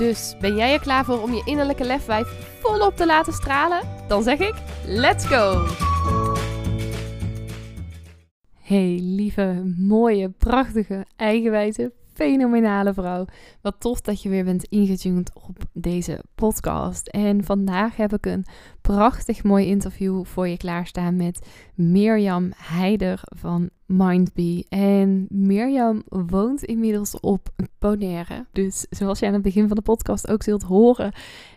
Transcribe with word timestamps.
Dus 0.00 0.34
ben 0.40 0.56
jij 0.56 0.72
er 0.72 0.80
klaar 0.80 1.04
voor 1.04 1.22
om 1.22 1.32
je 1.32 1.42
innerlijke 1.44 1.84
lefwijf 1.84 2.28
volop 2.60 2.96
te 2.96 3.06
laten 3.06 3.32
stralen? 3.32 3.80
Dan 4.08 4.22
zeg 4.22 4.38
ik: 4.38 4.54
let's 4.86 5.26
go! 5.26 5.66
Hey, 8.60 8.98
lieve, 9.02 9.74
mooie, 9.76 10.30
prachtige, 10.30 11.06
eigenwijze, 11.16 11.92
fenomenale 12.20 12.94
vrouw. 12.94 13.24
Wat 13.60 13.74
tof 13.78 14.00
dat 14.00 14.22
je 14.22 14.28
weer 14.28 14.44
bent 14.44 14.64
ingetuned 14.64 15.30
op 15.34 15.56
deze 15.72 16.22
podcast. 16.34 17.08
En 17.08 17.44
vandaag 17.44 17.96
heb 17.96 18.12
ik 18.12 18.26
een 18.26 18.44
prachtig 18.80 19.42
mooi 19.42 19.66
interview 19.66 20.24
voor 20.24 20.48
je 20.48 20.56
klaarstaan 20.56 21.16
met 21.16 21.46
Mirjam 21.74 22.52
Heider 22.56 23.20
van 23.24 23.70
Mindbee. 23.86 24.66
En 24.68 25.26
Mirjam 25.28 26.02
woont 26.08 26.64
inmiddels 26.64 27.20
op 27.20 27.48
Bonaire. 27.78 28.46
Dus 28.52 28.86
zoals 28.90 29.18
je 29.18 29.26
aan 29.26 29.32
het 29.32 29.42
begin 29.42 29.66
van 29.66 29.76
de 29.76 29.82
podcast 29.82 30.28
ook 30.28 30.42
zult 30.42 30.62
horen, 30.62 31.12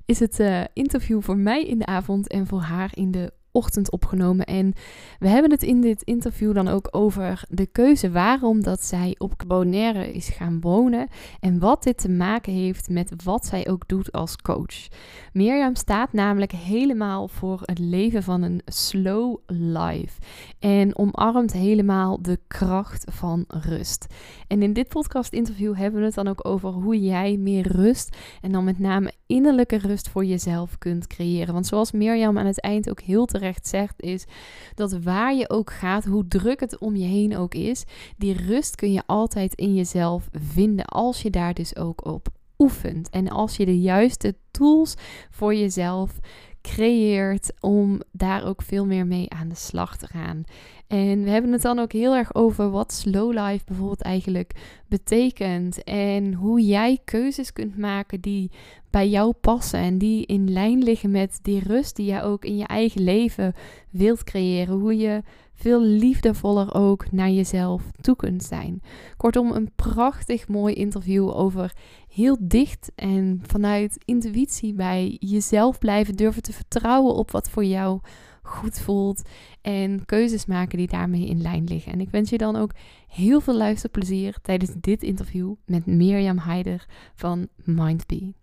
is 0.05 0.19
het 0.19 0.39
uh, 0.39 0.61
interview 0.73 1.21
voor 1.21 1.38
mij 1.38 1.66
in 1.66 1.77
de 1.77 1.85
avond 1.85 2.27
en 2.27 2.47
voor 2.47 2.61
haar 2.61 2.89
in 2.93 3.11
de 3.11 3.33
ochtend 3.53 3.91
opgenomen. 3.91 4.45
En 4.45 4.73
we 5.19 5.27
hebben 5.27 5.51
het 5.51 5.63
in 5.63 5.81
dit 5.81 6.01
interview 6.01 6.53
dan 6.53 6.67
ook 6.67 6.87
over 6.91 7.43
de 7.49 7.65
keuze 7.65 8.11
waarom 8.11 8.63
dat 8.63 8.83
zij 8.83 9.15
op 9.17 9.43
Bonaire 9.47 10.13
is 10.13 10.29
gaan 10.29 10.61
wonen. 10.61 11.07
En 11.39 11.59
wat 11.59 11.83
dit 11.83 11.97
te 11.97 12.09
maken 12.09 12.53
heeft 12.53 12.89
met 12.89 13.23
wat 13.23 13.45
zij 13.45 13.69
ook 13.69 13.87
doet 13.87 14.11
als 14.11 14.35
coach. 14.35 14.87
Mirjam 15.33 15.75
staat 15.75 16.13
namelijk 16.13 16.51
helemaal 16.51 17.27
voor 17.27 17.61
het 17.61 17.79
leven 17.79 18.23
van 18.23 18.41
een 18.41 18.61
slow 18.65 19.37
life. 19.47 20.21
En 20.59 20.97
omarmt 20.97 21.53
helemaal 21.53 22.21
de 22.21 22.39
kracht 22.47 23.05
van 23.11 23.45
rust. 23.47 24.05
En 24.47 24.61
in 24.61 24.73
dit 24.73 24.88
podcast 24.88 25.33
interview 25.33 25.75
hebben 25.75 25.99
we 25.99 26.05
het 26.05 26.15
dan 26.15 26.27
ook 26.27 26.47
over 26.47 26.69
hoe 26.69 26.99
jij 26.99 27.38
meer 27.38 27.67
rust 27.67 28.17
en 28.41 28.51
dan 28.51 28.63
met 28.63 28.79
name 28.79 29.11
innerlijke 29.25 29.77
rust 29.77 30.09
voor 30.09 30.25
jezelf 30.25 30.77
kunt 30.77 31.07
creëren. 31.07 31.53
Want 31.53 31.67
zoals 31.67 31.91
Mirjam 31.91 32.38
aan 32.38 32.45
het 32.45 32.61
eind 32.61 32.89
ook 32.89 33.01
heel 33.01 33.25
terecht 33.25 33.41
zegt, 33.67 34.02
is 34.02 34.25
dat 34.75 35.03
waar 35.03 35.33
je 35.33 35.49
ook 35.49 35.72
gaat, 35.72 36.05
hoe 36.05 36.27
druk 36.27 36.59
het 36.59 36.77
om 36.77 36.95
je 36.95 37.05
heen 37.05 37.38
ook 37.38 37.53
is, 37.53 37.83
die 38.17 38.33
rust 38.33 38.75
kun 38.75 38.91
je 38.91 39.03
altijd 39.05 39.53
in 39.53 39.75
jezelf 39.75 40.30
vinden 40.31 40.85
als 40.85 41.22
je 41.22 41.30
daar 41.30 41.53
dus 41.53 41.75
ook 41.75 42.05
op 42.05 42.27
oefent. 42.58 43.09
En 43.09 43.30
als 43.30 43.58
je 43.58 43.66
de 43.66 43.80
juiste 43.80 44.35
tools 44.52 44.95
voor 45.30 45.55
jezelf 45.55 46.19
creëert 46.64 47.53
om 47.59 48.02
daar 48.11 48.45
ook 48.45 48.61
veel 48.61 48.86
meer 48.86 49.06
mee 49.06 49.30
aan 49.30 49.50
de 49.50 49.56
slag 49.56 49.97
te 49.97 50.08
gaan. 50.08 50.44
En 50.88 51.23
we 51.23 51.30
hebben 51.30 51.52
het 51.52 51.61
dan 51.61 51.80
ook 51.80 51.92
heel 51.92 52.16
erg 52.16 52.36
over 52.36 52.69
wat 52.69 52.94
slow 52.94 53.31
life 53.31 53.66
bijvoorbeeld 53.66 54.02
eigenlijk 54.02 54.53
betekent. 54.88 55.84
En 55.84 56.34
hoe 56.34 56.61
jij 56.66 57.00
keuzes 57.06 57.53
kunt 57.53 57.78
maken 57.78 58.22
die 58.22 58.52
bij 58.89 59.09
jou 59.09 59.34
passen. 59.34 59.79
En 59.79 59.97
die 59.97 60.25
in 60.25 60.52
lijn 60.52 60.84
liggen 60.84 61.12
met 61.12 61.40
die 61.41 61.59
rust 61.59 61.96
die 61.96 62.13
je 62.13 62.22
ook 62.22 62.46
in 62.46 62.57
je 62.57 62.68
eigen 62.68 63.03
leven 63.03 63.53
wilt 63.90 64.23
creëren. 64.23 64.79
Hoe 64.79 64.97
je 64.97 65.22
veel 65.53 65.81
liefdevoller 65.81 66.74
ook 66.74 67.12
naar 67.12 67.30
jezelf 67.30 67.91
toe 68.02 68.16
kunt 68.16 68.44
zijn. 68.44 68.81
Kortom, 69.18 69.52
een 69.52 69.72
prachtig 69.75 70.47
mooi 70.47 70.74
interview 70.74 71.30
over 71.30 71.75
heel 72.08 72.38
dicht 72.40 72.91
en 72.96 73.40
vanuit 73.41 73.97
intuïtie 74.06 74.74
bij 74.74 75.18
jezelf 75.19 75.78
blijven 75.78 76.16
durven 76.16 76.41
te 76.41 76.53
vertrouwen 76.53 77.14
op 77.14 77.31
wat 77.31 77.50
voor 77.50 77.66
jou 77.66 78.00
goed 78.44 78.80
voelt 78.80 79.22
en 79.62 80.06
keuzes 80.06 80.46
maken 80.46 80.78
die 80.78 80.88
daarmee 80.88 81.28
in 81.28 81.41
lijn 81.41 81.64
liggen. 81.64 81.91
En 81.91 82.02
ik 82.02 82.09
wens 82.09 82.30
je 82.30 82.38
dan 82.38 82.56
ook 82.56 82.72
heel 83.08 83.41
veel 83.41 83.58
luisterplezier 83.58 84.38
tijdens 84.41 84.72
dit 84.80 85.03
interview 85.03 85.53
met 85.66 85.85
Mirjam 85.85 86.38
Heider 86.38 86.85
van 87.16 87.47
Mindbee. 87.64 88.35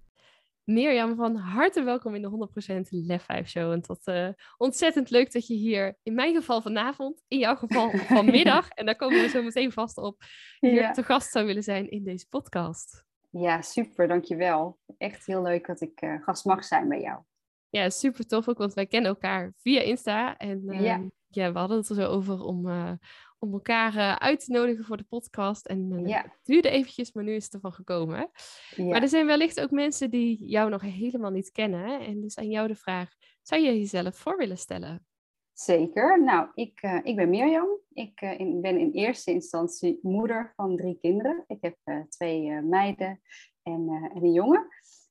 Mirjam, 0.71 1.17
van 1.17 1.37
harte 1.37 1.83
welkom 1.83 2.15
in 2.15 2.23
de 2.23 2.49
100% 2.85 2.89
Lef 2.89 3.23
5 3.23 3.49
Show. 3.49 3.73
En 3.73 3.81
tot 3.81 4.09
uh, 4.09 4.29
ontzettend 4.57 5.11
leuk 5.11 5.33
dat 5.33 5.47
je 5.47 5.55
hier, 5.55 5.99
in 6.03 6.15
mijn 6.15 6.35
geval 6.35 6.63
vanavond, 6.63 7.23
in 7.29 7.39
jouw 7.39 7.57
geval 7.57 7.91
vanmiddag, 8.15 8.69
en 8.69 8.87
daar 8.87 8.97
komen 8.97 9.21
we 9.21 9.29
zo 9.29 9.43
meteen 9.43 9.73
vast 9.73 9.97
op, 9.97 10.23
hier 10.61 10.93
te 10.93 11.03
gast 11.03 11.31
zou 11.31 11.47
willen 11.47 11.63
zijn 11.63 11.91
in 11.91 12.05
deze 12.05 12.29
podcast. 12.29 13.05
Ja, 13.31 13.63
super, 13.63 14.09
dankjewel. 14.09 14.79
Echt 14.99 15.27
heel 15.27 15.43
leuk 15.43 15.67
dat 15.67 15.81
ik 15.81 16.03
uh, 16.03 16.23
gast 16.23 16.45
mag 16.45 16.65
zijn 16.65 16.89
bij 16.89 17.01
jou. 17.01 17.21
Ja, 17.69 17.91
super 17.91 18.27
tof 18.27 18.49
ook, 18.49 18.59
want 18.59 18.75
wij 18.75 18.87
kennen 18.87 19.11
elkaar 19.11 19.53
via 19.57 19.81
Insta. 19.81 20.37
En 20.37 20.63
uh, 20.67 20.81
ja. 20.81 21.03
ja. 21.29 21.53
we 21.53 21.59
hadden 21.59 21.77
het 21.77 21.89
er 21.89 21.95
zo 21.95 22.07
over 22.07 22.41
om, 22.41 22.67
uh, 22.67 22.93
om 23.41 23.53
elkaar 23.53 23.95
uh, 23.95 24.15
uit 24.15 24.45
te 24.45 24.53
nodigen 24.53 24.85
voor 24.85 24.97
de 24.97 25.07
podcast. 25.09 25.67
En 25.67 26.07
ja. 26.07 26.23
het 26.23 26.39
duurde 26.43 26.71
eventjes, 26.71 27.13
maar 27.13 27.25
nu 27.25 27.35
is 27.35 27.45
het 27.45 27.55
ervan 27.55 27.73
gekomen. 27.73 28.31
Ja. 28.77 28.85
Maar 28.85 29.03
er 29.03 29.09
zijn 29.09 29.27
wellicht 29.27 29.61
ook 29.61 29.71
mensen 29.71 30.11
die 30.11 30.45
jou 30.45 30.71
nog 30.71 30.83
helemaal 30.83 31.31
niet 31.31 31.51
kennen. 31.51 32.01
En 32.01 32.21
dus 32.21 32.39
aan 32.39 32.51
jou 32.51 32.69
de 32.69 32.75
vraag, 32.75 33.15
zou 33.43 33.63
je 33.63 33.79
jezelf 33.79 34.17
voor 34.17 34.37
willen 34.37 34.59
stellen? 34.59 35.07
Zeker. 35.53 36.23
Nou, 36.23 36.49
ik, 36.55 36.83
uh, 36.83 36.99
ik 37.03 37.17
ben 37.17 37.31
Mirjam. 37.31 37.69
Ik 37.93 38.21
uh, 38.21 38.39
in, 38.39 38.61
ben 38.61 38.79
in 38.79 38.91
eerste 38.91 39.31
instantie 39.31 39.99
moeder 40.03 40.53
van 40.57 40.77
drie 40.77 40.99
kinderen. 41.01 41.45
Ik 41.47 41.59
heb 41.61 41.77
uh, 41.85 42.01
twee 42.09 42.51
meiden 42.51 43.21
en, 43.63 43.89
en, 44.13 44.23
een 44.23 44.33
jongen. 44.33 44.67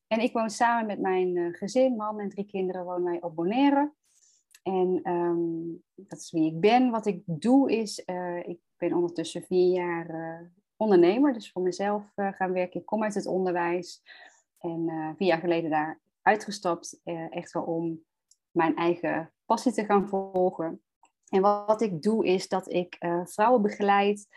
En 0.08 0.20
ik 0.20 0.34
woon 0.34 0.50
samen 0.50 0.86
met 0.86 1.00
mijn 1.00 1.54
gezin, 1.56 1.96
man 1.96 2.20
en 2.20 2.30
drie 2.30 2.46
kinderen, 2.46 2.84
wonen 2.84 3.04
wij 3.04 3.22
op 3.22 3.36
Bonaire. 3.36 3.94
En 4.62 5.10
um, 5.10 5.84
dat 5.96 6.20
is 6.20 6.32
wie 6.32 6.54
ik 6.54 6.60
ben. 6.60 6.90
Wat 6.90 7.06
ik 7.06 7.22
doe 7.26 7.72
is, 7.72 8.00
ik 8.46 8.60
ben 8.78 8.94
ondertussen 8.94 9.44
vier 9.44 9.74
jaar 9.74 10.52
ondernemer, 10.78 11.34
dus 11.34 11.52
voor 11.52 11.62
mezelf 11.62 12.12
gaan 12.16 12.52
werken. 12.52 12.80
Ik 12.80 12.86
kom 12.86 13.04
uit 13.04 13.14
het 13.14 13.26
onderwijs 13.26 14.02
en 14.60 15.14
vier 15.18 15.28
jaar 15.28 15.40
geleden 15.40 15.70
daar 15.70 16.00
uitgestapt, 16.22 17.02
echt 17.30 17.52
wel 17.52 17.64
om 17.64 18.04
mijn 18.52 18.76
eigen 18.76 19.32
passie 19.46 19.72
te 19.72 19.86
gaan 19.86 20.08
volgen. 20.08 20.82
En 21.30 21.42
wat 21.42 21.82
ik 21.82 22.02
doe 22.02 22.26
is 22.26 22.48
dat 22.48 22.72
ik 22.72 22.98
vrouwen 23.24 23.62
begeleid 23.62 24.28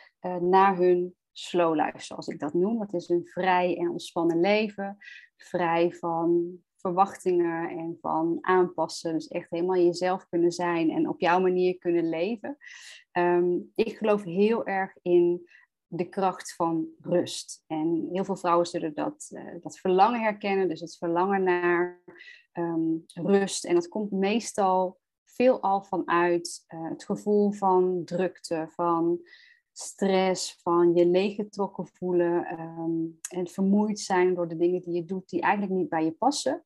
naar 0.40 0.76
hun 0.76 1.14
slow 1.32 1.74
life, 1.74 2.00
zoals 2.00 2.26
ik 2.26 2.38
dat 2.38 2.54
noem. 2.54 2.78
Dat 2.78 2.94
is 2.94 3.08
een 3.08 3.26
vrij 3.26 3.76
en 3.78 3.90
ontspannen 3.90 4.40
leven, 4.40 4.96
vrij 5.36 5.92
van 5.92 6.58
verwachtingen 6.82 7.68
en 7.68 7.98
van 8.00 8.38
aanpassen. 8.40 9.12
Dus 9.12 9.28
echt 9.28 9.50
helemaal 9.50 9.76
jezelf 9.76 10.28
kunnen 10.28 10.52
zijn 10.52 10.90
en 10.90 11.08
op 11.08 11.20
jouw 11.20 11.40
manier 11.40 11.78
kunnen 11.78 12.08
leven. 12.08 12.56
Um, 13.12 13.70
ik 13.74 13.96
geloof 13.96 14.22
heel 14.22 14.66
erg 14.66 14.96
in 15.02 15.48
de 15.86 16.08
kracht 16.08 16.54
van 16.54 16.86
rust. 17.00 17.64
En 17.66 18.08
heel 18.12 18.24
veel 18.24 18.36
vrouwen 18.36 18.66
zullen 18.66 18.94
dat, 18.94 19.30
uh, 19.30 19.54
dat 19.60 19.78
verlangen 19.78 20.20
herkennen, 20.20 20.68
dus 20.68 20.80
het 20.80 20.96
verlangen 20.96 21.42
naar 21.42 22.00
um, 22.52 23.04
rust. 23.14 23.64
En 23.64 23.74
dat 23.74 23.88
komt 23.88 24.10
meestal 24.10 25.00
veelal 25.24 25.82
vanuit 25.82 26.64
uh, 26.68 26.88
het 26.88 27.04
gevoel 27.04 27.52
van 27.52 28.02
drukte, 28.04 28.68
van 28.70 29.20
stress, 29.72 30.58
van 30.62 30.94
je 30.94 31.06
leeggetrokken 31.06 31.86
voelen 31.86 32.60
um, 32.60 33.18
en 33.28 33.48
vermoeid 33.48 34.00
zijn 34.00 34.34
door 34.34 34.48
de 34.48 34.56
dingen 34.56 34.80
die 34.80 34.94
je 34.94 35.04
doet 35.04 35.28
die 35.28 35.40
eigenlijk 35.40 35.74
niet 35.74 35.88
bij 35.88 36.04
je 36.04 36.12
passen. 36.12 36.62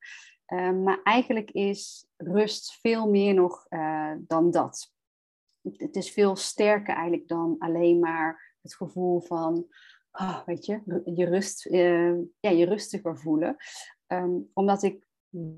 Um, 0.47 0.83
maar 0.83 1.01
eigenlijk 1.03 1.51
is 1.51 2.07
rust 2.17 2.79
veel 2.81 3.09
meer 3.09 3.35
nog 3.35 3.67
uh, 3.69 4.13
dan 4.19 4.51
dat. 4.51 4.95
Het 5.63 5.97
is 5.97 6.11
veel 6.11 6.37
sterker 6.37 6.95
eigenlijk 6.95 7.29
dan 7.29 7.57
alleen 7.59 7.99
maar 7.99 8.55
het 8.63 8.75
gevoel 8.75 9.21
van, 9.21 9.67
oh, 10.13 10.45
weet 10.45 10.67
je, 10.67 11.03
je, 11.15 11.25
rust, 11.25 11.67
uh, 11.67 12.19
ja, 12.41 12.51
je 12.51 12.65
rustiger 12.65 13.19
voelen. 13.19 13.57
Um, 14.07 14.51
omdat 14.53 14.83
ik 14.83 15.07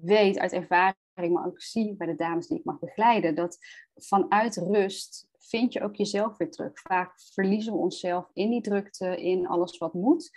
weet 0.00 0.38
uit 0.38 0.52
ervaring, 0.52 0.96
maar 1.26 1.46
ook 1.46 1.60
zie 1.60 1.96
bij 1.96 2.06
de 2.06 2.14
dames 2.14 2.46
die 2.46 2.58
ik 2.58 2.64
mag 2.64 2.78
begeleiden, 2.78 3.34
dat 3.34 3.58
vanuit 3.94 4.56
rust 4.56 5.28
vind 5.38 5.72
je 5.72 5.82
ook 5.82 5.94
jezelf 5.94 6.36
weer 6.36 6.50
terug. 6.50 6.80
Vaak 6.80 7.20
verliezen 7.32 7.72
we 7.72 7.78
onszelf 7.78 8.30
in 8.32 8.50
die 8.50 8.60
drukte, 8.60 9.22
in 9.22 9.46
alles 9.46 9.78
wat 9.78 9.94
moet. 9.94 10.30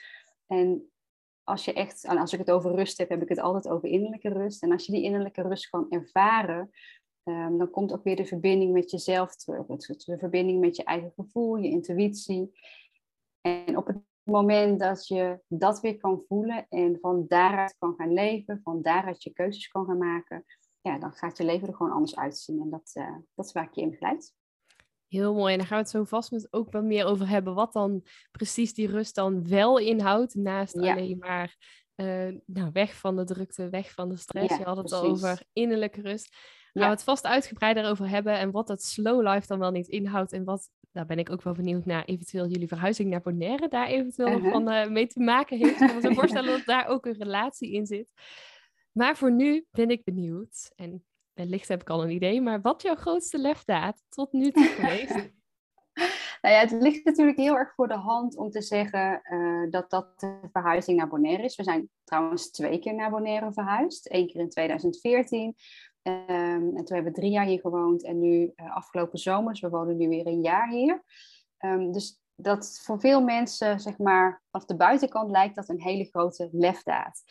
En 0.47 0.91
als 1.43 1.65
je 1.65 1.73
echt, 1.73 2.07
als 2.07 2.33
ik 2.33 2.39
het 2.39 2.51
over 2.51 2.75
rust 2.75 2.97
heb, 2.97 3.09
heb 3.09 3.21
ik 3.21 3.29
het 3.29 3.39
altijd 3.39 3.67
over 3.67 3.89
innerlijke 3.89 4.29
rust. 4.29 4.63
En 4.63 4.71
als 4.71 4.85
je 4.85 4.91
die 4.91 5.03
innerlijke 5.03 5.41
rust 5.41 5.69
kan 5.69 5.85
ervaren, 5.89 6.69
um, 7.23 7.57
dan 7.57 7.69
komt 7.69 7.93
ook 7.93 8.03
weer 8.03 8.15
de 8.15 8.25
verbinding 8.25 8.73
met 8.73 8.91
jezelf 8.91 9.35
terug. 9.35 9.65
De 9.65 10.17
verbinding 10.17 10.59
met 10.59 10.75
je 10.75 10.83
eigen 10.83 11.11
gevoel, 11.15 11.55
je 11.55 11.69
intuïtie. 11.69 12.59
En 13.41 13.77
op 13.77 13.87
het 13.87 13.97
moment 14.23 14.79
dat 14.79 15.07
je 15.07 15.39
dat 15.47 15.79
weer 15.79 15.97
kan 15.97 16.23
voelen 16.27 16.65
en 16.69 16.97
van 17.01 17.25
daaruit 17.27 17.75
kan 17.77 17.93
gaan 17.97 18.13
leven, 18.13 18.61
van 18.63 18.81
daaruit 18.81 19.23
je 19.23 19.33
keuzes 19.33 19.67
kan 19.67 19.85
gaan 19.85 19.97
maken, 19.97 20.45
ja, 20.81 20.99
dan 20.99 21.13
gaat 21.13 21.37
je 21.37 21.43
leven 21.43 21.67
er 21.67 21.75
gewoon 21.75 21.91
anders 21.91 22.15
uitzien. 22.15 22.61
En 22.61 22.69
dat, 22.69 22.91
uh, 22.93 23.17
dat 23.35 23.45
is 23.45 23.51
waar 23.51 23.63
ik 23.63 23.73
je 23.73 23.81
in 23.81 23.89
begeleid. 23.89 24.33
Heel 25.07 25.33
mooi. 25.33 25.51
En 25.51 25.57
daar 25.57 25.67
gaan 25.67 25.77
we 25.77 25.83
het 25.83 25.91
zo 25.91 26.03
vast 26.03 26.31
met 26.31 26.47
ook 26.53 26.71
wat 26.71 26.83
meer 26.83 27.05
over 27.05 27.29
hebben. 27.29 27.53
Wat 27.53 27.73
dan 27.73 28.03
precies 28.31 28.73
die 28.73 28.87
rust 28.87 29.15
dan 29.15 29.47
wel 29.47 29.77
inhoudt. 29.77 30.35
Naast 30.35 30.77
alleen 30.77 31.17
maar 31.17 31.57
uh, 31.95 32.37
nou, 32.45 32.69
weg 32.73 32.95
van 32.95 33.15
de 33.15 33.23
drukte, 33.23 33.69
weg 33.69 33.91
van 33.91 34.09
de 34.09 34.17
stress. 34.17 34.57
je 34.57 34.63
had 34.63 34.77
het 34.77 34.91
al 34.91 35.03
over 35.03 35.43
innerlijke 35.53 36.01
rust. 36.01 36.35
Gaan 36.73 36.83
we 36.83 36.89
het 36.89 37.03
vast 37.03 37.25
uitgebreid 37.25 37.75
daarover 37.75 38.09
hebben. 38.09 38.37
En 38.37 38.51
wat 38.51 38.67
dat 38.67 38.83
slow 38.83 39.27
life 39.27 39.47
dan 39.47 39.59
wel 39.59 39.71
niet 39.71 39.87
inhoudt. 39.87 40.31
En 40.31 40.43
wat, 40.43 40.69
daar 40.91 41.05
ben 41.05 41.19
ik 41.19 41.29
ook 41.29 41.41
wel 41.41 41.53
benieuwd 41.53 41.85
naar, 41.85 42.05
eventueel 42.05 42.47
jullie 42.47 42.67
verhuizing 42.67 43.09
naar 43.09 43.21
Bonaire 43.21 43.67
daar 43.67 43.87
eventueel 43.87 44.27
nog 44.27 44.37
uh-huh. 44.37 44.51
van 44.51 44.73
uh, 44.73 44.87
mee 44.87 45.07
te 45.07 45.19
maken 45.19 45.57
heeft. 45.57 45.81
Ik 45.81 45.87
kan 45.87 46.01
me 46.01 46.15
voorstellen 46.21 46.57
dat 46.57 46.65
daar 46.65 46.87
ook 46.87 47.05
een 47.05 47.17
relatie 47.17 47.71
in 47.71 47.85
zit. 47.85 48.13
Maar 48.91 49.17
voor 49.17 49.31
nu 49.31 49.65
ben 49.71 49.89
ik 49.89 50.03
benieuwd. 50.03 50.71
En 50.75 51.05
wellicht 51.33 51.67
heb 51.67 51.81
ik 51.81 51.89
al 51.89 52.03
een 52.03 52.09
idee, 52.09 52.41
maar 52.41 52.61
wat 52.61 52.81
jouw 52.81 52.95
grootste 52.95 53.37
lefdaad 53.37 54.03
tot 54.09 54.31
nu 54.31 54.51
toe 54.51 54.63
geweest? 54.79 55.13
nou 56.41 56.55
ja, 56.55 56.59
het 56.59 56.71
ligt 56.71 57.05
natuurlijk 57.05 57.37
heel 57.37 57.57
erg 57.57 57.73
voor 57.73 57.87
de 57.87 57.97
hand 57.97 58.37
om 58.37 58.49
te 58.49 58.61
zeggen 58.61 59.21
uh, 59.23 59.71
dat 59.71 59.89
dat 59.89 60.19
de 60.19 60.39
verhuizing 60.51 60.97
naar 60.97 61.07
Bonaire 61.07 61.43
is. 61.43 61.55
We 61.55 61.63
zijn 61.63 61.89
trouwens 62.03 62.51
twee 62.51 62.79
keer 62.79 62.95
naar 62.95 63.09
Bonaire 63.09 63.53
verhuisd. 63.53 64.13
Eén 64.13 64.27
keer 64.27 64.41
in 64.41 64.49
2014. 64.49 65.47
Um, 65.47 65.55
ehm, 66.03 66.77
en 66.77 66.85
toen 66.85 66.95
hebben 66.95 67.13
we 67.13 67.19
drie 67.19 67.31
jaar 67.31 67.45
hier 67.45 67.59
gewoond. 67.59 68.03
En 68.03 68.19
nu 68.19 68.51
uh, 68.55 68.75
afgelopen 68.75 69.19
zomers, 69.19 69.59
we 69.59 69.69
wonen 69.69 69.97
nu 69.97 70.07
weer 70.07 70.27
een 70.27 70.41
jaar 70.41 70.69
hier. 70.69 71.03
Um, 71.59 71.91
dus 71.91 72.21
dat 72.35 72.79
voor 72.83 72.99
veel 72.99 73.21
mensen, 73.21 73.79
zeg 73.79 73.97
maar, 73.97 74.43
vanaf 74.51 74.67
de 74.67 74.75
buitenkant 74.75 75.31
lijkt 75.31 75.55
dat 75.55 75.69
een 75.69 75.81
hele 75.81 76.05
grote 76.05 76.49
lefdaad 76.51 77.23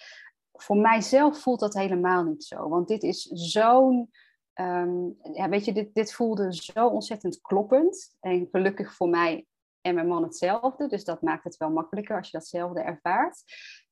voor 0.62 0.76
mijzelf 0.76 1.38
voelt 1.38 1.60
dat 1.60 1.74
helemaal 1.74 2.24
niet 2.24 2.44
zo. 2.44 2.68
Want 2.68 2.88
dit 2.88 3.02
is 3.02 3.22
zo'n. 3.22 4.10
Ehm, 4.52 5.08
ja, 5.32 5.48
weet 5.48 5.64
je, 5.64 5.72
dit, 5.72 5.94
dit 5.94 6.12
voelde 6.12 6.54
zo 6.54 6.86
ontzettend 6.86 7.40
kloppend. 7.40 8.16
En 8.20 8.48
gelukkig 8.50 8.94
voor 8.94 9.08
mij 9.08 9.46
en 9.80 9.94
mijn 9.94 10.06
man 10.06 10.22
hetzelfde. 10.22 10.88
Dus 10.88 11.04
dat 11.04 11.22
maakt 11.22 11.44
het 11.44 11.56
wel 11.56 11.70
makkelijker 11.70 12.16
als 12.16 12.30
je 12.30 12.38
datzelfde 12.38 12.80
ervaart. 12.80 13.42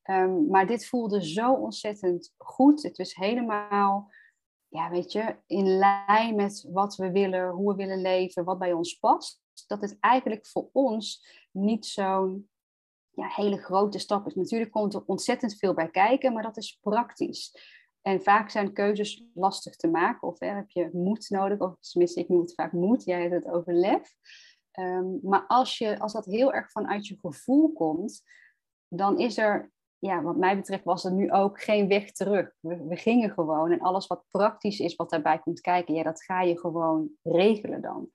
Ehm, 0.03 0.47
maar 0.47 0.67
dit 0.67 0.87
voelde 0.87 1.29
zo 1.29 1.53
ontzettend 1.53 2.35
goed. 2.37 2.82
Het 2.82 2.97
was 2.97 3.14
helemaal, 3.14 4.11
ja, 4.69 4.91
weet 4.91 5.12
je, 5.12 5.37
in 5.47 5.67
lijn 5.67 6.35
met 6.35 6.67
wat 6.73 6.97
we 6.97 7.11
willen, 7.11 7.50
hoe 7.50 7.71
we 7.71 7.76
willen 7.76 8.00
leven, 8.00 8.44
wat 8.44 8.59
bij 8.59 8.73
ons 8.73 8.94
past. 8.94 9.41
Dat 9.67 9.81
het 9.81 9.97
eigenlijk 10.00 10.47
voor 10.47 10.69
ons 10.73 11.26
niet 11.53 11.87
zo'n 11.87 12.49
ja, 13.19 13.29
hele 13.29 13.56
grote 13.56 13.99
stap 13.99 14.26
is. 14.26 14.35
Natuurlijk 14.35 14.70
komt 14.70 14.94
er 14.94 15.03
ontzettend 15.06 15.56
veel 15.56 15.75
bij 15.75 15.91
kijken, 15.91 16.32
maar 16.32 16.43
dat 16.43 16.56
is 16.56 16.79
praktisch. 16.81 17.53
En 18.03 18.23
vaak 18.23 18.50
zijn 18.50 18.73
keuzes 18.73 19.25
lastig 19.35 19.76
te 19.76 19.88
maken, 19.88 20.29
of 20.29 20.38
hè, 20.38 20.47
heb 20.47 20.70
je 20.70 20.91
moed 20.93 21.31
nodig, 21.31 21.59
of 21.59 21.79
tenminste, 21.81 22.20
ik 22.20 22.29
noem 22.29 22.41
het 22.41 22.55
vaak 22.55 22.73
moed, 22.73 23.05
jij 23.05 23.20
hebt 23.20 23.44
het 23.44 23.53
over 23.53 23.75
lef. 23.75 24.15
Ehm, 24.70 25.06
maar 25.23 25.44
als, 25.47 25.79
je, 25.79 25.99
als 25.99 26.12
dat 26.12 26.25
heel 26.25 26.53
erg 26.53 26.70
vanuit 26.70 27.06
je 27.06 27.19
gevoel 27.20 27.73
komt, 27.73 28.23
dan 28.88 29.19
is 29.19 29.38
er, 29.38 29.73
ja, 29.99 30.23
wat 30.23 30.37
mij 30.37 30.56
betreft, 30.56 30.85
was 30.85 31.05
er 31.05 31.12
nu 31.12 31.32
ook 31.32 31.62
geen 31.62 31.88
weg 31.88 32.12
terug. 32.12 32.55
We, 32.61 32.85
we 32.85 32.97
gingen 32.97 33.31
gewoon 33.31 33.73
en 33.73 33.81
alles 33.81 34.06
wat 34.06 34.25
praktisch 34.31 34.79
is, 34.79 34.97
wat 34.97 35.11
daarbij 35.11 35.38
komt 35.38 35.61
kijken, 35.61 35.94
ja, 35.94 36.03
dat 36.03 36.25
ga 36.25 36.43
je 36.43 36.59
gewoon 36.59 37.11
regelen 37.23 37.81
dan. 37.81 38.11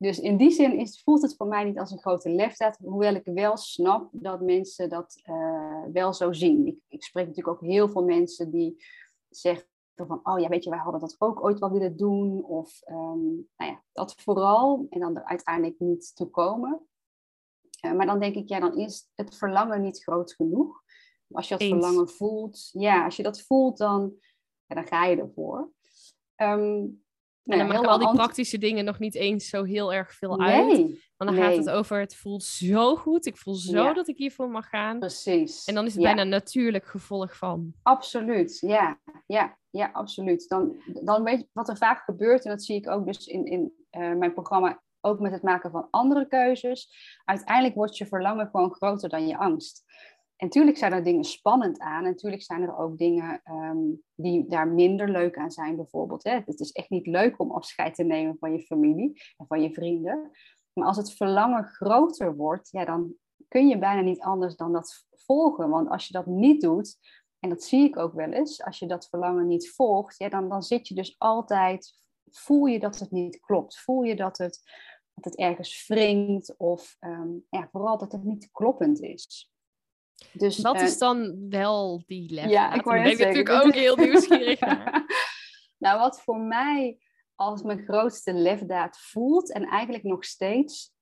Dus 0.00 0.18
in 0.18 0.36
die 0.36 0.50
zin 0.50 0.78
is, 0.78 1.02
voelt 1.02 1.22
het 1.22 1.36
voor 1.36 1.46
mij 1.46 1.64
niet 1.64 1.78
als 1.78 1.90
een 1.90 1.98
grote 1.98 2.30
lefdaad, 2.30 2.76
hoewel 2.76 3.14
ik 3.14 3.24
wel 3.24 3.56
snap 3.56 4.08
dat 4.12 4.40
mensen 4.40 4.88
dat 4.88 5.22
uh, 5.24 5.84
wel 5.92 6.12
zo 6.12 6.32
zien. 6.32 6.66
Ik, 6.66 6.78
ik, 6.88 7.02
spreek 7.02 7.26
natuurlijk 7.26 7.56
ook 7.56 7.68
heel 7.68 7.88
veel 7.88 8.04
mensen 8.04 8.50
die 8.50 8.84
zeggen 9.28 9.66
van, 9.94 10.20
oh 10.22 10.38
ja, 10.38 10.48
weet 10.48 10.64
je, 10.64 10.70
wij 10.70 10.78
hadden 10.78 11.00
dat 11.00 11.16
ook 11.18 11.44
ooit 11.44 11.58
wel 11.58 11.70
willen 11.70 11.96
doen. 11.96 12.44
Of 12.44 12.80
um, 12.86 13.48
nou 13.56 13.70
ja, 13.70 13.82
dat 13.92 14.14
vooral 14.14 14.86
en 14.90 15.00
dan 15.00 15.16
er 15.16 15.24
uiteindelijk 15.24 15.78
niet 15.78 16.16
toe 16.16 16.30
komen. 16.30 16.86
Uh, 17.84 17.92
maar 17.92 18.06
dan 18.06 18.20
denk 18.20 18.34
ik, 18.34 18.48
ja, 18.48 18.60
dan 18.60 18.76
is 18.76 19.10
het 19.14 19.36
verlangen 19.36 19.82
niet 19.82 20.02
groot 20.02 20.32
genoeg. 20.32 20.82
Als 21.30 21.48
je 21.48 21.56
dat 21.56 21.68
verlangen 21.68 22.08
voelt, 22.08 22.68
ja, 22.72 23.04
als 23.04 23.16
je 23.16 23.22
dat 23.22 23.40
voelt, 23.40 23.78
dan, 23.78 24.14
ja, 24.66 24.74
dan 24.74 24.86
ga 24.86 25.04
je 25.04 25.16
ervoor. 25.16 25.72
Um, 26.36 27.02
en 27.50 27.58
dan 27.58 27.66
maken 27.66 27.88
al 27.88 27.98
die 27.98 28.10
praktische 28.10 28.58
dingen 28.58 28.84
nog 28.84 28.98
niet 28.98 29.14
eens 29.14 29.48
zo 29.48 29.64
heel 29.64 29.92
erg 29.92 30.14
veel 30.14 30.40
uit. 30.40 30.78
Want 31.16 31.30
dan 31.30 31.34
gaat 31.34 31.56
het 31.56 31.70
over, 31.70 32.00
het 32.00 32.16
voelt 32.16 32.42
zo 32.42 32.96
goed. 32.96 33.26
Ik 33.26 33.36
voel 33.36 33.54
zo 33.54 33.92
dat 33.92 34.08
ik 34.08 34.16
hiervoor 34.16 34.50
mag 34.50 34.68
gaan. 34.68 34.98
Precies. 34.98 35.64
En 35.64 35.74
dan 35.74 35.86
is 35.86 35.94
het 35.94 36.02
bijna 36.02 36.24
natuurlijk 36.24 36.84
gevolg 36.84 37.36
van. 37.36 37.72
Absoluut, 37.82 38.58
ja. 38.60 39.00
Ja, 39.26 39.58
ja 39.70 39.90
absoluut. 39.92 40.48
Dan, 40.48 40.82
dan 41.02 41.22
weet 41.22 41.40
je 41.40 41.48
wat 41.52 41.68
er 41.68 41.76
vaak 41.76 42.04
gebeurt. 42.04 42.44
En 42.44 42.50
dat 42.50 42.64
zie 42.64 42.76
ik 42.76 42.88
ook 42.88 43.06
dus 43.06 43.26
in, 43.26 43.46
in 43.46 43.72
uh, 43.90 44.12
mijn 44.14 44.32
programma. 44.32 44.82
Ook 45.00 45.20
met 45.20 45.32
het 45.32 45.42
maken 45.42 45.70
van 45.70 45.88
andere 45.90 46.26
keuzes. 46.26 46.88
Uiteindelijk 47.24 47.74
wordt 47.74 47.96
je 47.96 48.06
verlangen 48.06 48.48
gewoon 48.50 48.74
groter 48.74 49.08
dan 49.08 49.26
je 49.26 49.38
angst. 49.38 49.84
En 50.40 50.46
natuurlijk 50.46 50.76
zijn 50.76 50.92
er 50.92 51.04
dingen 51.04 51.24
spannend 51.24 51.78
aan. 51.78 52.04
En 52.04 52.10
natuurlijk 52.10 52.42
zijn 52.42 52.62
er 52.62 52.76
ook 52.76 52.98
dingen 52.98 53.40
ehm, 53.44 53.78
die 54.14 54.48
daar 54.48 54.68
minder 54.68 55.10
leuk 55.10 55.36
aan 55.38 55.50
zijn, 55.50 55.76
bijvoorbeeld. 55.76 56.24
Hè. 56.24 56.40
Het 56.44 56.60
is 56.60 56.72
echt 56.72 56.90
niet 56.90 57.06
leuk 57.06 57.40
om 57.40 57.50
afscheid 57.50 57.94
te 57.94 58.02
nemen 58.02 58.36
van 58.38 58.52
je 58.52 58.60
familie 58.60 59.22
en 59.36 59.46
van 59.46 59.62
je 59.62 59.72
vrienden. 59.72 60.30
Maar 60.72 60.86
als 60.86 60.96
het 60.96 61.12
verlangen 61.12 61.64
groter 61.64 62.36
wordt, 62.36 62.70
ja, 62.70 62.84
dan 62.84 63.14
kun 63.48 63.68
je 63.68 63.78
bijna 63.78 64.00
niet 64.00 64.20
anders 64.20 64.56
dan 64.56 64.72
dat 64.72 65.06
volgen. 65.10 65.68
Want 65.68 65.88
als 65.88 66.06
je 66.06 66.12
dat 66.12 66.26
niet 66.26 66.60
doet, 66.60 66.96
en 67.38 67.48
dat 67.48 67.62
zie 67.62 67.84
ik 67.84 67.98
ook 67.98 68.14
wel 68.14 68.30
eens, 68.30 68.62
als 68.62 68.78
je 68.78 68.86
dat 68.86 69.08
verlangen 69.08 69.46
niet 69.46 69.70
volgt, 69.70 70.18
ja, 70.18 70.28
dan, 70.28 70.48
dan 70.48 70.62
zit 70.62 70.88
je 70.88 70.94
dus 70.94 71.14
altijd, 71.18 71.92
voel 72.30 72.66
je 72.66 72.78
dat 72.78 72.98
het 72.98 73.10
niet 73.10 73.40
klopt. 73.40 73.80
Voel 73.80 74.02
je 74.02 74.16
dat 74.16 74.38
het, 74.38 74.60
dat 75.14 75.24
het 75.24 75.36
ergens 75.36 75.86
wringt 75.86 76.54
of 76.56 76.96
um, 77.00 77.46
ja, 77.50 77.68
vooral 77.70 77.98
dat 77.98 78.12
het 78.12 78.24
niet 78.24 78.50
kloppend 78.50 79.00
is. 79.00 79.49
Dus, 80.32 80.58
wat 80.58 80.76
uh, 80.76 80.82
is 80.82 80.98
dan 80.98 81.48
wel 81.48 82.02
die 82.06 82.32
les? 82.32 82.50
Ja, 82.50 82.72
ik 82.72 82.82
ben 82.82 83.02
natuurlijk 83.02 83.48
ook 83.48 83.74
heel 83.74 83.96
nieuwsgierig 83.96 84.60
nou, 85.84 85.98
wat 85.98 86.20
voor 86.20 86.38
mij 86.38 86.98
als 87.34 87.62
mijn 87.62 87.84
grootste 87.84 88.32
lefdaad 88.32 88.98
voelt 88.98 89.52
en 89.52 89.64
eigenlijk 89.64 90.04
nog 90.04 90.24
steeds, 90.24 90.94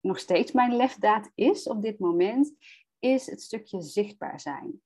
nog 0.00 0.18
steeds 0.18 0.52
mijn 0.52 0.76
lefdaad 0.76 1.30
is 1.34 1.66
op 1.66 1.82
dit 1.82 1.98
moment, 1.98 2.52
is 2.98 3.26
het 3.26 3.42
stukje 3.42 3.82
zichtbaar 3.82 4.40
zijn. 4.40 4.82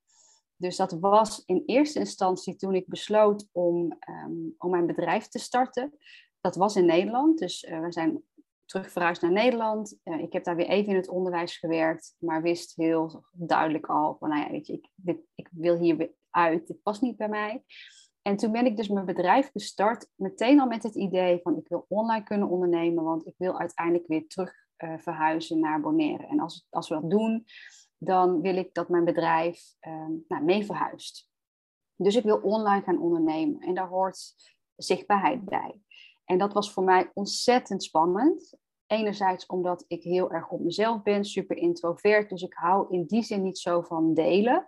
Dus 0.57 0.77
dat 0.77 0.93
was 0.93 1.43
in 1.47 1.63
eerste 1.67 1.99
instantie 1.99 2.57
toen 2.57 2.75
ik 2.75 2.87
besloot 2.87 3.49
om, 3.53 3.99
um, 4.09 4.55
om 4.59 4.71
mijn 4.71 4.87
bedrijf 4.87 5.29
te 5.29 5.39
starten. 5.39 5.99
Dat 6.41 6.57
was 6.57 6.77
in 6.77 6.87
Nederland, 6.87 7.39
dus 7.39 7.63
uh, 7.63 7.81
we 7.81 7.93
zijn 7.93 8.23
terug 8.65 8.91
verhuisd 8.91 9.23
naar 9.23 9.33
Nederland. 9.33 9.99
Uh, 10.05 10.21
ik 10.21 10.33
heb 10.33 10.45
daar 10.45 10.57
weer 10.57 10.69
even 10.69 10.91
in 10.91 10.97
het 10.97 11.09
onderwijs 11.09 11.57
gewerkt, 11.57 12.15
maar 12.19 12.43
wist 12.43 12.77
heel 12.77 13.25
duidelijk 13.33 13.87
al 13.87 14.17
van, 14.19 14.29
nou 14.29 14.41
ja, 14.41 14.51
weet 14.51 14.67
je, 14.67 14.73
ik, 15.05 15.19
ik 15.35 15.49
wil 15.53 15.79
hier 15.79 15.97
weer 15.97 16.13
uit, 16.31 16.67
dit 16.67 16.83
past 16.83 17.03
niet 17.03 17.17
bij 17.17 17.29
mij. 17.29 17.65
En 18.23 18.37
toen 18.37 18.53
ben 18.53 18.67
ik 18.67 18.77
dus 18.77 18.89
mijn 18.89 19.07
bedrijf 19.07 19.51
gestart, 19.51 20.11
meteen 20.15 20.61
al 20.61 20.67
met 20.67 20.83
het 20.83 20.95
idee 20.95 21.41
van, 21.43 21.57
ik 21.57 21.69
wil 21.69 21.85
online 21.89 22.25
kunnen 22.25 22.49
ondernemen, 22.49 23.05
want 23.05 23.27
ik 23.27 23.35
wil 23.37 23.59
uiteindelijk 23.59 24.07
weer 24.07 24.27
terug 24.27 24.53
uh, 24.79 24.99
verhuizen 24.99 25.61
naar 25.61 25.81
Bonaire. 25.81 26.27
En 26.27 26.41
als, 26.41 26.67
als 26.71 26.89
we 26.89 26.95
dat 26.95 27.11
doen, 27.11 27.45
dan 27.99 28.41
wil 28.41 28.57
ik 28.57 28.75
dat 28.75 28.89
mijn 28.89 29.05
bedrijf 29.05 29.75
uh, 29.81 30.07
nou, 30.29 30.45
mee 30.45 30.65
verhuist. 30.65 31.31
Dus 31.97 32.17
ik 32.17 32.25
wil 32.25 32.37
online 32.37 32.83
gaan 32.83 32.99
ondernemen 32.99 33.61
en 33.61 33.75
daar 33.75 33.89
hoort 33.89 34.35
zichtbaarheid 34.77 35.45
bij. 35.45 35.81
En 36.25 36.39
dat 36.39 36.53
was 36.53 36.73
voor 36.73 36.85
mij 36.85 37.11
ontzettend 37.15 37.83
spannend. 37.83 38.55
Enerzijds 38.87 39.47
omdat 39.47 39.85
ik 39.87 40.03
heel 40.03 40.31
erg 40.31 40.49
op 40.49 40.61
mezelf 40.61 41.03
ben, 41.03 41.25
super 41.25 41.57
introvert. 41.57 42.29
Dus 42.29 42.43
ik 42.43 42.55
hou 42.55 42.87
in 42.91 43.05
die 43.05 43.23
zin 43.23 43.43
niet 43.43 43.59
zo 43.59 43.83
van 43.83 44.15
delen. 44.15 44.67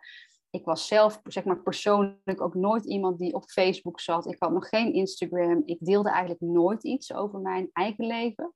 Ik 0.51 0.65
was 0.65 0.87
zelf, 0.87 1.21
zeg 1.25 1.45
maar 1.45 1.63
persoonlijk, 1.63 2.41
ook 2.41 2.55
nooit 2.55 2.85
iemand 2.85 3.19
die 3.19 3.35
op 3.35 3.51
Facebook 3.51 4.01
zat. 4.01 4.27
Ik 4.27 4.37
had 4.39 4.53
nog 4.53 4.69
geen 4.69 4.93
Instagram. 4.93 5.63
Ik 5.65 5.79
deelde 5.81 6.11
eigenlijk 6.11 6.41
nooit 6.41 6.85
iets 6.85 7.15
over 7.15 7.41
mijn 7.41 7.71
eigen 7.73 8.07
leven. 8.07 8.53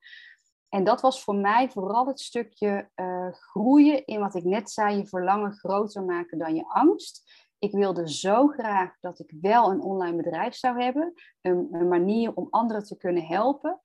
En 0.68 0.84
dat 0.84 1.00
was 1.00 1.22
voor 1.22 1.34
mij 1.34 1.70
vooral 1.70 2.06
het 2.06 2.20
stukje 2.20 2.90
uh, 2.94 3.32
groeien 3.32 4.06
in 4.06 4.20
wat 4.20 4.34
ik 4.34 4.44
net 4.44 4.70
zei, 4.70 4.96
je 4.96 5.06
verlangen 5.06 5.52
groter 5.52 6.04
maken 6.04 6.38
dan 6.38 6.54
je 6.54 6.68
angst 6.68 7.48
ik 7.60 7.72
wilde 7.72 8.12
zo 8.12 8.46
graag 8.46 8.96
dat 9.00 9.18
ik 9.18 9.32
wel 9.40 9.70
een 9.70 9.82
online 9.82 10.16
bedrijf 10.16 10.54
zou 10.54 10.82
hebben, 10.82 11.12
een, 11.40 11.68
een 11.70 11.88
manier 11.88 12.34
om 12.34 12.46
anderen 12.50 12.84
te 12.84 12.96
kunnen 12.96 13.26
helpen, 13.26 13.80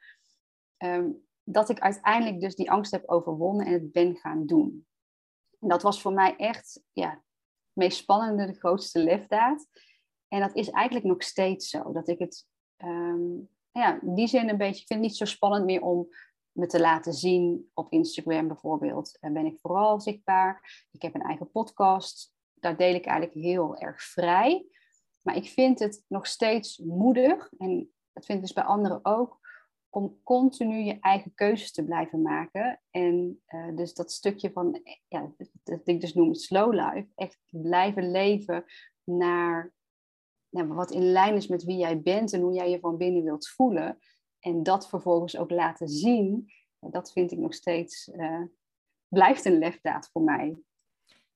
ehm, 0.77 1.09
dat 1.43 1.69
ik 1.69 1.79
uiteindelijk 1.79 2.41
dus 2.41 2.55
die 2.55 2.71
angst 2.71 2.91
heb 2.91 3.09
overwonnen 3.09 3.65
en 3.65 3.73
het 3.73 3.91
ben 3.91 4.15
gaan 4.15 4.45
doen. 4.45 4.87
En 5.59 5.67
dat 5.67 5.81
was 5.81 6.01
voor 6.01 6.13
mij 6.13 6.35
echt 6.35 6.83
ja, 6.91 7.09
het 7.09 7.19
meest 7.73 7.97
spannende, 7.97 8.45
de 8.45 8.59
grootste 8.59 8.99
lefdaad. 8.99 9.67
En 10.27 10.39
dat 10.39 10.55
is 10.55 10.69
eigenlijk 10.69 11.05
nog 11.05 11.23
steeds 11.23 11.69
zo, 11.69 11.91
dat 11.91 12.07
ik 12.07 12.19
het 12.19 12.47
um, 12.77 13.49
ja, 13.71 14.01
in 14.01 14.15
die 14.15 14.27
zin 14.27 14.49
een 14.49 14.57
beetje, 14.57 14.81
ik 14.81 14.87
vind 14.87 14.99
het 14.99 15.09
niet 15.09 15.17
zo 15.17 15.25
spannend 15.25 15.65
meer 15.65 15.81
om 15.81 16.07
me 16.51 16.67
te 16.67 16.79
laten 16.79 17.13
zien 17.13 17.71
op 17.73 17.91
Instagram 17.91 18.47
bijvoorbeeld, 18.47 19.17
uh, 19.21 19.31
ben 19.31 19.45
ik 19.45 19.59
vooral 19.59 19.99
zichtbaar. 19.99 20.85
Ik 20.91 21.01
heb 21.01 21.15
een 21.15 21.21
eigen 21.21 21.51
podcast. 21.51 22.34
Daar 22.65 22.77
deel 22.77 22.93
ik 22.93 23.05
eigenlijk 23.05 23.45
heel 23.45 23.77
erg 23.77 24.01
vrij. 24.01 24.65
Maar 25.21 25.35
ik 25.35 25.47
vind 25.47 25.79
het 25.79 26.03
nog 26.07 26.27
steeds 26.27 26.77
moedig, 26.77 27.51
en 27.57 27.93
dat 28.13 28.25
vind 28.25 28.37
ik 28.37 28.43
dus 28.43 28.53
bij 28.53 28.63
anderen 28.63 28.99
ook, 29.03 29.39
om 29.89 30.19
continu 30.23 30.77
je 30.77 30.97
eigen 30.99 31.33
keuzes 31.33 31.71
te 31.71 31.85
blijven 31.85 32.21
maken. 32.21 32.81
En 32.91 33.41
uh, 33.47 33.75
dus 33.75 33.93
dat 33.93 34.11
stukje 34.11 34.51
van, 34.51 34.81
ja, 35.07 35.33
dat 35.63 35.87
ik 35.87 36.01
dus 36.01 36.13
noem 36.13 36.33
slow 36.33 36.73
life, 36.73 37.07
echt 37.15 37.39
blijven 37.49 38.11
leven 38.11 38.65
naar 39.03 39.73
nou, 40.49 40.67
wat 40.67 40.91
in 40.91 41.11
lijn 41.11 41.35
is 41.35 41.47
met 41.47 41.63
wie 41.63 41.77
jij 41.77 42.01
bent 42.01 42.33
en 42.33 42.41
hoe 42.41 42.53
jij 42.53 42.69
je 42.69 42.79
van 42.79 42.97
binnen 42.97 43.23
wilt 43.23 43.47
voelen. 43.47 43.99
En 44.39 44.63
dat 44.63 44.89
vervolgens 44.89 45.37
ook 45.37 45.49
laten 45.49 45.87
zien, 45.87 46.51
dat 46.79 47.11
vind 47.11 47.31
ik 47.31 47.37
nog 47.37 47.53
steeds, 47.53 48.07
uh, 48.07 48.41
blijft 49.07 49.45
een 49.45 49.57
lefdaad 49.57 50.09
voor 50.11 50.21
mij. 50.21 50.57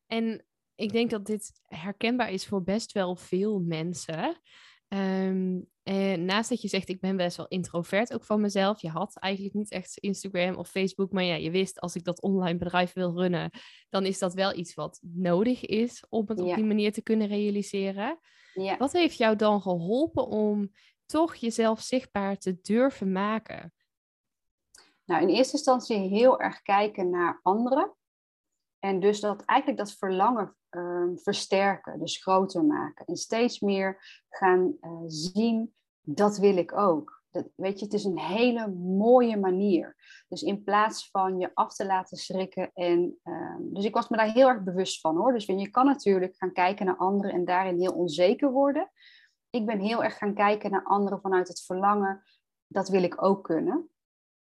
En 0.06 0.44
ik 0.80 0.92
denk 0.92 1.10
dat 1.10 1.26
dit 1.26 1.52
herkenbaar 1.66 2.32
is 2.32 2.48
voor 2.48 2.64
best 2.64 2.92
wel 2.92 3.16
veel 3.16 3.60
mensen. 3.60 4.42
Um, 4.88 5.70
en 5.84 6.26
naast 6.26 6.50
dat 6.50 6.62
je 6.62 6.68
zegt, 6.68 6.90
ik 6.90 7.00
ben 7.00 7.18
best 7.18 7.38
wel 7.38 7.48
introvert 7.48 8.14
ook 8.14 8.24
van 8.24 8.42
mezelf. 8.42 8.82
Je 8.82 8.90
had 8.90 9.18
eigenlijk 9.18 9.56
niet 9.56 9.72
echt 9.72 9.98
Instagram 9.98 10.56
of 10.56 10.70
Facebook. 10.70 11.12
Maar 11.12 11.24
ja, 11.24 11.36
je 11.36 11.52
wist, 11.52 11.80
als 11.80 11.96
ik 11.96 12.04
dat 12.04 12.22
online 12.22 12.58
bedrijf 12.58 12.94
wil 12.94 13.14
runnen, 13.14 13.52
dan 13.90 14.06
is 14.06 14.20
dat 14.20 14.34
wel 14.34 14.58
iets 14.58 14.74
wat 14.74 15.00
nodig 15.02 15.66
is 15.66 16.04
om 16.10 16.26
het 16.28 16.40
op 16.40 16.56
die 16.56 16.66
manier 16.66 16.92
te 16.92 17.04
kunnen 17.04 17.28
realiseren. 17.28 18.20
Ja. 18.54 18.78
Wat 18.78 18.92
heeft 18.92 19.18
jou 19.18 19.36
dan 19.36 19.62
geholpen 19.62 20.28
om 20.28 20.72
toch 21.06 21.36
jezelf 21.36 21.82
zichtbaar 21.82 22.38
te 22.38 22.60
durven 22.62 23.12
maken? 23.12 23.74
Nou, 25.06 25.22
in 25.22 25.30
eerste 25.30 25.54
instantie 25.54 25.98
heel 25.98 26.40
erg 26.40 26.62
kijken 26.62 27.10
naar 27.10 27.40
anderen. 27.44 27.94
En 28.80 29.00
dus 29.00 29.20
dat 29.20 29.44
eigenlijk 29.46 29.80
dat 29.80 29.98
verlangen 29.98 30.58
uh, 30.72 31.10
versterken, 31.16 32.00
dus 32.00 32.22
groter 32.22 32.66
maken. 32.66 33.06
En 33.06 33.16
steeds 33.16 33.60
meer 33.60 34.24
gaan 34.30 34.78
uh, 34.82 34.92
zien, 35.08 35.74
dat 36.02 36.38
wil 36.38 36.58
ik 36.58 36.78
ook. 36.78 37.24
Dat, 37.32 37.48
weet 37.56 37.80
je, 37.80 37.86
het 37.86 37.94
is 37.94 38.04
een 38.04 38.20
hele 38.20 38.68
mooie 38.76 39.38
manier. 39.38 39.96
Dus 40.28 40.42
in 40.42 40.64
plaats 40.64 41.10
van 41.10 41.40
je 41.40 41.52
af 41.54 41.76
te 41.76 41.86
laten 41.86 42.18
schrikken. 42.18 42.72
En, 42.74 43.20
uh, 43.24 43.56
dus 43.60 43.86
ik 43.86 43.94
was 43.94 44.10
me 44.10 44.18
daar 44.18 44.32
heel 44.32 44.48
erg 44.48 44.64
bewust 44.64 45.02
van 45.02 45.18
hoor. 45.18 45.34
Dus 45.34 45.46
je 45.46 45.70
kan 45.70 45.86
natuurlijk 45.86 46.36
gaan 46.38 46.54
kijken 46.54 46.86
naar 46.86 46.98
anderen 46.98 47.32
en 47.32 47.46
daarin 47.46 47.80
heel 47.80 47.94
onzeker 47.94 48.52
worden. 48.52 48.92
Ik 49.50 49.66
ben 49.66 49.80
heel 49.80 50.04
erg 50.04 50.18
gaan 50.18 50.34
kijken 50.34 50.72
naar 50.72 50.84
anderen 50.84 51.22
vanuit 51.22 51.48
het 51.48 51.62
verlangen. 51.62 52.24
Dat 52.68 52.90
wil 52.90 53.04
ik 53.04 53.24
ook 53.24 53.44
kunnen. 53.44 53.90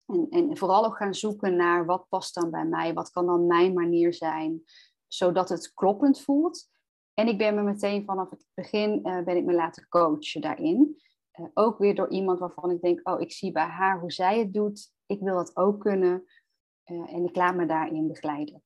En, 0.06 0.28
en 0.30 0.58
vooral 0.58 0.86
ook 0.86 0.98
gaan 0.98 1.14
zoeken 1.14 1.56
naar 1.56 1.86
wat 1.86 2.06
past 2.10 2.36
dan 2.36 2.52
bij 2.52 2.66
mij, 2.66 2.94
wat 2.94 3.10
kan 3.10 3.26
dan 3.26 3.48
mijn 3.48 3.74
manier 3.74 4.14
zijn, 4.14 4.64
zodat 5.08 5.50
het 5.50 5.74
kloppend 5.74 6.22
voelt. 6.22 6.70
En 7.14 7.28
ik 7.28 7.38
ben 7.38 7.56
me 7.56 7.62
meteen 7.62 8.06
vanaf 8.06 8.30
het 8.30 8.46
begin 8.54 9.00
uh, 9.04 9.24
ben 9.24 9.38
ik 9.38 9.46
me 9.46 9.54
laten 9.54 9.88
coachen 9.88 10.42
daarin. 10.42 11.02
Uh, 11.40 11.48
ook 11.54 11.78
weer 11.78 11.96
door 11.96 12.10
iemand 12.10 12.40
waarvan 12.40 12.72
ik 12.72 12.82
denk, 12.82 13.10
oh, 13.10 13.22
ik 13.22 13.32
zie 13.32 13.52
bij 13.52 13.68
haar 13.68 14.00
hoe 14.00 14.12
zij 14.12 14.40
het 14.40 14.54
doet. 14.54 14.92
Ik 15.06 15.20
wil 15.20 15.36
dat 15.36 15.56
ook 15.56 15.80
kunnen. 15.80 16.24
Uh, 16.86 17.14
en 17.14 17.26
ik 17.26 17.36
laat 17.36 17.56
me 17.56 17.66
daarin 17.66 18.08
begeleiden 18.08 18.64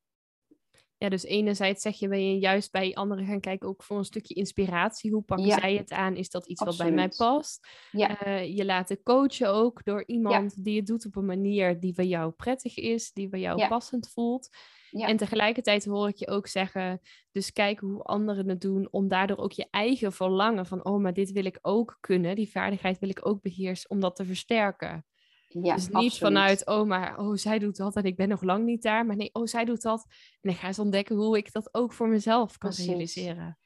ja, 1.02 1.10
dus 1.10 1.24
enerzijds 1.24 1.82
zeg 1.82 2.00
je, 2.00 2.08
ben 2.08 2.32
je 2.32 2.40
juist 2.40 2.72
bij 2.72 2.94
anderen 2.94 3.26
gaan 3.26 3.40
kijken 3.40 3.68
ook 3.68 3.84
voor 3.84 3.98
een 3.98 4.06
stukje 4.06 4.34
inspiratie. 4.34 5.12
Hoe 5.12 5.22
pakken 5.22 5.52
zij 5.52 5.76
het 5.76 5.92
aan? 5.92 6.16
Is 6.16 6.30
dat 6.30 6.48
iets 6.48 6.64
wat 6.64 6.78
bij 6.78 6.92
mij 6.92 7.10
past? 7.18 7.68
Ja. 7.92 8.28
Uh, 8.28 8.56
je 8.56 8.66
laten 8.66 9.04
coachen 9.04 9.50
ook 9.50 9.84
door 9.84 10.04
iemand 10.06 10.64
die 10.64 10.78
het 10.78 10.86
doet 10.86 11.06
op 11.06 11.16
een 11.16 11.26
manier 11.26 11.80
die 11.80 11.94
bij 11.94 12.08
jou 12.08 12.32
prettig 12.32 12.78
is, 12.78 13.12
die 13.12 13.30
bij 13.30 13.40
jou 13.40 13.68
passend 13.68 14.10
voelt. 14.10 14.50
En 14.92 15.18
tegelijkertijd 15.18 15.86
hoor 15.86 16.08
ik 16.08 16.16
je 16.16 16.28
ook 16.28 16.48
zeggen, 16.48 17.02
dus 17.32 17.54
kijk 17.54 17.80
hoe 17.80 18.04
anderen 18.04 18.50
het 18.50 18.62
doen, 18.62 18.88
om 18.92 19.08
daardoor 19.08 19.38
ook 19.38 19.52
je 19.52 19.68
eigen 19.72 20.12
verlangen 20.12 20.66
van, 20.66 20.86
oh, 20.86 21.02
maar 21.02 21.14
dit 21.14 21.32
wil 21.32 21.46
ik 21.46 21.60
ook 21.62 21.98
kunnen, 22.00 22.36
die 22.36 22.52
vaardigheid 22.52 23.00
wil 23.00 23.10
ik 23.10 23.26
ook 23.26 23.42
beheersen, 23.42 23.90
om 23.90 24.00
dat 24.00 24.16
te 24.16 24.26
versterken. 24.26 25.06
Ja, 25.48 25.76
dus 25.76 25.90
niet 25.90 26.18
vanuit, 26.18 26.66
oh, 26.66 26.88
maar 26.88 27.20
oh, 27.20 27.36
zij 27.36 27.60
doet 27.60 27.78
dat 27.78 27.96
en 27.96 28.04
ik 28.04 28.16
ben 28.16 28.30
nog 28.30 28.42
lang 28.42 28.66
niet 28.66 28.82
daar. 28.82 29.06
Maar 29.06 29.16
nee, 29.16 29.30
oh, 29.34 29.46
zij 29.46 29.66
doet 29.66 29.82
dat. 29.82 30.06
En 30.42 30.50
ik 30.50 30.58
ga 30.58 30.68
eens 30.68 30.80
ontdekken 30.80 31.16
hoe 31.16 31.38
ik 31.38 31.52
dat 31.52 31.74
ook 31.74 31.94
voor 31.94 32.08
mezelf 32.08 32.58
kan 32.58 32.72
realiseren. 32.72 33.58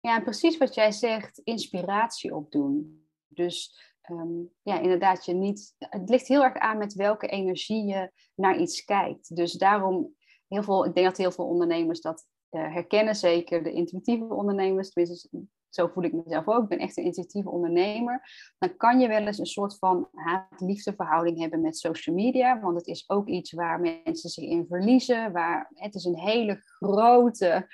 Ja, 0.00 0.20
precies 0.20 0.58
wat 0.58 0.74
jij 0.74 0.92
zegt, 0.92 1.40
inspiratie 1.44 2.34
opdoen. 2.34 3.06
Dus 3.28 3.80
ehm, 4.00 4.40
ja, 4.62 4.80
inderdaad, 4.80 5.24
je 5.24 5.34
niet. 5.34 5.74
Het 5.78 6.08
ligt 6.08 6.28
heel 6.28 6.44
erg 6.44 6.56
aan 6.56 6.78
met 6.78 6.94
welke 6.94 7.26
energie 7.26 7.84
je 7.86 8.12
naar 8.34 8.60
iets 8.60 8.84
kijkt. 8.84 9.36
Dus 9.36 9.52
daarom, 9.52 10.14
heel 10.52 10.62
veel, 10.62 10.84
ik 10.84 10.94
denk 10.94 11.06
dat 11.06 11.16
heel 11.16 11.32
veel 11.32 11.46
ondernemers 11.46 12.00
dat 12.00 12.26
uh, 12.50 12.72
herkennen, 12.72 13.14
zeker 13.14 13.62
de 13.62 13.72
intuïtieve 13.72 14.34
ondernemers. 14.34 14.90
Tenminste, 14.90 15.28
zo 15.68 15.86
voel 15.86 16.04
ik 16.04 16.12
mezelf 16.12 16.48
ook, 16.48 16.62
ik 16.62 16.68
ben 16.68 16.78
echt 16.78 16.96
een 16.96 17.04
intuïtieve 17.04 17.50
ondernemer, 17.50 18.22
dan 18.58 18.76
kan 18.76 19.00
je 19.00 19.08
wel 19.08 19.26
eens 19.26 19.38
een 19.38 19.46
soort 19.46 19.78
van 19.78 20.08
haat-liefde 20.12 20.94
verhouding 20.94 21.38
hebben 21.38 21.60
met 21.60 21.78
social 21.78 22.16
media, 22.16 22.60
want 22.60 22.76
het 22.76 22.86
is 22.86 23.04
ook 23.06 23.28
iets 23.28 23.52
waar 23.52 23.80
mensen 23.80 24.30
zich 24.30 24.44
in 24.44 24.66
verliezen, 24.68 25.32
waar, 25.32 25.70
het 25.74 25.94
is 25.94 26.04
een 26.04 26.18
hele 26.18 26.56
grote 26.62 27.66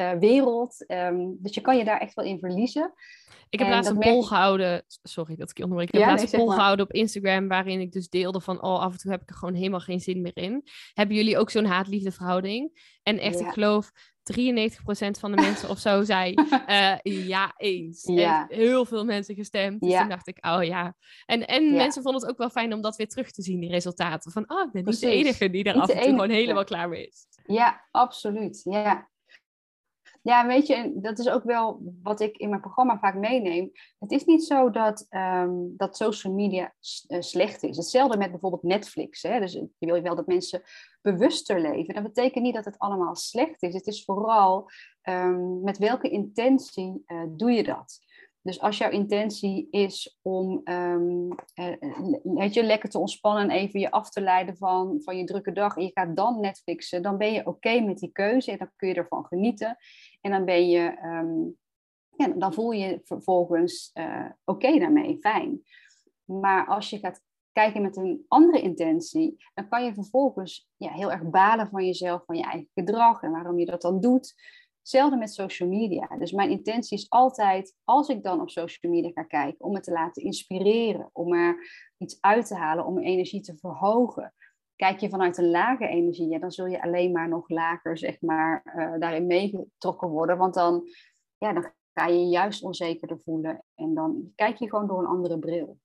uh, 0.00 0.12
wereld, 0.12 0.84
um, 0.88 1.36
dus 1.38 1.54
je 1.54 1.60
kan 1.60 1.76
je 1.76 1.84
daar 1.84 2.00
echt 2.00 2.14
wel 2.14 2.24
in 2.24 2.38
verliezen. 2.38 2.92
Ik 3.50 3.58
heb 3.58 3.68
laatst 3.68 3.90
een 3.90 3.98
poll 3.98 4.22
gehouden, 4.22 4.84
sorry 5.02 5.36
dat 5.36 5.50
ik 5.50 5.56
je 5.56 5.62
onderbreek, 5.62 5.90
ik 5.90 6.00
heb 6.00 6.08
laatst 6.08 6.32
een 6.32 6.40
poll 6.40 6.54
gehouden 6.54 6.84
op 6.84 6.92
Instagram 6.92 7.48
waarin 7.48 7.80
ik 7.80 7.92
dus 7.92 8.08
deelde 8.08 8.40
van, 8.40 8.62
oh 8.62 8.80
af 8.80 8.92
en 8.92 8.98
toe 8.98 9.10
heb 9.10 9.22
ik 9.22 9.30
er 9.30 9.36
gewoon 9.36 9.54
helemaal 9.54 9.80
geen 9.80 10.00
zin 10.00 10.20
meer 10.20 10.36
in. 10.36 10.64
Hebben 10.92 11.16
jullie 11.16 11.38
ook 11.38 11.50
zo'n 11.50 11.64
haat-liefde 11.64 12.12
verhouding? 12.12 12.96
En 13.02 13.18
echt, 13.18 13.40
ik 13.40 13.46
geloof 13.46 13.90
93% 14.32 14.34
van 15.18 15.30
de 15.30 15.42
mensen 15.46 15.68
of 15.68 15.78
zo 15.78 16.02
zei 16.02 16.34
uh, 16.68 17.26
ja 17.28 17.54
eens. 17.56 18.04
Ja. 18.04 18.46
heel 18.48 18.84
veel 18.84 19.04
mensen 19.04 19.34
gestemd. 19.34 19.80
Dus 19.80 19.98
toen 19.98 20.08
dacht 20.08 20.28
ik, 20.28 20.46
oh 20.46 20.64
ja. 20.64 20.94
En, 21.26 21.46
en 21.46 21.72
mensen 21.72 22.02
vonden 22.02 22.20
het 22.20 22.30
ook 22.30 22.38
wel 22.38 22.50
fijn 22.50 22.74
om 22.74 22.80
dat 22.80 22.96
weer 22.96 23.08
terug 23.08 23.30
te 23.30 23.42
zien, 23.42 23.60
die 23.60 23.70
resultaten. 23.70 24.32
Van, 24.32 24.50
oh, 24.50 24.64
ik 24.66 24.72
ben 24.72 24.84
niet 24.84 25.00
de 25.00 25.10
enige 25.10 25.50
die 25.50 25.64
er 25.64 25.74
af 25.74 25.88
en 25.88 25.96
toe 25.96 26.08
gewoon 26.08 26.30
helemaal 26.30 26.64
klaar 26.64 26.88
mee 26.88 27.06
is. 27.06 27.26
Ja, 27.46 27.88
absoluut. 27.90 28.60
Ja. 28.64 29.09
Ja, 30.22 30.46
weet 30.46 30.66
je, 30.66 30.92
dat 30.94 31.18
is 31.18 31.28
ook 31.28 31.44
wel 31.44 31.80
wat 32.02 32.20
ik 32.20 32.36
in 32.36 32.48
mijn 32.48 32.60
programma 32.60 32.98
vaak 32.98 33.14
meeneem. 33.14 33.70
Het 33.98 34.12
is 34.12 34.24
niet 34.24 34.44
zo 34.44 34.70
dat, 34.70 35.06
um, 35.10 35.74
dat 35.76 35.96
social 35.96 36.32
media 36.32 36.74
uh, 37.08 37.20
slecht 37.20 37.62
is. 37.62 37.76
Hetzelfde 37.76 38.16
met 38.16 38.30
bijvoorbeeld 38.30 38.62
Netflix. 38.62 39.22
Hè? 39.22 39.40
Dus 39.40 39.52
je 39.52 39.68
wil 39.78 40.02
wel 40.02 40.14
dat 40.14 40.26
mensen 40.26 40.62
bewuster 41.02 41.60
leven. 41.60 41.94
Dat 41.94 42.02
betekent 42.02 42.44
niet 42.44 42.54
dat 42.54 42.64
het 42.64 42.78
allemaal 42.78 43.16
slecht 43.16 43.62
is. 43.62 43.74
Het 43.74 43.86
is 43.86 44.04
vooral 44.04 44.70
um, 45.02 45.62
met 45.62 45.78
welke 45.78 46.08
intentie 46.08 47.02
uh, 47.06 47.22
doe 47.28 47.50
je 47.50 47.62
dat. 47.62 47.98
Dus 48.42 48.60
als 48.60 48.78
jouw 48.78 48.90
intentie 48.90 49.68
is 49.70 50.18
om 50.22 50.60
um, 50.64 51.28
je, 52.50 52.62
lekker 52.62 52.88
te 52.88 52.98
ontspannen 52.98 53.42
en 53.42 53.50
even 53.50 53.80
je 53.80 53.90
af 53.90 54.10
te 54.10 54.20
leiden 54.20 54.56
van, 54.56 55.02
van 55.02 55.16
je 55.16 55.24
drukke 55.24 55.52
dag 55.52 55.76
en 55.76 55.82
je 55.82 55.90
gaat 55.94 56.16
dan 56.16 56.40
Netflixen, 56.40 57.02
dan 57.02 57.18
ben 57.18 57.32
je 57.32 57.46
oké 57.46 57.80
met 57.80 57.98
die 57.98 58.12
keuze 58.12 58.50
en 58.50 58.58
dan 58.58 58.70
kun 58.76 58.88
je 58.88 58.94
ervan 58.94 59.24
genieten. 59.24 59.76
En 60.20 60.30
dan 60.30 60.44
ben 60.44 60.68
je, 60.68 60.98
um, 61.04 61.56
ja, 62.16 62.28
dan 62.28 62.54
voel 62.54 62.70
je 62.70 62.86
je 62.86 63.00
vervolgens 63.04 63.90
uh, 63.94 64.30
oké 64.44 64.78
daarmee, 64.78 65.18
fijn. 65.18 65.62
Maar 66.24 66.66
als 66.66 66.90
je 66.90 66.98
gaat 66.98 67.22
kijken 67.52 67.82
met 67.82 67.96
een 67.96 68.24
andere 68.28 68.60
intentie, 68.60 69.36
dan 69.54 69.68
kan 69.68 69.84
je 69.84 69.94
vervolgens 69.94 70.68
ja, 70.76 70.92
heel 70.92 71.12
erg 71.12 71.22
balen 71.22 71.68
van 71.68 71.86
jezelf, 71.86 72.24
van 72.24 72.36
je 72.36 72.42
eigen 72.42 72.70
gedrag 72.74 73.22
en 73.22 73.30
waarom 73.30 73.58
je 73.58 73.66
dat 73.66 73.82
dan 73.82 74.00
doet. 74.00 74.34
Hetzelfde 74.80 75.16
met 75.16 75.32
social 75.32 75.68
media. 75.68 76.16
Dus 76.18 76.32
mijn 76.32 76.50
intentie 76.50 76.98
is 76.98 77.10
altijd, 77.10 77.74
als 77.84 78.08
ik 78.08 78.22
dan 78.22 78.40
op 78.40 78.50
social 78.50 78.92
media 78.92 79.10
ga 79.10 79.22
kijken, 79.22 79.64
om 79.64 79.72
me 79.72 79.80
te 79.80 79.92
laten 79.92 80.22
inspireren, 80.22 81.10
om 81.12 81.34
er 81.34 81.56
iets 81.98 82.20
uit 82.20 82.46
te 82.46 82.54
halen, 82.54 82.86
om 82.86 82.98
energie 82.98 83.40
te 83.40 83.56
verhogen. 83.56 84.34
Kijk 84.76 85.00
je 85.00 85.08
vanuit 85.08 85.38
een 85.38 85.50
lage 85.50 85.86
energie, 85.86 86.38
dan 86.38 86.50
zul 86.50 86.66
je 86.66 86.82
alleen 86.82 87.12
maar 87.12 87.28
nog 87.28 87.48
lager, 87.48 87.98
zeg 87.98 88.20
maar, 88.20 88.62
uh, 88.76 88.98
daarin 88.98 89.26
meegetrokken 89.26 90.08
worden. 90.08 90.38
Want 90.38 90.54
dan, 90.54 90.88
ja, 91.38 91.52
dan 91.52 91.72
ga 91.94 92.06
je 92.06 92.18
je 92.18 92.28
juist 92.28 92.62
onzekerder 92.62 93.20
voelen 93.20 93.64
en 93.74 93.94
dan 93.94 94.32
kijk 94.34 94.56
je 94.56 94.68
gewoon 94.68 94.86
door 94.86 94.98
een 94.98 95.06
andere 95.06 95.38
bril. 95.38 95.78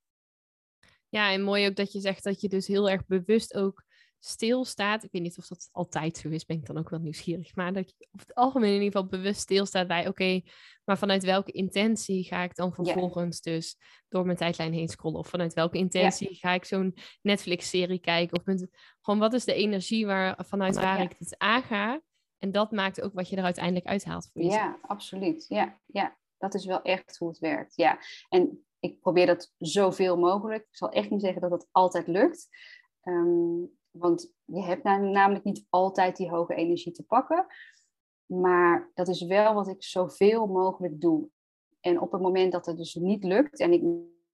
Ja, 1.09 1.31
en 1.31 1.43
mooi 1.43 1.67
ook 1.67 1.75
dat 1.75 1.91
je 1.91 1.99
zegt 1.99 2.23
dat 2.23 2.41
je 2.41 2.49
dus 2.49 2.67
heel 2.67 2.89
erg 2.89 3.05
bewust 3.05 3.55
ook 3.55 3.83
stilstaat. 4.25 5.03
Ik 5.03 5.11
weet 5.11 5.21
niet 5.21 5.37
of 5.37 5.47
dat 5.47 5.69
altijd 5.71 6.17
zo 6.17 6.29
is, 6.29 6.45
ben 6.45 6.57
ik 6.57 6.65
dan 6.65 6.77
ook 6.77 6.89
wel 6.89 6.99
nieuwsgierig. 6.99 7.55
Maar 7.55 7.73
dat 7.73 7.89
je 7.89 8.07
over 8.11 8.27
het 8.27 8.35
algemeen 8.35 8.73
in 8.73 8.81
ieder 8.81 8.91
geval 8.91 9.19
bewust 9.19 9.39
stilstaat 9.39 9.87
bij, 9.87 10.07
oké, 10.07 10.41
maar 10.83 10.97
vanuit 10.97 11.23
welke 11.23 11.51
intentie 11.51 12.23
ga 12.23 12.43
ik 12.43 12.55
dan 12.55 12.73
vervolgens 12.73 13.41
dus 13.41 13.77
door 14.07 14.25
mijn 14.25 14.37
tijdlijn 14.37 14.73
heen 14.73 14.87
scrollen? 14.87 15.19
Of 15.19 15.27
vanuit 15.27 15.53
welke 15.53 15.77
intentie 15.77 16.35
ga 16.35 16.53
ik 16.53 16.65
zo'n 16.65 16.95
Netflix-serie 17.21 17.99
kijken? 17.99 18.37
Of 18.39 18.45
met, 18.45 18.67
gewoon 19.01 19.19
wat 19.19 19.33
is 19.33 19.45
de 19.45 19.53
energie 19.53 20.05
waar, 20.05 20.45
vanuit 20.45 20.75
waar 20.75 21.01
ik 21.01 21.19
dit 21.19 21.37
aanga? 21.37 22.01
En 22.37 22.51
dat 22.51 22.71
maakt 22.71 23.01
ook 23.01 23.13
wat 23.13 23.29
je 23.29 23.35
er 23.35 23.43
uiteindelijk 23.43 23.85
uithaalt 23.85 24.29
voor 24.33 24.41
jezelf. 24.41 24.61
Ja, 24.61 24.79
absoluut. 24.81 25.45
Ja, 25.47 25.79
ja, 25.85 26.17
dat 26.37 26.53
is 26.53 26.65
wel 26.65 26.81
echt 26.81 27.17
hoe 27.17 27.27
het 27.27 27.39
werkt. 27.39 27.75
Ja, 27.75 27.99
en 28.29 28.65
ik 28.79 28.99
probeer 28.99 29.25
dat 29.25 29.53
zoveel 29.57 30.17
mogelijk. 30.17 30.61
Ik 30.63 30.75
zal 30.75 30.89
echt 30.89 31.09
niet 31.09 31.21
zeggen 31.21 31.41
dat 31.41 31.51
het 31.51 31.67
altijd 31.71 32.07
lukt. 32.07 32.47
Ehm, 33.01 33.63
want 33.97 34.33
je 34.45 34.63
hebt 34.63 34.83
namelijk 34.83 35.43
niet 35.43 35.65
altijd 35.69 36.17
die 36.17 36.29
hoge 36.29 36.55
energie 36.55 36.91
te 36.91 37.03
pakken. 37.03 37.45
Maar 38.25 38.91
dat 38.93 39.07
is 39.07 39.21
wel 39.21 39.53
wat 39.53 39.67
ik 39.67 39.83
zoveel 39.83 40.47
mogelijk 40.47 41.01
doe. 41.01 41.29
En 41.79 42.01
op 42.01 42.11
het 42.11 42.21
moment 42.21 42.51
dat 42.51 42.65
het 42.65 42.77
dus 42.77 42.95
niet 42.95 43.23
lukt 43.23 43.59
en 43.59 43.73
ik 43.73 43.83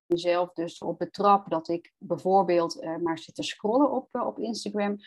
mezelf 0.05 0.53
dus 0.53 0.79
op 0.79 0.97
betrap 0.97 1.49
dat 1.49 1.67
ik 1.67 1.93
bijvoorbeeld 1.97 2.83
uh, 2.83 2.97
maar 2.97 3.19
zit 3.19 3.35
te 3.35 3.43
scrollen 3.43 3.91
op, 3.91 4.07
uh, 4.11 4.25
op 4.25 4.39
Instagram, 4.39 4.97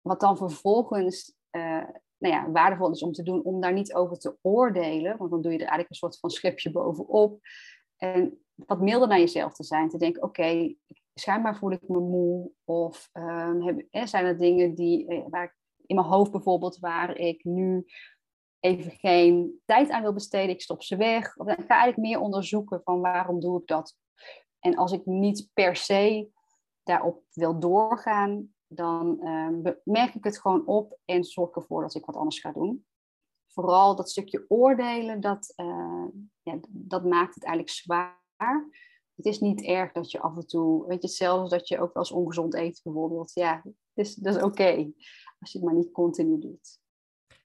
wat 0.00 0.20
dan 0.20 0.36
vervolgens 0.36 1.34
uh, 1.50 1.84
nou 2.20 2.34
ja, 2.34 2.50
waardevol 2.50 2.90
is 2.90 3.02
om 3.02 3.12
te 3.12 3.22
doen, 3.22 3.42
om 3.42 3.60
daar 3.60 3.72
niet 3.72 3.94
over 3.94 4.18
te 4.18 4.36
oordelen, 4.42 5.16
want 5.16 5.30
dan 5.30 5.42
doe 5.42 5.52
je 5.52 5.58
er 5.58 5.64
eigenlijk 5.64 5.90
een 5.90 5.96
soort 5.96 6.18
van 6.18 6.30
schepje 6.30 6.70
bovenop. 6.70 7.40
En 7.96 8.44
wat 8.54 8.80
milder 8.80 9.08
naar 9.08 9.18
jezelf 9.18 9.52
te 9.52 9.64
zijn, 9.64 9.88
te 9.88 9.98
denken, 9.98 10.22
oké, 10.22 10.74
schijnbaar 11.20 11.56
voel 11.56 11.70
ik 11.70 11.88
me 11.88 11.98
moe, 11.98 12.50
of 12.64 13.10
um, 13.12 13.86
zijn 13.90 14.24
er 14.24 14.38
dingen 14.38 14.74
die, 14.74 15.24
waar 15.28 15.44
ik 15.44 15.58
in 15.86 15.96
mijn 15.96 16.08
hoofd 16.08 16.30
bijvoorbeeld, 16.30 16.78
waar 16.78 17.16
ik 17.16 17.44
nu 17.44 17.86
even 18.60 18.90
geen 18.90 19.60
tijd 19.64 19.90
aan 19.90 20.02
wil 20.02 20.12
besteden, 20.12 20.54
ik 20.54 20.62
stop 20.62 20.82
ze 20.82 20.96
weg. 20.96 21.36
Of, 21.36 21.46
ik 21.46 21.64
ga 21.66 21.66
eigenlijk 21.66 21.96
meer 21.96 22.20
onderzoeken 22.20 22.80
van 22.84 23.00
waarom 23.00 23.40
doe 23.40 23.60
ik 23.60 23.66
dat. 23.66 23.96
En 24.58 24.76
als 24.76 24.92
ik 24.92 25.06
niet 25.06 25.50
per 25.52 25.76
se 25.76 26.30
daarop 26.82 27.22
wil 27.32 27.58
doorgaan, 27.58 28.54
dan 28.66 29.18
uh, 29.20 29.72
merk 29.84 30.14
ik 30.14 30.24
het 30.24 30.40
gewoon 30.40 30.66
op 30.66 30.98
en 31.04 31.24
zorg 31.24 31.54
ervoor 31.54 31.82
dat 31.82 31.94
ik 31.94 32.04
wat 32.04 32.16
anders 32.16 32.40
ga 32.40 32.52
doen. 32.52 32.86
Vooral 33.46 33.96
dat 33.96 34.10
stukje 34.10 34.44
oordelen, 34.48 35.20
dat, 35.20 35.52
uh, 35.56 36.06
ja, 36.42 36.58
dat 36.68 37.04
maakt 37.04 37.34
het 37.34 37.44
eigenlijk 37.44 37.74
zwaar. 37.74 38.68
Het 39.20 39.32
is 39.32 39.40
niet 39.40 39.62
erg 39.62 39.92
dat 39.92 40.10
je 40.10 40.20
af 40.20 40.36
en 40.36 40.46
toe, 40.46 40.86
weet 40.86 41.02
je, 41.02 41.08
zelfs 41.08 41.50
dat 41.50 41.68
je 41.68 41.78
ook 41.78 41.94
wel 41.94 42.02
eens 42.02 42.12
ongezond 42.12 42.54
eet 42.54 42.80
bijvoorbeeld. 42.84 43.30
Ja, 43.34 43.60
dat 43.64 44.06
is, 44.06 44.14
dat 44.14 44.36
is 44.36 44.42
oké, 44.42 44.92
als 45.38 45.52
je 45.52 45.58
het 45.58 45.62
maar 45.62 45.74
niet 45.74 45.92
continu 45.92 46.38
doet. 46.38 46.78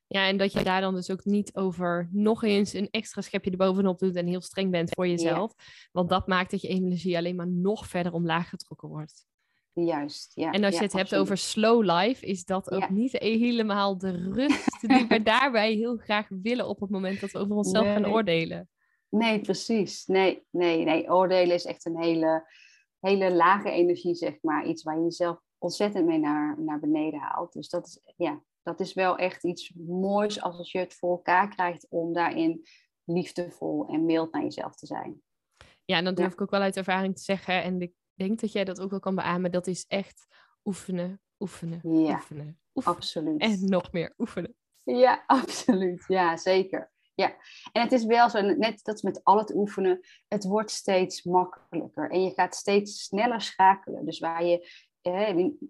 Ja, 0.08 0.27
en 0.27 0.38
dat 0.38 0.53
je 0.53 0.63
daar 0.63 0.82
dan 0.82 0.96
dus 0.96 1.12
ook 1.12 1.25
niet 1.25 1.55
over 1.55 2.10
nog 2.12 2.44
eens 2.44 2.74
een 2.74 2.88
extra 2.91 3.22
schepje 3.22 3.51
erbovenop 3.51 4.00
doet 4.00 4.15
en 4.15 4.27
heel 4.27 4.41
streng 4.41 4.72
bent 4.72 4.89
voor 4.94 5.08
jezelf. 5.08 5.53
Want 5.91 6.10
dat 6.10 6.27
maakt 6.27 6.51
dat 6.51 6.62
je 6.62 6.67
energie 6.67 7.17
alleen 7.17 7.36
maar 7.36 7.48
nog 7.48 7.88
verder 7.88 8.13
omlaag 8.13 8.50
getrokken 8.50 8.89
wordt. 8.89 9.25
Juist, 9.74 10.32
ja. 10.36 10.51
En 10.51 10.63
als 10.63 10.75
je 10.75 10.84
het 10.84 10.94
hebt 10.94 11.15
over 11.15 11.38
slow 11.38 11.84
life, 11.84 12.25
is 12.25 12.46
dat 12.46 12.72
ook 12.72 12.89
niet 12.89 13.12
helemaal 13.12 13.98
de 13.98 14.12
rust 14.12 14.88
die 14.88 15.08
we 15.08 15.24
daarbij 15.34 15.74
heel 15.74 15.98
graag 15.98 16.27
willen 16.29 16.67
op 16.67 16.79
het 16.79 16.89
moment 16.89 17.20
dat 17.20 17.32
we 17.32 17.39
over 17.39 17.55
onszelf 17.55 17.86
gaan 17.86 18.08
oordelen. 18.08 18.70
Nee, 19.10 19.42
precies. 19.42 20.06
Nee, 20.06 20.46
nee, 20.50 20.84
nee. 20.84 21.12
Oordelen 21.12 21.56
is 21.56 21.66
echt 21.66 21.86
een 21.86 22.02
hele, 22.02 22.50
hele 23.00 23.34
lage 23.34 23.70
energie, 23.70 24.16
zeg 24.16 24.38
maar. 24.42 24.66
Iets 24.66 24.84
waar 24.84 24.96
je 24.96 25.04
jezelf 25.04 25.40
ontzettend 25.58 26.06
mee 26.06 26.20
naar, 26.20 26.62
naar 26.62 26.80
beneden 26.80 27.20
haalt. 27.20 27.54
Dus 27.54 27.70
dat 27.70 27.86
is, 27.88 28.00
ja, 28.16 28.44
dat 28.64 28.80
is 28.80 28.94
wel 28.94 29.18
echt 29.18 29.44
iets 29.44 29.74
moois 29.88 30.42
als 30.42 30.72
je 30.72 30.80
het 30.80 30.94
voor 30.94 31.12
elkaar 31.12 31.50
krijgt 31.50 31.88
om 31.90 32.14
daarin 32.14 32.66
liefdevol 33.04 33.88
en 33.88 34.06
mild 34.06 34.32
naar 34.32 34.42
jezelf 34.42 34.76
te 34.76 34.86
zijn. 34.86 35.22
Ja, 35.86 35.98
en 35.98 36.04
dan 36.04 36.16
durf 36.16 36.34
ik 36.34 36.42
ook 36.42 36.50
wel 36.50 36.62
uit 36.62 36.78
ervaring 36.78 37.16
te 37.16 37.24
zeggen, 37.24 37.64
en 37.64 37.82
ik 37.82 37.94
denk 38.14 38.40
dat 38.40 38.52
jij 38.52 38.64
dat 38.64 38.80
ook 38.80 38.90
wel 38.90 39.00
kan 39.00 39.16
beamen, 39.16 39.52
dat 39.52 39.68
is 39.68 39.86
echt 39.88 40.28
oefenen, 40.64 41.22
oefenen, 41.40 41.80
ja, 41.84 42.14
oefenen, 42.14 42.60
oefenen. 42.74 42.96
Absoluut. 42.96 43.42
En 43.42 43.70
nog 43.70 43.92
meer 43.92 44.14
oefenen. 44.18 44.56
Ja, 44.84 45.24
absoluut. 45.28 46.04
Ja, 46.08 46.38
zeker. 46.38 46.94
Ja, 47.16 47.36
en 47.72 47.82
het 47.82 47.92
is 47.92 48.06
wel 48.06 48.30
zo, 48.30 48.42
net 48.42 48.84
dat 48.84 49.04
met 49.04 49.24
al 49.24 49.38
het 49.38 49.56
oefenen, 49.56 50.00
het 50.28 50.44
wordt 50.44 50.72
steeds 50.72 51.24
makkelijker 51.24 52.12
en 52.12 52.24
je 52.24 52.32
gaat 52.34 52.56
steeds 52.56 53.04
sneller 53.04 53.42
schakelen. 53.42 54.06
Dus 54.06 54.20
waar 54.20 54.46
je 54.46 54.68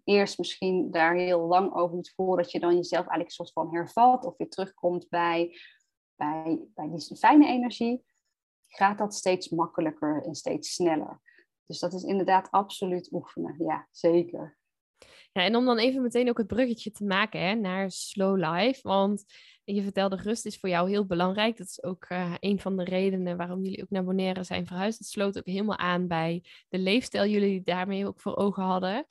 eerst 0.04 0.38
misschien 0.38 0.92
daar 0.92 1.16
heel 1.16 1.48
lang 1.48 1.74
over 1.74 1.96
moet 1.96 2.14
voordat 2.16 2.52
je 2.52 2.60
dan 2.60 2.76
jezelf 2.76 3.08
eigenlijk 3.08 3.32
soort 3.32 3.52
van 3.52 3.76
hervalt 3.76 4.26
of 4.26 4.38
weer 4.38 4.50
terugkomt 4.50 5.10
bij, 5.10 5.58
bij, 6.16 6.60
bij 6.74 6.90
die 6.90 7.18
fijne 7.18 7.48
energie, 7.48 8.06
gaat 8.68 8.98
dat 8.98 9.14
steeds 9.14 9.50
makkelijker 9.50 10.24
en 10.26 10.36
steeds 10.36 10.74
sneller. 10.74 11.22
Dus 11.66 11.80
dat 11.80 11.94
is 11.94 12.04
inderdaad 12.04 12.52
absoluut 12.52 13.12
oefenen, 13.12 13.56
ja, 13.58 13.88
zeker. 13.92 14.58
Ja, 15.32 15.42
en 15.42 15.56
om 15.56 15.66
dan 15.66 15.78
even 15.78 16.02
meteen 16.02 16.30
ook 16.30 16.38
het 16.38 16.48
bruggetje 16.48 16.92
te 16.92 17.04
maken 17.04 17.40
hè, 17.40 17.56
naar 17.56 17.92
slow 17.92 18.38
life. 18.38 18.80
Want 18.82 19.26
je 19.64 19.84
vertelde 19.84 20.16
rust 20.16 20.46
is 20.46 20.58
voor 20.58 20.70
jou 20.70 20.90
heel 20.90 21.06
belangrijk. 21.06 21.58
Dat 21.58 21.68
is 21.68 21.84
ook 21.84 22.06
uh, 22.10 22.34
een 22.40 22.60
van 22.60 22.78
de 22.78 22.84
redenen 22.84 23.38
waarom 23.38 23.64
jullie 23.64 23.82
ook 23.82 23.90
naar 23.90 24.04
Bonaire 24.04 24.44
zijn 24.44 24.68
verhuisd. 24.68 25.00
Het 25.00 25.08
sloot 25.08 25.38
ook 25.38 25.46
helemaal 25.46 25.78
aan 25.78 26.08
bij 26.08 26.44
de 26.70 26.78
leefstijl 26.78 27.26
jullie 27.26 27.64
daarmee 27.64 28.08
ook 28.08 28.20
voor 28.20 28.36
ogen 28.36 28.64
hadden. 28.64 29.06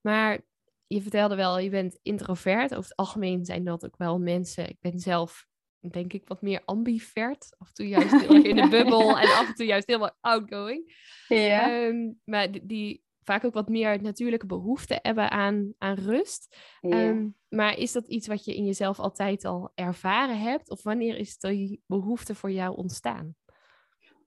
Maar 0.00 0.40
je 0.86 1.02
vertelde 1.02 1.34
wel, 1.34 1.58
je 1.58 1.70
bent 1.70 1.98
introvert. 2.02 2.74
Over 2.74 2.90
het 2.90 2.96
algemeen 2.96 3.44
zijn 3.44 3.64
dat 3.64 3.84
ook 3.84 3.96
wel 3.96 4.18
mensen. 4.18 4.68
Ik 4.68 4.80
ben 4.80 4.98
zelf 4.98 5.48
denk 5.80 6.12
ik 6.12 6.28
wat 6.28 6.42
meer 6.42 6.62
ambivert. 6.64 7.54
Af 7.58 7.68
en 7.68 7.74
toe 7.74 7.88
juist 7.88 8.20
heel 8.20 8.34
erg 8.34 8.44
in 8.44 8.56
de 8.56 8.68
bubbel 8.76 9.18
en 9.18 9.28
af 9.28 9.48
en 9.48 9.54
toe 9.54 9.66
juist 9.66 9.86
helemaal 9.86 10.16
outgoing. 10.20 10.94
Ja. 11.28 11.82
Um, 11.82 12.20
maar 12.24 12.50
die, 12.50 12.66
die, 12.66 13.02
vaak 13.30 13.44
ook 13.44 13.54
wat 13.54 13.68
meer 13.68 14.02
natuurlijke 14.02 14.46
behoefte 14.46 14.98
hebben 15.02 15.30
aan, 15.30 15.74
aan 15.78 15.94
rust. 15.94 16.56
Ehm, 16.80 17.28
maar 17.48 17.78
is 17.78 17.92
dat 17.92 18.06
iets 18.06 18.26
wat 18.26 18.44
je 18.44 18.54
in 18.54 18.64
jezelf 18.64 18.98
altijd 18.98 19.44
al 19.44 19.70
ervaren 19.74 20.38
hebt? 20.38 20.70
Of 20.70 20.82
wanneer 20.82 21.16
is 21.16 21.38
die 21.38 21.82
behoefte 21.86 22.34
voor 22.34 22.50
jou 22.50 22.76
ontstaan? 22.76 23.34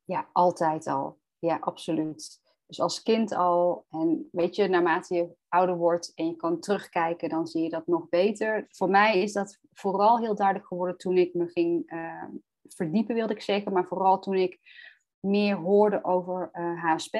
Ja, 0.06 0.30
altijd 0.32 0.88
al. 0.88 1.20
Ja, 1.40 1.58
absoluut. 1.62 2.42
Dus 2.66 2.80
als 2.80 3.02
kind 3.02 3.34
al. 3.34 3.86
En 3.90 4.30
weet 4.32 4.56
je, 4.56 4.68
naarmate 4.68 5.16
je 5.16 5.36
ouder 5.48 5.78
wordt 5.78 6.12
en 6.16 6.26
je 6.26 6.36
kan 6.36 6.60
terugkijken, 6.60 7.30
dan 7.30 7.48
zie 7.48 7.64
je 7.64 7.70
dat 7.70 7.88
nog 7.88 8.10
beter. 8.10 8.66
Voor 8.70 8.90
mij 8.90 9.22
is 9.22 9.34
dat 9.34 9.60
vooral 9.74 10.20
heel 10.20 10.36
duidelijk 10.36 10.68
geworden 10.68 10.98
toen 10.98 11.18
ik 11.18 11.34
me 11.34 11.48
ging 11.48 11.92
uh, 11.92 12.24
verdiepen, 12.64 13.16
wilde 13.16 13.34
ik 13.34 13.42
zeggen. 13.42 13.74
Maar 13.74 13.86
vooral 13.88 14.20
toen 14.20 14.36
ik 14.36 14.60
meer 15.20 15.56
hoorde 15.56 16.04
over 16.04 16.50
uh, 16.54 16.64
eh, 16.64 16.84
HSP. 16.84 17.16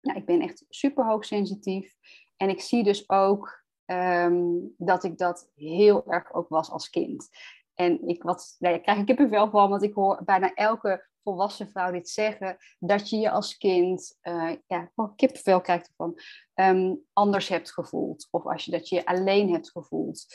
Nou, 0.00 0.18
ik 0.18 0.26
ben 0.26 0.40
echt 0.40 0.64
super 0.68 1.04
hoogsensitief. 1.04 1.94
En 2.36 2.48
ik 2.48 2.60
zie 2.60 2.82
dus 2.82 3.08
ook 3.08 3.64
um, 3.86 4.74
dat 4.76 5.04
ik 5.04 5.18
dat 5.18 5.50
heel 5.54 6.06
erg 6.06 6.32
ook 6.32 6.48
was 6.48 6.70
als 6.70 6.90
kind. 6.90 7.28
En 7.74 8.08
ik, 8.08 8.22
wat, 8.22 8.56
nou, 8.58 8.78
krijg 8.78 8.98
ik 8.98 9.06
kippenvel 9.06 9.50
van, 9.50 9.70
want 9.70 9.82
ik 9.82 9.94
hoor 9.94 10.22
bijna 10.24 10.54
elke 10.54 11.06
volwassen 11.22 11.68
vrouw 11.68 11.90
dit 11.90 12.08
zeggen, 12.08 12.56
dat 12.78 13.10
je 13.10 13.16
je 13.16 13.30
als 13.30 13.56
kind, 13.56 14.18
uh, 14.22 14.52
ja, 14.66 14.90
kippenvel 15.16 15.60
krijgt 15.60 15.88
ervan, 15.88 16.18
um, 16.54 17.04
anders 17.12 17.48
hebt 17.48 17.72
gevoeld. 17.72 18.28
Of 18.30 18.46
als 18.46 18.64
je 18.64 18.70
dat 18.70 18.88
je 18.88 19.06
alleen 19.06 19.52
hebt 19.52 19.70
gevoeld. 19.70 20.26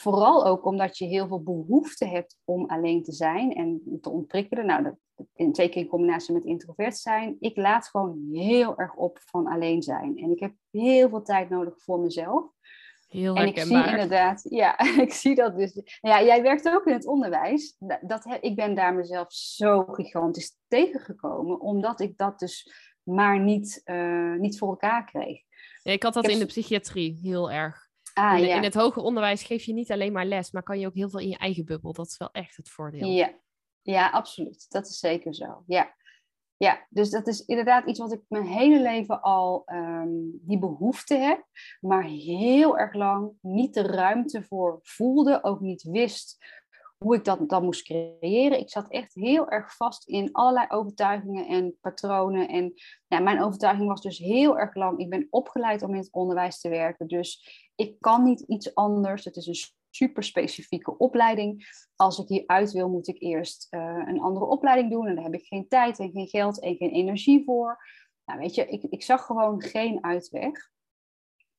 Vooral 0.00 0.46
ook 0.46 0.64
omdat 0.64 0.98
je 0.98 1.04
heel 1.04 1.26
veel 1.26 1.42
behoefte 1.42 2.06
hebt 2.06 2.36
om 2.44 2.66
alleen 2.66 3.02
te 3.02 3.12
zijn 3.12 3.54
en 3.54 3.98
te 4.00 4.10
ontprikkelen. 4.10 4.66
Nou, 4.66 4.82
dat, 4.82 4.94
in, 5.34 5.54
zeker 5.54 5.80
in 5.80 5.88
combinatie 5.88 6.34
met 6.34 6.44
introvert 6.44 6.96
zijn. 6.96 7.36
Ik 7.40 7.56
laat 7.56 7.88
gewoon 7.88 8.28
heel 8.32 8.78
erg 8.78 8.94
op 8.94 9.18
van 9.24 9.46
alleen 9.46 9.82
zijn. 9.82 10.18
En 10.18 10.30
ik 10.30 10.40
heb 10.40 10.52
heel 10.70 11.08
veel 11.08 11.22
tijd 11.22 11.48
nodig 11.48 11.82
voor 11.82 12.00
mezelf. 12.00 12.52
Heel 13.08 13.34
en 13.34 13.46
ik 13.46 13.58
zie 13.58 13.86
inderdaad, 13.86 14.46
ja, 14.50 14.78
ik 15.06 15.12
zie 15.12 15.34
dat 15.34 15.56
dus. 15.56 15.98
Ja, 16.00 16.22
jij 16.22 16.42
werkt 16.42 16.68
ook 16.68 16.86
in 16.86 16.92
het 16.92 17.06
onderwijs. 17.06 17.76
Dat, 18.00 18.38
ik 18.40 18.56
ben 18.56 18.74
daar 18.74 18.94
mezelf 18.94 19.32
zo 19.32 19.84
gigantisch 19.84 20.56
tegengekomen, 20.68 21.60
omdat 21.60 22.00
ik 22.00 22.16
dat 22.16 22.38
dus 22.38 22.72
maar 23.02 23.40
niet, 23.40 23.80
uh, 23.84 24.34
niet 24.34 24.58
voor 24.58 24.68
elkaar 24.68 25.04
kreeg. 25.04 25.42
Ja, 25.82 25.92
ik 25.92 26.02
had 26.02 26.14
dat 26.14 26.28
in 26.28 26.38
de 26.38 26.46
psychiatrie 26.46 27.18
heel 27.22 27.50
erg. 27.50 27.87
Ah, 28.18 28.38
in, 28.38 28.46
ja. 28.46 28.56
in 28.56 28.62
het 28.62 28.74
hoger 28.74 29.02
onderwijs 29.02 29.42
geef 29.42 29.64
je 29.64 29.72
niet 29.72 29.92
alleen 29.92 30.12
maar 30.12 30.26
les, 30.26 30.50
maar 30.50 30.62
kan 30.62 30.78
je 30.78 30.86
ook 30.86 30.94
heel 30.94 31.10
veel 31.10 31.20
in 31.20 31.28
je 31.28 31.38
eigen 31.38 31.64
bubbel. 31.64 31.92
Dat 31.92 32.06
is 32.06 32.16
wel 32.16 32.30
echt 32.32 32.56
het 32.56 32.68
voordeel. 32.68 33.08
Ja, 33.08 33.38
ja 33.82 34.10
absoluut. 34.10 34.66
Dat 34.68 34.86
is 34.86 34.98
zeker 34.98 35.34
zo. 35.34 35.62
Ja. 35.66 35.96
Ja, 36.56 36.86
dus 36.88 37.10
dat 37.10 37.26
is 37.26 37.44
inderdaad 37.44 37.86
iets 37.86 37.98
wat 37.98 38.12
ik 38.12 38.20
mijn 38.28 38.46
hele 38.46 38.80
leven 38.80 39.20
al 39.22 39.62
um, 39.66 40.38
die 40.42 40.58
behoefte 40.58 41.14
heb, 41.14 41.44
maar 41.80 42.04
heel 42.04 42.78
erg 42.78 42.94
lang 42.94 43.32
niet 43.40 43.74
de 43.74 43.82
ruimte 43.82 44.42
voor 44.42 44.78
voelde, 44.82 45.44
ook 45.44 45.60
niet 45.60 45.82
wist 45.82 46.38
hoe 46.98 47.14
ik 47.14 47.24
dat 47.24 47.48
dan 47.48 47.64
moest 47.64 47.82
creëren. 47.82 48.58
Ik 48.58 48.70
zat 48.70 48.90
echt 48.90 49.14
heel 49.14 49.48
erg 49.48 49.76
vast 49.76 50.08
in 50.08 50.32
allerlei 50.32 50.66
overtuigingen 50.68 51.46
en 51.46 51.76
patronen. 51.80 52.48
En 52.48 52.74
ja, 53.06 53.18
mijn 53.18 53.42
overtuiging 53.42 53.88
was 53.88 54.02
dus 54.02 54.18
heel 54.18 54.58
erg 54.58 54.74
lang, 54.74 54.98
ik 54.98 55.10
ben 55.10 55.26
opgeleid 55.30 55.82
om 55.82 55.90
in 55.90 56.00
het 56.00 56.12
onderwijs 56.12 56.60
te 56.60 56.68
werken, 56.68 57.06
dus 57.06 57.67
ik 57.78 58.00
kan 58.00 58.24
niet 58.24 58.40
iets 58.40 58.74
anders. 58.74 59.24
Het 59.24 59.36
is 59.36 59.46
een 59.46 59.76
super 59.90 60.22
specifieke 60.22 60.98
opleiding. 60.98 61.66
Als 61.96 62.18
ik 62.18 62.28
hieruit 62.28 62.72
wil, 62.72 62.88
moet 62.88 63.08
ik 63.08 63.22
eerst 63.22 63.66
uh, 63.70 64.02
een 64.06 64.20
andere 64.20 64.46
opleiding 64.46 64.90
doen. 64.90 65.06
En 65.06 65.14
daar 65.14 65.24
heb 65.24 65.34
ik 65.34 65.46
geen 65.46 65.68
tijd 65.68 65.98
en 65.98 66.10
geen 66.10 66.28
geld 66.28 66.60
en 66.60 66.76
geen 66.76 66.90
energie 66.90 67.44
voor. 67.44 67.84
Nou, 68.24 68.40
weet 68.40 68.54
je, 68.54 68.66
ik, 68.66 68.82
ik 68.82 69.02
zag 69.02 69.24
gewoon 69.24 69.62
geen 69.62 70.04
uitweg. 70.04 70.70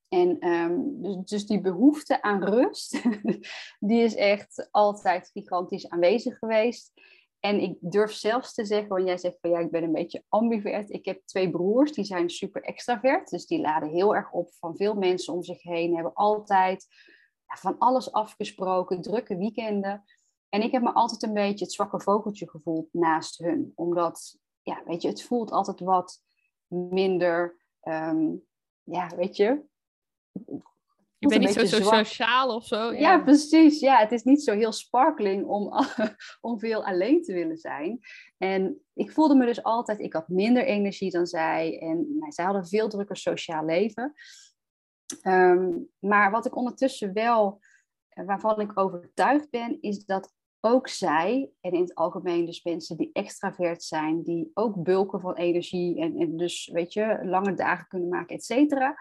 En 0.07 0.47
um, 0.47 1.01
dus, 1.01 1.25
dus 1.25 1.45
die 1.45 1.61
behoefte 1.61 2.21
aan 2.21 2.43
rust, 2.43 3.01
die 3.89 4.01
is 4.01 4.15
echt 4.15 4.67
altijd 4.71 5.29
gigantisch 5.33 5.89
aanwezig 5.89 6.37
geweest. 6.37 6.91
En 7.39 7.59
ik 7.59 7.77
durf 7.79 8.11
zelfs 8.11 8.53
te 8.53 8.65
zeggen, 8.65 8.89
want 8.89 9.05
jij 9.05 9.17
zegt 9.17 9.37
van 9.41 9.49
ja, 9.49 9.59
ik 9.59 9.71
ben 9.71 9.83
een 9.83 9.91
beetje 9.91 10.23
ambivert. 10.27 10.89
Ik 10.89 11.05
heb 11.05 11.25
twee 11.25 11.49
broers, 11.49 11.91
die 11.91 12.03
zijn 12.03 12.29
super 12.29 12.61
extravert. 12.61 13.29
Dus 13.29 13.45
die 13.45 13.61
laden 13.61 13.89
heel 13.89 14.15
erg 14.15 14.31
op 14.31 14.53
van 14.53 14.75
veel 14.75 14.93
mensen 14.93 15.33
om 15.33 15.43
zich 15.43 15.61
heen. 15.61 15.95
Hebben 15.95 16.13
altijd 16.13 16.87
van 17.45 17.77
alles 17.77 18.11
afgesproken, 18.11 19.01
drukke 19.01 19.37
weekenden. 19.37 20.03
En 20.49 20.61
ik 20.61 20.71
heb 20.71 20.81
me 20.81 20.93
altijd 20.93 21.23
een 21.23 21.33
beetje 21.33 21.65
het 21.65 21.73
zwakke 21.73 22.01
vogeltje 22.01 22.49
gevoeld 22.49 22.87
naast 22.91 23.37
hun. 23.37 23.71
Omdat, 23.75 24.37
ja, 24.61 24.83
weet 24.85 25.01
je, 25.01 25.07
het 25.07 25.23
voelt 25.23 25.51
altijd 25.51 25.79
wat 25.79 26.21
minder, 26.67 27.65
ehm, 27.79 28.35
ja, 28.83 29.07
weet 29.15 29.35
je. 29.35 29.63
Je 31.19 31.27
bent 31.27 31.45
niet 31.45 31.69
zo, 31.69 31.81
zo 31.81 31.81
sociaal 31.81 32.55
of 32.55 32.65
zo. 32.65 32.91
Ja. 32.91 32.99
ja. 32.99 33.19
precies. 33.19 33.79
Ja, 33.79 33.97
het 33.97 34.11
is 34.11 34.23
niet 34.23 34.43
zo 34.43 34.53
heel 34.53 34.71
sparkling 34.71 35.45
om, 35.45 35.73
om 36.41 36.59
veel 36.59 36.85
alleen 36.85 37.23
te 37.23 37.33
willen 37.33 37.57
zijn. 37.57 37.99
En 38.37 38.81
ik 38.93 39.11
voelde 39.11 39.35
me 39.35 39.45
dus 39.45 39.63
altijd, 39.63 39.99
ik 39.99 40.13
had 40.13 40.27
minder 40.27 40.65
energie 40.65 41.11
dan 41.11 41.25
zij. 41.25 41.79
En 41.79 42.17
nou, 42.19 42.31
zij 42.31 42.45
hadden 42.45 42.63
een 42.63 42.69
veel 42.69 42.89
drukker 42.89 43.17
sociaal 43.17 43.65
leven. 43.65 44.13
Ehm, 45.21 45.69
maar 45.99 46.31
wat 46.31 46.45
ik 46.45 46.55
ondertussen 46.55 47.13
wel, 47.13 47.59
eh, 48.09 48.25
waarvan 48.25 48.59
ik 48.59 48.79
overtuigd 48.79 49.49
ben, 49.49 49.77
is 49.81 50.05
dat 50.05 50.33
ook 50.61 50.87
zij, 50.87 51.51
en 51.61 51.71
in 51.71 51.81
het 51.81 51.95
algemeen 51.95 52.45
dus 52.45 52.63
mensen 52.63 52.97
die 52.97 53.09
extravert 53.13 53.83
zijn, 53.83 54.23
die 54.23 54.51
ook 54.53 54.83
bulken 54.83 55.19
van 55.19 55.35
energie 55.35 55.99
en, 55.99 56.17
en 56.17 56.37
dus, 56.37 56.69
weet 56.73 56.93
je, 56.93 57.19
lange 57.23 57.53
dagen 57.53 57.87
kunnen 57.87 58.09
maken, 58.09 58.35
et 58.35 58.43
cetera. 58.43 58.95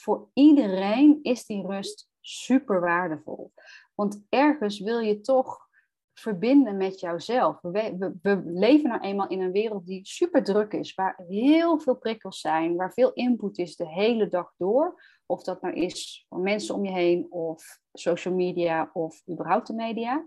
Voor 0.00 0.30
iedereen 0.34 1.18
is 1.22 1.46
die 1.46 1.66
rust 1.66 2.08
super 2.20 2.80
waardevol. 2.80 3.52
Want 3.94 4.22
ergens 4.28 4.80
wil 4.80 4.98
je 4.98 5.20
toch 5.20 5.68
verbinden 6.12 6.76
met 6.76 7.00
jouzelf. 7.00 7.58
We, 7.60 8.14
we, 8.22 8.42
leven 8.44 8.88
nou 8.88 9.00
eenmaal 9.00 9.28
in 9.28 9.40
een 9.40 9.52
wereld 9.52 9.86
die 9.86 10.06
super 10.06 10.44
druk 10.44 10.72
is, 10.72 10.94
waar 10.94 11.24
heel 11.28 11.78
veel 11.78 11.96
prikkels 11.96 12.40
zijn, 12.40 12.76
waar 12.76 12.92
veel 12.92 13.12
input 13.12 13.58
is 13.58 13.76
de 13.76 13.88
hele 13.88 14.28
dag 14.28 14.54
door. 14.56 15.02
Of 15.26 15.42
dat 15.42 15.62
nou 15.62 15.74
is 15.74 16.26
van 16.28 16.42
mensen 16.42 16.74
om 16.74 16.84
je 16.84 16.92
heen, 16.92 17.26
of 17.30 17.80
social 17.92 18.34
media, 18.34 18.90
of 18.92 19.22
überhaupt 19.30 19.66
de 19.66 19.74
media. 19.74 20.26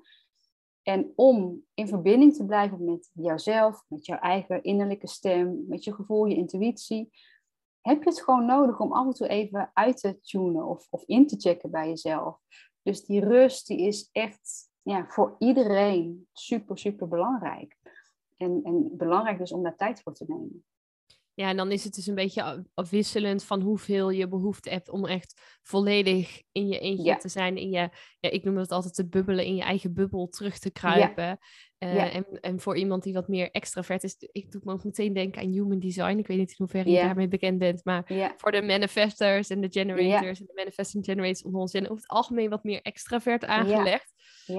En 0.84 1.12
om 1.16 1.64
in 1.74 1.88
verbinding 1.88 2.36
te 2.36 2.46
blijven 2.46 2.84
met 2.84 3.10
jouzelf, 3.14 3.84
met 3.88 4.06
jouw 4.06 4.18
eigen 4.18 4.64
innerlijke 4.64 5.08
stem, 5.08 5.66
met 5.68 5.84
je 5.84 5.94
gevoel, 5.94 6.26
je 6.26 6.36
intuïtie, 6.36 7.10
heb 7.84 8.04
je 8.04 8.10
het 8.10 8.22
gewoon 8.22 8.46
nodig 8.46 8.80
om 8.80 8.94
af 8.94 9.06
en 9.06 9.14
toe 9.14 9.28
even 9.28 9.72
uit 9.74 9.98
te 9.98 10.20
tunen 10.22 10.66
of, 10.66 10.88
of 10.90 11.04
in 11.06 11.28
te 11.28 11.36
checken 11.40 11.72
bij 11.72 11.88
jezelf. 11.88 12.40
Dus 12.82 13.06
die 13.06 13.20
rust 13.20 13.68
die 13.68 13.82
is 13.88 14.10
echt 14.12 14.72
ja, 14.82 15.06
voor 15.08 15.36
iedereen 15.40 16.28
super, 16.34 16.78
super 16.78 17.08
belangrijk. 17.08 17.78
En, 18.38 18.60
en 18.64 18.98
belangrijk 18.98 19.38
dus 19.38 19.52
om 19.52 19.64
daar 19.64 19.76
tijd 19.76 20.02
voor 20.02 20.14
te 20.14 20.26
nemen. 20.28 20.66
Ja, 21.36 21.50
en 21.50 21.58
dan 21.58 21.72
is 21.72 21.84
het 21.84 21.94
dus 21.94 22.08
een 22.08 22.16
beetje 22.16 22.66
afwisselend 22.74 23.44
van 23.44 23.62
hoeveel 23.62 24.10
je 24.10 24.28
behoefte 24.28 24.70
hebt 24.70 24.90
om 24.90 25.06
echt 25.06 25.60
volledig 25.62 26.42
in 26.52 26.68
je 26.68 26.80
eentje 26.80 27.18
te 27.18 27.30
zijn. 27.30 27.58
In 27.58 27.70
je, 27.70 27.90
ja, 28.20 28.30
ik 28.30 28.44
noem 28.44 28.58
het 28.58 28.72
altijd 28.72 28.94
te 28.94 29.08
bubbelen, 29.08 29.46
in 29.46 29.56
je 29.56 29.62
eigen 29.62 29.94
bubbel 29.94 30.28
terug 30.28 30.60
te 30.60 30.72
kruipen. 30.72 31.40
Uh, 31.84 32.16
en, 32.16 32.26
en 32.42 32.60
voor 32.60 32.78
iemand 32.78 33.04
die 33.04 33.14
wat 33.14 33.28
meer 33.28 33.52
extravert 33.52 34.04
is, 34.04 34.16
ik 34.32 34.52
doe 34.52 34.62
me 34.64 34.72
ook 34.72 34.84
meteen 34.84 35.14
denken 35.14 35.42
aan 35.42 35.52
human 35.52 35.80
design. 35.80 36.18
Ik 36.18 36.28
weet 36.28 36.38
niet 36.38 36.50
in 36.50 36.56
hoeverre 36.58 36.90
je 36.90 37.02
daarmee 37.02 37.28
bekend 37.28 37.58
bent, 37.58 37.86
maar 37.86 38.34
voor 38.38 38.52
de 38.52 38.62
manifestors 38.62 39.50
en 39.50 39.62
de 39.62 39.72
generators 39.72 40.40
en 40.40 40.46
de 40.46 40.54
manifesting 40.56 41.06
generators 41.06 41.44
onder 41.44 41.62
ons 41.62 41.72
zijn 41.72 41.84
over 41.84 41.96
het 41.96 42.08
algemeen 42.08 42.50
wat 42.50 42.64
meer 42.64 42.82
extravert 42.82 43.46
aangelegd. 43.46 44.14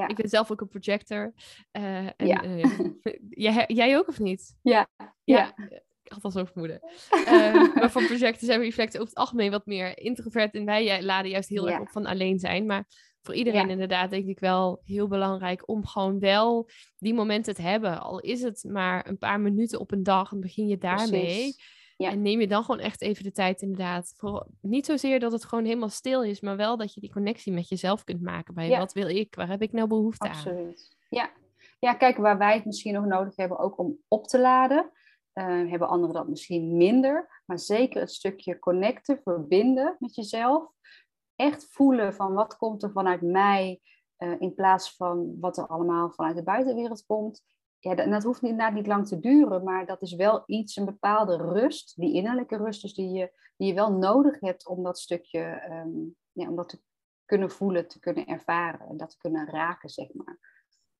Ik 0.06 0.16
ben 0.16 0.28
zelf 0.28 0.50
ook 0.50 0.60
een 0.60 0.68
projector. 0.68 1.32
Uh, 1.72 2.06
en, 2.16 2.58
uh, 2.58 2.64
jij, 3.46 3.64
jij 3.66 3.96
ook 3.96 4.08
of 4.08 4.18
niet? 4.18 4.56
Ja. 4.62 4.88
ja 5.24 5.54
ik 6.04 6.12
had 6.12 6.24
al 6.24 6.30
zo 6.30 6.44
vermoeden. 6.44 6.80
Uh, 7.26 7.28
maar 7.74 7.90
voor 7.90 8.04
projecten 8.04 8.46
zijn 8.46 8.60
reflecten 8.60 9.00
over 9.00 9.12
het 9.12 9.22
algemeen 9.22 9.50
wat 9.50 9.66
meer 9.66 9.98
introvert. 9.98 10.54
En 10.54 10.64
wij 10.64 11.02
laden 11.02 11.30
juist 11.30 11.48
heel 11.48 11.70
erg 11.70 11.80
op 11.80 11.88
van 11.88 12.06
alleen 12.06 12.38
zijn. 12.38 12.66
Maar 12.66 12.87
voor 13.24 13.34
iedereen 13.34 13.70
inderdaad 13.70 14.10
denk 14.10 14.26
ik 14.26 14.38
wel 14.38 14.80
heel 14.84 15.08
belangrijk 15.08 15.68
om 15.68 15.87
gewoon 15.87 16.18
wel 16.18 16.68
die 16.98 17.14
momenten 17.14 17.54
te 17.54 17.62
hebben. 17.62 18.00
Al 18.00 18.20
is 18.20 18.42
het 18.42 18.64
maar 18.68 19.08
een 19.08 19.18
paar 19.18 19.40
minuten 19.40 19.80
op 19.80 19.92
een 19.92 20.02
dag 20.02 20.32
en 20.32 20.40
begin 20.40 20.66
je 20.66 20.78
daarmee. 20.78 21.54
Ja. 21.96 22.10
En 22.10 22.22
neem 22.22 22.40
je 22.40 22.46
dan 22.46 22.64
gewoon 22.64 22.80
echt 22.80 23.02
even 23.02 23.24
de 23.24 23.32
tijd 23.32 23.62
inderdaad. 23.62 24.14
Voor, 24.16 24.46
niet 24.60 24.87
zozeer 24.87 25.20
dat 25.20 25.32
het 25.32 25.44
gewoon 25.44 25.64
helemaal 25.64 25.88
stil 25.88 26.22
is, 26.22 26.40
maar 26.40 26.56
wel 26.56 26.76
dat 26.76 26.94
je 26.94 27.00
die 27.00 27.12
connectie 27.12 27.52
met 27.52 27.68
jezelf 27.68 28.04
kunt 28.04 28.22
maken. 28.22 28.54
Bij 28.54 28.68
wat 28.68 28.92
wil 28.92 29.08
ik? 29.08 29.34
Waar 29.34 29.48
heb 29.48 29.62
ik 29.62 29.72
nou 29.72 29.88
behoefte 29.88 30.28
Absoluut. 30.28 30.58
aan? 30.58 30.68
Absoluut. 30.68 30.96
Ja. 31.08 31.30
ja, 31.78 31.94
kijk, 31.94 32.16
waar 32.16 32.38
wij 32.38 32.54
het 32.54 32.64
misschien 32.64 32.94
nog 32.94 33.04
nodig 33.04 33.37
hebben 33.37 33.58
ook 33.58 33.78
om 33.78 33.98
op 34.08 34.26
te 34.26 34.40
laden. 34.40 34.90
Uh, 35.34 35.44
hebben 35.70 35.88
anderen 35.88 36.14
dat 36.14 36.28
misschien 36.28 36.76
minder. 36.76 37.42
Maar 37.44 37.58
zeker 37.58 38.00
het 38.00 38.12
stukje 38.12 38.58
connecten, 38.58 39.20
verbinden 39.24 39.96
met 39.98 40.14
jezelf. 40.14 40.72
Echt 41.37 41.66
voelen 41.70 42.14
van 42.14 42.33
wat 42.33 42.57
komt 42.57 42.83
er 42.83 42.90
vanuit 42.90 43.23
mij 43.23 43.81
uh, 44.18 44.40
in 44.40 44.55
plaats 44.55 44.97
van 44.97 45.37
wat 45.40 45.57
er 45.57 45.66
allemaal 45.66 46.11
vanuit 46.11 46.37
de 46.37 46.42
buitenwereld 46.42 47.07
komt. 47.07 47.42
Ja, 47.79 47.94
dat, 47.94 48.11
dat 48.11 48.23
hoeft 48.23 48.42
inderdaad 48.42 48.73
niet 48.73 48.87
lang 48.87 49.07
te 49.07 49.20
duren, 49.20 49.64
maar 49.64 49.87
dat 49.87 50.03
is 50.03 50.14
wel 50.14 50.42
iets, 50.47 50.77
een 50.77 50.85
bepaalde 50.85 51.37
rust, 51.37 51.97
die 51.97 52.14
innerlijke 52.14 52.57
rust, 52.57 52.83
dus 52.83 52.94
die 52.94 53.11
je, 53.11 53.33
die 53.57 53.68
je 53.68 53.75
wel 53.75 53.92
nodig 53.92 54.40
hebt 54.40 54.68
om 54.68 54.83
dat 54.83 54.99
stukje, 54.99 55.68
um, 55.70 56.16
ja, 56.33 56.49
om 56.49 56.57
dat 56.57 56.68
te 56.68 56.83
kunnen 57.25 57.51
voelen, 57.51 57.88
te 57.88 58.01
kunnen 58.01 58.27
ervaren 58.27 58.88
en 58.88 58.97
dat 58.97 59.11
te 59.11 59.16
kunnen 59.16 59.47
raken, 59.47 59.88
zeg 59.88 60.12
maar. 60.12 60.38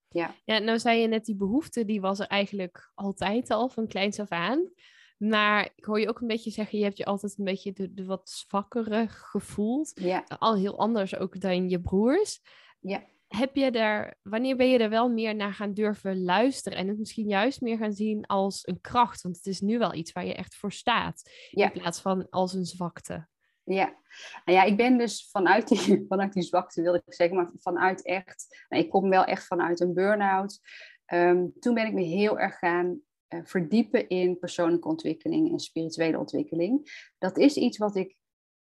Ja. 0.07 0.35
ja, 0.45 0.59
nou 0.59 0.79
zei 0.79 0.99
je 0.99 1.07
net, 1.07 1.25
die 1.25 1.35
behoefte, 1.35 1.85
die 1.85 2.01
was 2.01 2.19
er 2.19 2.27
eigenlijk 2.27 2.91
altijd 2.93 3.49
al, 3.49 3.69
van 3.69 3.87
kleins 3.87 4.19
af 4.19 4.29
aan. 4.29 4.69
Maar 5.17 5.69
ik 5.75 5.85
hoor 5.85 5.99
je 5.99 6.09
ook 6.09 6.19
een 6.21 6.27
beetje 6.27 6.51
zeggen, 6.51 6.77
je 6.77 6.83
hebt 6.83 6.97
je 6.97 7.05
altijd 7.05 7.37
een 7.37 7.45
beetje 7.45 7.73
de, 7.73 7.93
de 7.93 8.05
wat 8.05 8.29
zwakkere 8.29 9.07
gevoeld. 9.07 9.91
Ja. 9.95 10.23
Al 10.27 10.55
heel 10.55 10.79
anders 10.79 11.15
ook 11.15 11.39
dan 11.39 11.69
je 11.69 11.81
broers. 11.81 12.41
Ja. 12.79 13.03
Heb 13.27 13.55
je 13.55 13.71
daar, 13.71 14.17
wanneer 14.21 14.55
ben 14.55 14.69
je 14.69 14.77
er 14.77 14.89
wel 14.89 15.09
meer 15.09 15.35
naar 15.35 15.53
gaan 15.53 15.73
durven 15.73 16.23
luisteren 16.23 16.77
en 16.77 16.87
het 16.87 16.97
misschien 16.97 17.27
juist 17.27 17.61
meer 17.61 17.77
gaan 17.77 17.93
zien 17.93 18.25
als 18.25 18.67
een 18.67 18.81
kracht? 18.81 19.21
Want 19.21 19.35
het 19.35 19.45
is 19.45 19.61
nu 19.61 19.77
wel 19.77 19.93
iets 19.93 20.11
waar 20.11 20.25
je 20.25 20.33
echt 20.33 20.55
voor 20.55 20.71
staat, 20.71 21.29
in 21.51 21.71
plaats 21.71 22.01
van 22.01 22.29
als 22.29 22.53
een 22.53 22.65
zwakte. 22.65 23.27
Ja. 23.63 23.97
Nou 24.45 24.57
ja, 24.57 24.63
ik 24.63 24.77
ben 24.77 24.97
dus 24.97 25.29
vanuit 25.31 25.67
die, 25.67 26.05
vanuit 26.09 26.33
die 26.33 26.43
zwakte, 26.43 26.81
wil 26.81 26.95
ik 26.95 27.01
zeggen, 27.05 27.37
maar 27.37 27.51
vanuit 27.55 28.05
echt, 28.05 28.65
nou, 28.69 28.83
ik 28.83 28.89
kom 28.89 29.09
wel 29.09 29.23
echt 29.23 29.45
vanuit 29.45 29.79
een 29.79 29.93
burn-out. 29.93 30.59
Ehm, 31.05 31.45
toen 31.59 31.73
ben 31.73 31.87
ik 31.87 31.93
me 31.93 32.01
heel 32.01 32.39
erg 32.39 32.57
gaan 32.57 33.01
verdiepen 33.27 34.09
in 34.09 34.39
persoonlijke 34.39 34.87
ontwikkeling 34.87 35.51
en 35.51 35.59
spirituele 35.59 36.19
ontwikkeling. 36.19 37.09
Dat 37.17 37.37
is 37.37 37.55
iets 37.55 37.77
wat 37.77 37.95
ik 37.95 38.15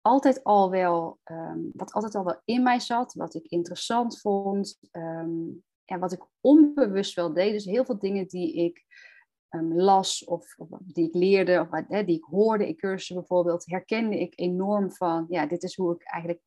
altijd 0.01 0.43
al 0.43 0.69
wel, 0.69 1.19
um, 1.23 1.69
wat 1.73 1.91
altijd 1.91 2.15
al 2.15 2.23
wel 2.23 2.41
in 2.45 2.63
mij 2.63 2.79
zat, 2.79 3.13
wat 3.13 3.35
ik 3.35 3.45
interessant 3.45 4.19
vond 4.19 4.79
um, 4.91 5.63
en 5.85 5.99
wat 5.99 6.11
ik 6.11 6.25
onbewust 6.41 7.15
wel 7.15 7.33
deed. 7.33 7.51
Dus 7.51 7.65
heel 7.65 7.85
veel 7.85 7.99
dingen 7.99 8.27
die 8.27 8.53
ik 8.53 8.85
um, 9.49 9.75
las 9.75 10.23
of, 10.23 10.55
of, 10.57 10.69
die 10.83 11.07
ik 11.07 11.13
leerde 11.13 11.59
of 11.59 11.67
hè, 11.87 12.03
die 12.03 12.17
ik 12.17 12.23
hoorde 12.23 12.67
in 12.67 12.75
cursussen 12.75 13.15
bijvoorbeeld, 13.15 13.65
herkende 13.65 14.19
ik 14.19 14.39
enorm 14.39 14.91
van, 14.91 15.25
ja, 15.29 15.45
dit 15.45 15.63
is 15.63 15.75
hoe 15.75 15.95
ik 15.95 16.03
eigenlijk, 16.03 16.41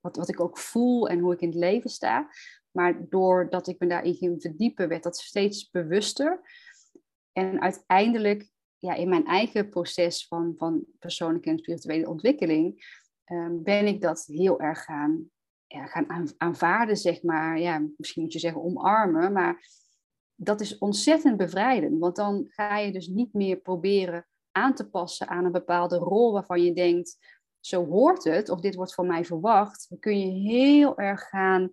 wat, 0.00 0.16
wat 0.16 0.28
ik 0.28 0.40
ook 0.40 0.58
voel 0.58 1.08
en 1.08 1.18
hoe 1.18 1.32
ik 1.32 1.40
in 1.40 1.48
het 1.48 1.58
leven 1.58 1.90
sta. 1.90 2.28
Maar 2.70 3.08
doordat 3.08 3.68
ik 3.68 3.78
me 3.78 3.86
daarin 3.86 4.14
ging 4.14 4.42
verdiepen, 4.42 4.88
werd 4.88 5.02
dat 5.02 5.16
steeds 5.16 5.70
bewuster. 5.70 6.40
En 7.32 7.60
uiteindelijk, 7.60 8.50
ja, 8.78 8.94
in 8.94 9.08
mijn 9.08 9.26
eigen 9.26 9.68
proces 9.68 10.26
van, 10.26 10.54
van 10.56 10.84
persoonlijke 10.98 11.50
en 11.50 11.58
spirituele 11.58 12.08
ontwikkeling, 12.08 12.84
um, 13.32 13.62
ben 13.62 13.86
ik 13.86 14.00
dat 14.00 14.24
heel 14.26 14.60
erg 14.60 14.84
gaan, 14.84 15.30
ja, 15.66 15.86
gaan 15.86 16.30
aanvaarden, 16.36 16.96
zeg 16.96 17.22
maar. 17.22 17.60
Ja, 17.60 17.86
misschien 17.96 18.22
moet 18.22 18.32
je 18.32 18.38
zeggen 18.38 18.62
omarmen, 18.62 19.32
maar 19.32 19.68
dat 20.34 20.60
is 20.60 20.78
ontzettend 20.78 21.36
bevrijdend. 21.36 21.98
Want 21.98 22.16
dan 22.16 22.44
ga 22.48 22.78
je 22.78 22.92
dus 22.92 23.06
niet 23.06 23.32
meer 23.32 23.56
proberen 23.56 24.26
aan 24.50 24.74
te 24.74 24.88
passen 24.88 25.28
aan 25.28 25.44
een 25.44 25.52
bepaalde 25.52 25.96
rol 25.96 26.32
waarvan 26.32 26.62
je 26.62 26.72
denkt, 26.72 27.18
zo 27.60 27.86
hoort 27.86 28.24
het, 28.24 28.48
of 28.48 28.60
dit 28.60 28.74
wordt 28.74 28.94
van 28.94 29.06
mij 29.06 29.24
verwacht. 29.24 29.86
Dan 29.88 29.98
kun 29.98 30.18
je 30.18 30.50
heel 30.50 30.98
erg 30.98 31.28
gaan, 31.28 31.70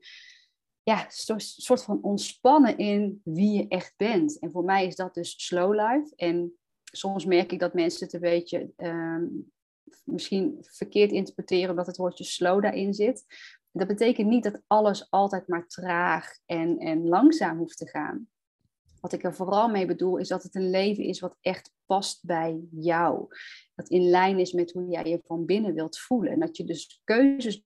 ja, 0.89 1.05
soort 1.37 1.83
van 1.83 1.99
ontspannen 2.01 2.77
in 2.77 3.21
wie 3.23 3.57
je 3.57 3.67
echt 3.67 3.93
bent. 3.97 4.39
En 4.39 4.51
voor 4.51 4.63
mij 4.63 4.85
is 4.85 4.95
dat 4.95 5.13
dus 5.13 5.45
slow 5.45 5.73
life. 5.73 6.13
En 6.15 6.53
soms 6.83 7.25
merk 7.25 7.51
ik 7.51 7.59
dat 7.59 7.73
mensen 7.73 8.05
het 8.05 8.13
een 8.13 8.19
beetje 8.19 8.71
ehm, 8.75 9.25
misschien 10.03 10.57
verkeerd 10.61 11.11
interpreteren 11.11 11.69
omdat 11.69 11.87
het 11.87 11.97
woordje 11.97 12.23
slow 12.23 12.61
daarin 12.61 12.93
zit. 12.93 13.25
Dat 13.71 13.87
betekent 13.87 14.27
niet 14.27 14.43
dat 14.43 14.61
alles 14.67 15.11
altijd 15.11 15.47
maar 15.47 15.67
traag 15.67 16.37
en, 16.45 16.77
en 16.77 17.07
langzaam 17.07 17.57
hoeft 17.57 17.77
te 17.77 17.87
gaan. 17.87 18.27
Wat 19.01 19.13
ik 19.13 19.23
er 19.23 19.35
vooral 19.35 19.69
mee 19.69 19.85
bedoel, 19.85 20.17
is 20.17 20.27
dat 20.27 20.43
het 20.43 20.55
een 20.55 20.69
leven 20.69 21.03
is 21.03 21.19
wat 21.19 21.37
echt 21.41 21.73
past 21.85 22.25
bij 22.25 22.59
jou. 22.71 23.27
Dat 23.75 23.89
in 23.89 24.09
lijn 24.09 24.39
is 24.39 24.53
met 24.53 24.71
hoe 24.71 24.89
jij 24.89 25.03
je 25.03 25.21
van 25.23 25.45
binnen 25.45 25.73
wilt 25.73 25.99
voelen. 25.99 26.31
En 26.31 26.39
dat 26.39 26.57
je 26.57 26.63
dus 26.63 27.01
keuzes 27.03 27.63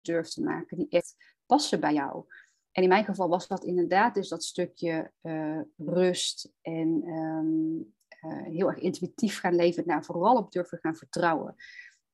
durft 0.00 0.32
te 0.32 0.42
maken 0.42 0.76
die 0.76 0.88
echt 0.88 1.16
passen 1.50 1.80
bij 1.80 1.92
jou. 1.92 2.24
En 2.72 2.82
in 2.82 2.88
mijn 2.88 3.04
geval 3.04 3.28
was 3.28 3.48
dat 3.48 3.64
inderdaad 3.64 4.14
dus 4.14 4.28
dat 4.28 4.44
stukje 4.44 5.12
uh, 5.22 5.60
rust 5.76 6.52
en 6.60 7.08
um, 7.08 7.94
uh, 8.24 8.42
heel 8.42 8.68
erg 8.68 8.78
intuïtief 8.78 9.40
gaan 9.40 9.54
leven, 9.54 9.86
nou, 9.86 10.04
vooral 10.04 10.36
op 10.36 10.52
durven 10.52 10.78
gaan 10.78 10.96
vertrouwen. 10.96 11.54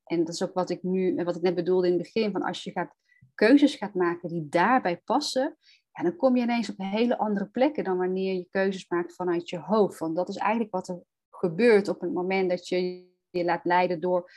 En 0.04 0.18
dat 0.24 0.34
is 0.34 0.42
ook 0.42 0.54
wat 0.54 0.70
ik 0.70 0.82
nu, 0.82 1.24
wat 1.24 1.36
ik 1.36 1.42
net 1.42 1.54
bedoelde 1.54 1.86
in 1.86 1.92
het 1.92 2.02
begin, 2.02 2.32
van 2.32 2.42
als 2.42 2.64
je 2.64 2.70
gaat, 2.70 2.94
keuzes 3.34 3.74
gaat 3.74 3.94
maken 3.94 4.28
die 4.28 4.48
daarbij 4.48 4.96
passen, 4.96 5.56
ja, 5.92 6.02
dan 6.02 6.16
kom 6.16 6.36
je 6.36 6.42
ineens 6.42 6.70
op 6.70 6.76
hele 6.78 7.18
andere 7.18 7.46
plekken 7.46 7.84
dan 7.84 7.96
wanneer 7.96 8.34
je 8.34 8.48
keuzes 8.50 8.88
maakt 8.88 9.14
vanuit 9.14 9.48
je 9.48 9.58
hoofd. 9.58 9.98
Want 9.98 10.16
dat 10.16 10.28
is 10.28 10.36
eigenlijk 10.36 10.72
wat 10.72 10.88
er 10.88 11.02
gebeurt 11.30 11.88
op 11.88 12.00
het 12.00 12.12
moment 12.12 12.50
dat 12.50 12.68
je 12.68 13.08
je 13.30 13.44
laat 13.44 13.64
leiden 13.64 14.00
door 14.00 14.30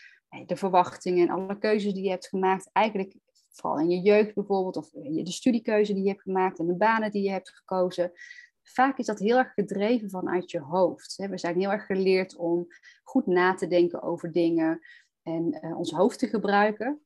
de 0.46 0.56
verwachtingen 0.56 1.28
en 1.28 1.34
alle 1.34 1.58
keuzes 1.58 1.94
die 1.94 2.04
je 2.04 2.10
hebt 2.10 2.28
gemaakt. 2.28 2.70
Eigenlijk 2.72 3.16
in 3.64 3.90
je 3.90 4.00
jeugd 4.00 4.34
bijvoorbeeld, 4.34 4.78
of 4.78 4.90
de 4.90 5.32
studiekeuze 5.32 5.94
die 5.94 6.04
je 6.04 6.10
hebt 6.10 6.22
gemaakt 6.22 6.60
en 6.60 6.68
de 6.68 6.76
banen 6.76 7.12
die 7.12 7.24
je 7.24 7.32
hebt 7.32 7.50
gekozen. 7.50 8.12
Vaak 8.64 8.98
is 8.98 9.06
dat 9.06 9.20
heel 9.20 9.38
erg 9.38 9.54
gedreven 9.54 10.10
vanuit 10.10 10.52
je 10.52 10.60
hoofd. 10.60 11.16
We 11.16 11.38
zijn 11.38 11.60
heel 11.60 11.72
erg 11.72 11.86
geleerd 11.86 12.36
om 12.36 12.68
goed 13.04 13.26
na 13.26 13.54
te 13.54 13.68
denken 13.68 14.02
over 14.02 14.32
dingen 14.32 14.80
en 15.24 15.66
uh, 15.66 15.78
ons 15.78 15.92
hoofd 15.92 16.20
te 16.20 16.28
gebruiken. 16.28 17.02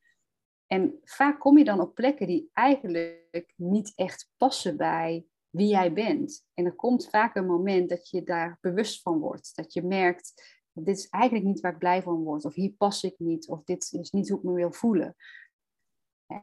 En 0.67 0.99
vaak 1.03 1.39
kom 1.39 1.57
je 1.57 1.63
dan 1.63 1.79
op 1.79 1.95
plekken 1.95 2.27
die 2.27 2.49
eigenlijk 2.53 3.53
niet 3.55 3.93
echt 3.95 4.31
passen 4.37 4.77
bij 4.77 5.25
wie 5.49 5.67
jij 5.67 5.93
bent. 5.93 6.45
En 6.53 6.65
er 6.65 6.75
komt 6.75 7.09
vaak 7.09 7.35
een 7.35 7.45
moment 7.45 7.89
dat 7.89 8.09
je 8.09 8.23
daar 8.23 8.57
bewust 8.61 9.01
van 9.01 9.19
wordt. 9.19 9.55
Dat 9.55 9.73
je 9.73 9.83
merkt, 9.83 10.33
dit 10.73 10.97
is 10.97 11.07
eigenlijk 11.09 11.45
niet 11.45 11.59
waar 11.59 11.71
ik 11.71 11.77
blij 11.77 12.01
van 12.01 12.23
word. 12.23 12.45
Of 12.45 12.53
hier 12.53 12.71
pas 12.71 13.03
ik 13.03 13.15
niet. 13.17 13.47
Of 13.47 13.63
dit 13.63 13.97
is 14.01 14.11
niet 14.11 14.29
hoe 14.29 14.37
ik 14.37 14.43
me 14.43 14.53
wil 14.53 14.71
voelen. 14.71 15.15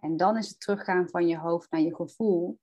En 0.00 0.16
dan 0.16 0.36
is 0.36 0.48
het 0.48 0.60
teruggaan 0.60 1.08
van 1.08 1.26
je 1.26 1.38
hoofd 1.38 1.70
naar 1.70 1.80
je 1.80 1.94
gevoel. 1.94 2.58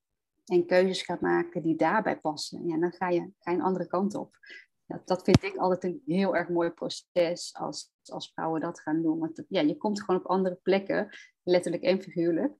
En 0.46 0.66
keuzes 0.66 1.02
gaan 1.02 1.18
maken 1.22 1.62
die 1.62 1.76
daarbij 1.76 2.20
passen. 2.20 2.68
Ja, 2.68 2.78
dan 2.78 2.92
ga 2.92 3.10
je, 3.10 3.32
ga 3.40 3.52
een 3.52 3.62
andere 3.62 3.88
kant 3.88 4.16
op. 4.16 4.38
Dat, 4.86 5.08
dat 5.08 5.24
vind 5.24 5.44
ik 5.44 5.56
altijd 5.56 5.84
een 5.84 6.02
heel 6.06 6.36
erg 6.36 6.50
mooi 6.50 6.70
proces 6.70 7.54
als, 7.54 7.92
als 8.04 8.32
vrouwen 8.34 8.62
dat 8.62 8.82
gaan 8.82 9.02
doen. 9.02 9.20
Want 9.20 9.44
ja, 9.48 9.62
je 9.62 9.78
komt 9.78 10.02
gewoon 10.02 10.20
op 10.20 10.28
andere 10.28 10.60
plekken, 10.64 11.10
letterlijk 11.44 11.84
en 11.84 12.02
figuurlijk, 12.02 12.54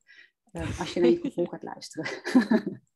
uh, 0.52 0.80
als 0.80 0.92
je 0.92 1.00
naar 1.00 1.10
je 1.10 1.20
gevoel 1.20 1.46
gaat 1.46 1.62
luisteren. 1.62 2.08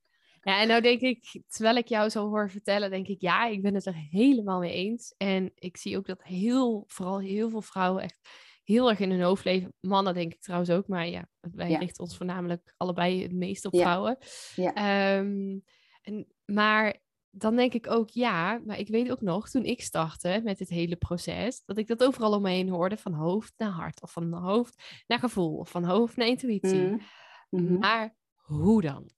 Ja, 0.44 0.61
en 0.61 0.68
nou 0.68 0.80
denk 0.80 1.00
ik, 1.00 1.42
terwijl 1.48 1.76
ik 1.76 1.87
jou 1.87 2.08
zo 2.08 2.28
hoor 2.28 2.50
vertellen, 2.50 2.90
denk 2.90 3.06
ik, 3.06 3.20
ja, 3.20 3.46
ik 3.46 3.62
ben 3.62 3.74
het 3.74 3.87
er 3.87 3.94
helemaal 4.11 4.58
mee 4.58 4.72
eens. 4.72 5.14
En 5.16 5.52
ik 5.54 5.76
zie 5.76 5.96
ook 5.96 6.06
dat 6.06 6.22
heel, 6.22 6.85
vooral 6.87 7.20
heel 7.20 7.50
veel 7.50 7.62
vrouwen 7.62 8.02
echt 8.02 8.18
heel 8.64 8.90
erg 8.90 8.98
in 9.01 9.11
hun 9.11 9.22
hoofd 9.22 9.44
leven. 9.44 9.75
Mannen 9.81 10.14
denk 10.14 10.33
ik 10.33 10.40
trouwens 10.40 10.70
ook, 10.70 10.88
maar 10.88 11.09
ja, 11.09 11.29
wij 11.40 11.75
richten 11.75 12.05
ons 12.05 12.16
voornamelijk 12.16 12.75
allebei 12.77 13.22
het 13.22 13.33
meest 13.33 13.64
op 13.64 13.77
vrouwen. 13.77 14.18
Ja. 14.55 14.75
Ehm, 14.75 15.59
en, 16.03 16.27
maar 16.44 17.01
dan 17.31 17.57
denk 17.57 17.72
ik 17.72 17.90
ook, 17.90 18.11
ja, 18.11 18.61
maar 18.64 18.79
ik 18.79 18.88
weet 18.88 19.11
ook 19.11 19.20
nog, 19.20 19.48
toen 19.48 19.64
ik 19.64 19.83
startte 19.83 20.40
met 20.44 20.59
dit 20.59 20.68
hele 20.68 20.96
proces, 20.96 21.62
dat 21.64 21.79
ik 21.79 21.87
dat 21.87 22.05
overal 22.05 22.33
om 22.33 22.42
me 22.42 22.51
heen 22.51 22.68
hoorde, 22.68 22.96
van 22.96 23.12
hoofd 23.12 23.53
naar 23.57 23.70
hart, 23.70 24.03
of 24.03 24.12
van 24.12 24.33
hoofd 24.33 25.03
naar 25.07 25.18
gevoel, 25.18 25.57
of 25.57 25.70
van 25.70 25.85
hoofd 25.85 26.16
naar 26.16 26.27
intuïtie. 26.27 26.81
Mm. 26.81 27.01
Mm-hmm. 27.51 27.79
Maar 27.79 28.16
hoe 28.35 28.83
dan? 28.83 29.11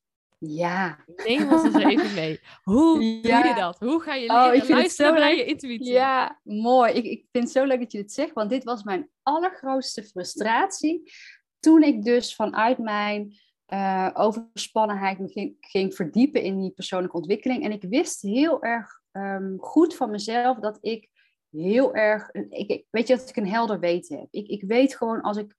Ja. 0.47 1.05
Neem 1.25 1.53
ons 1.53 1.65
eens 1.65 1.85
even 1.85 2.15
mee. 2.15 2.41
Hoe 2.63 2.99
doe 3.23 3.33
je 3.33 3.55
dat? 3.57 3.79
Hoe 3.79 4.01
ga 4.01 4.15
je 4.15 4.29
oh, 4.29 4.47
leren 4.51 4.63
oh, 4.63 4.69
luisteren 4.69 5.15
naar 5.15 5.35
je 5.35 5.45
intuïtie? 5.45 5.93
Ja, 5.93 6.41
mooi. 6.43 6.93
Ik, 6.93 7.05
ik 7.05 7.27
vind 7.33 7.45
het 7.45 7.53
zo 7.53 7.65
leuk 7.65 7.79
dat 7.79 7.93
je 7.93 7.99
dit 7.99 8.13
zegt, 8.13 8.33
want 8.33 8.51
dit 8.51 8.65
was 8.65 8.83
mijn 8.83 9.09
allergrootste 9.23 10.03
frustratie. 10.03 11.13
Toen 11.61 11.83
ik 11.83 12.03
dus 12.03 12.35
vanuit 12.35 12.79
mijn 12.79 13.35
uh, 13.69 14.11
overspannenheid 14.15 15.19
me 15.19 15.29
ging, 15.29 15.57
ging, 15.61 15.95
verdiepen 15.95 16.43
in 16.43 16.61
die 16.61 16.71
persoonlijke 16.71 17.17
ontwikkeling. 17.17 17.65
En 17.65 17.73
ik 17.73 17.83
wist 17.83 18.23
heel 18.23 18.63
erg 18.63 19.01
um, 19.13 19.57
goed 19.61 19.97
van 19.97 20.11
mezelf 20.11 20.59
dat 20.59 20.79
ik 20.81 21.09
heel 21.51 21.95
erg, 21.95 22.31
ik, 22.49 22.85
weet 22.91 23.09
je 23.09 23.17
dat 23.17 23.29
ik 23.29 23.37
een 23.37 23.49
helder 23.49 23.81
weten 23.81 24.19
heb. 24.19 24.29
Ik, 24.31 24.47
ik 24.47 24.63
weet 24.63 24.97
gewoon 24.97 25.21
als 25.21 25.37
ik, 25.37 25.55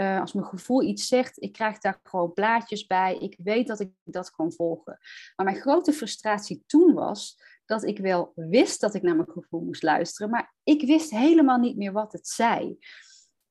uh, 0.00 0.20
als 0.20 0.32
mijn 0.32 0.46
gevoel 0.46 0.82
iets 0.82 1.06
zegt, 1.06 1.42
ik 1.42 1.52
krijg 1.52 1.78
daar 1.78 2.00
gewoon 2.02 2.32
plaatjes 2.32 2.86
bij. 2.86 3.18
Ik 3.18 3.34
weet 3.42 3.66
dat 3.66 3.80
ik 3.80 3.90
dat 4.04 4.30
kan 4.30 4.52
volgen. 4.52 4.98
Maar 5.36 5.46
mijn 5.46 5.60
grote 5.60 5.92
frustratie 5.92 6.62
toen 6.66 6.94
was 6.94 7.42
dat 7.64 7.84
ik 7.84 7.98
wel 7.98 8.32
wist 8.34 8.80
dat 8.80 8.94
ik 8.94 9.02
naar 9.02 9.16
mijn 9.16 9.30
gevoel 9.30 9.60
moest 9.60 9.82
luisteren, 9.82 10.30
maar 10.30 10.54
ik 10.62 10.86
wist 10.86 11.10
helemaal 11.10 11.58
niet 11.58 11.76
meer 11.76 11.92
wat 11.92 12.12
het 12.12 12.28
zei. 12.28 12.78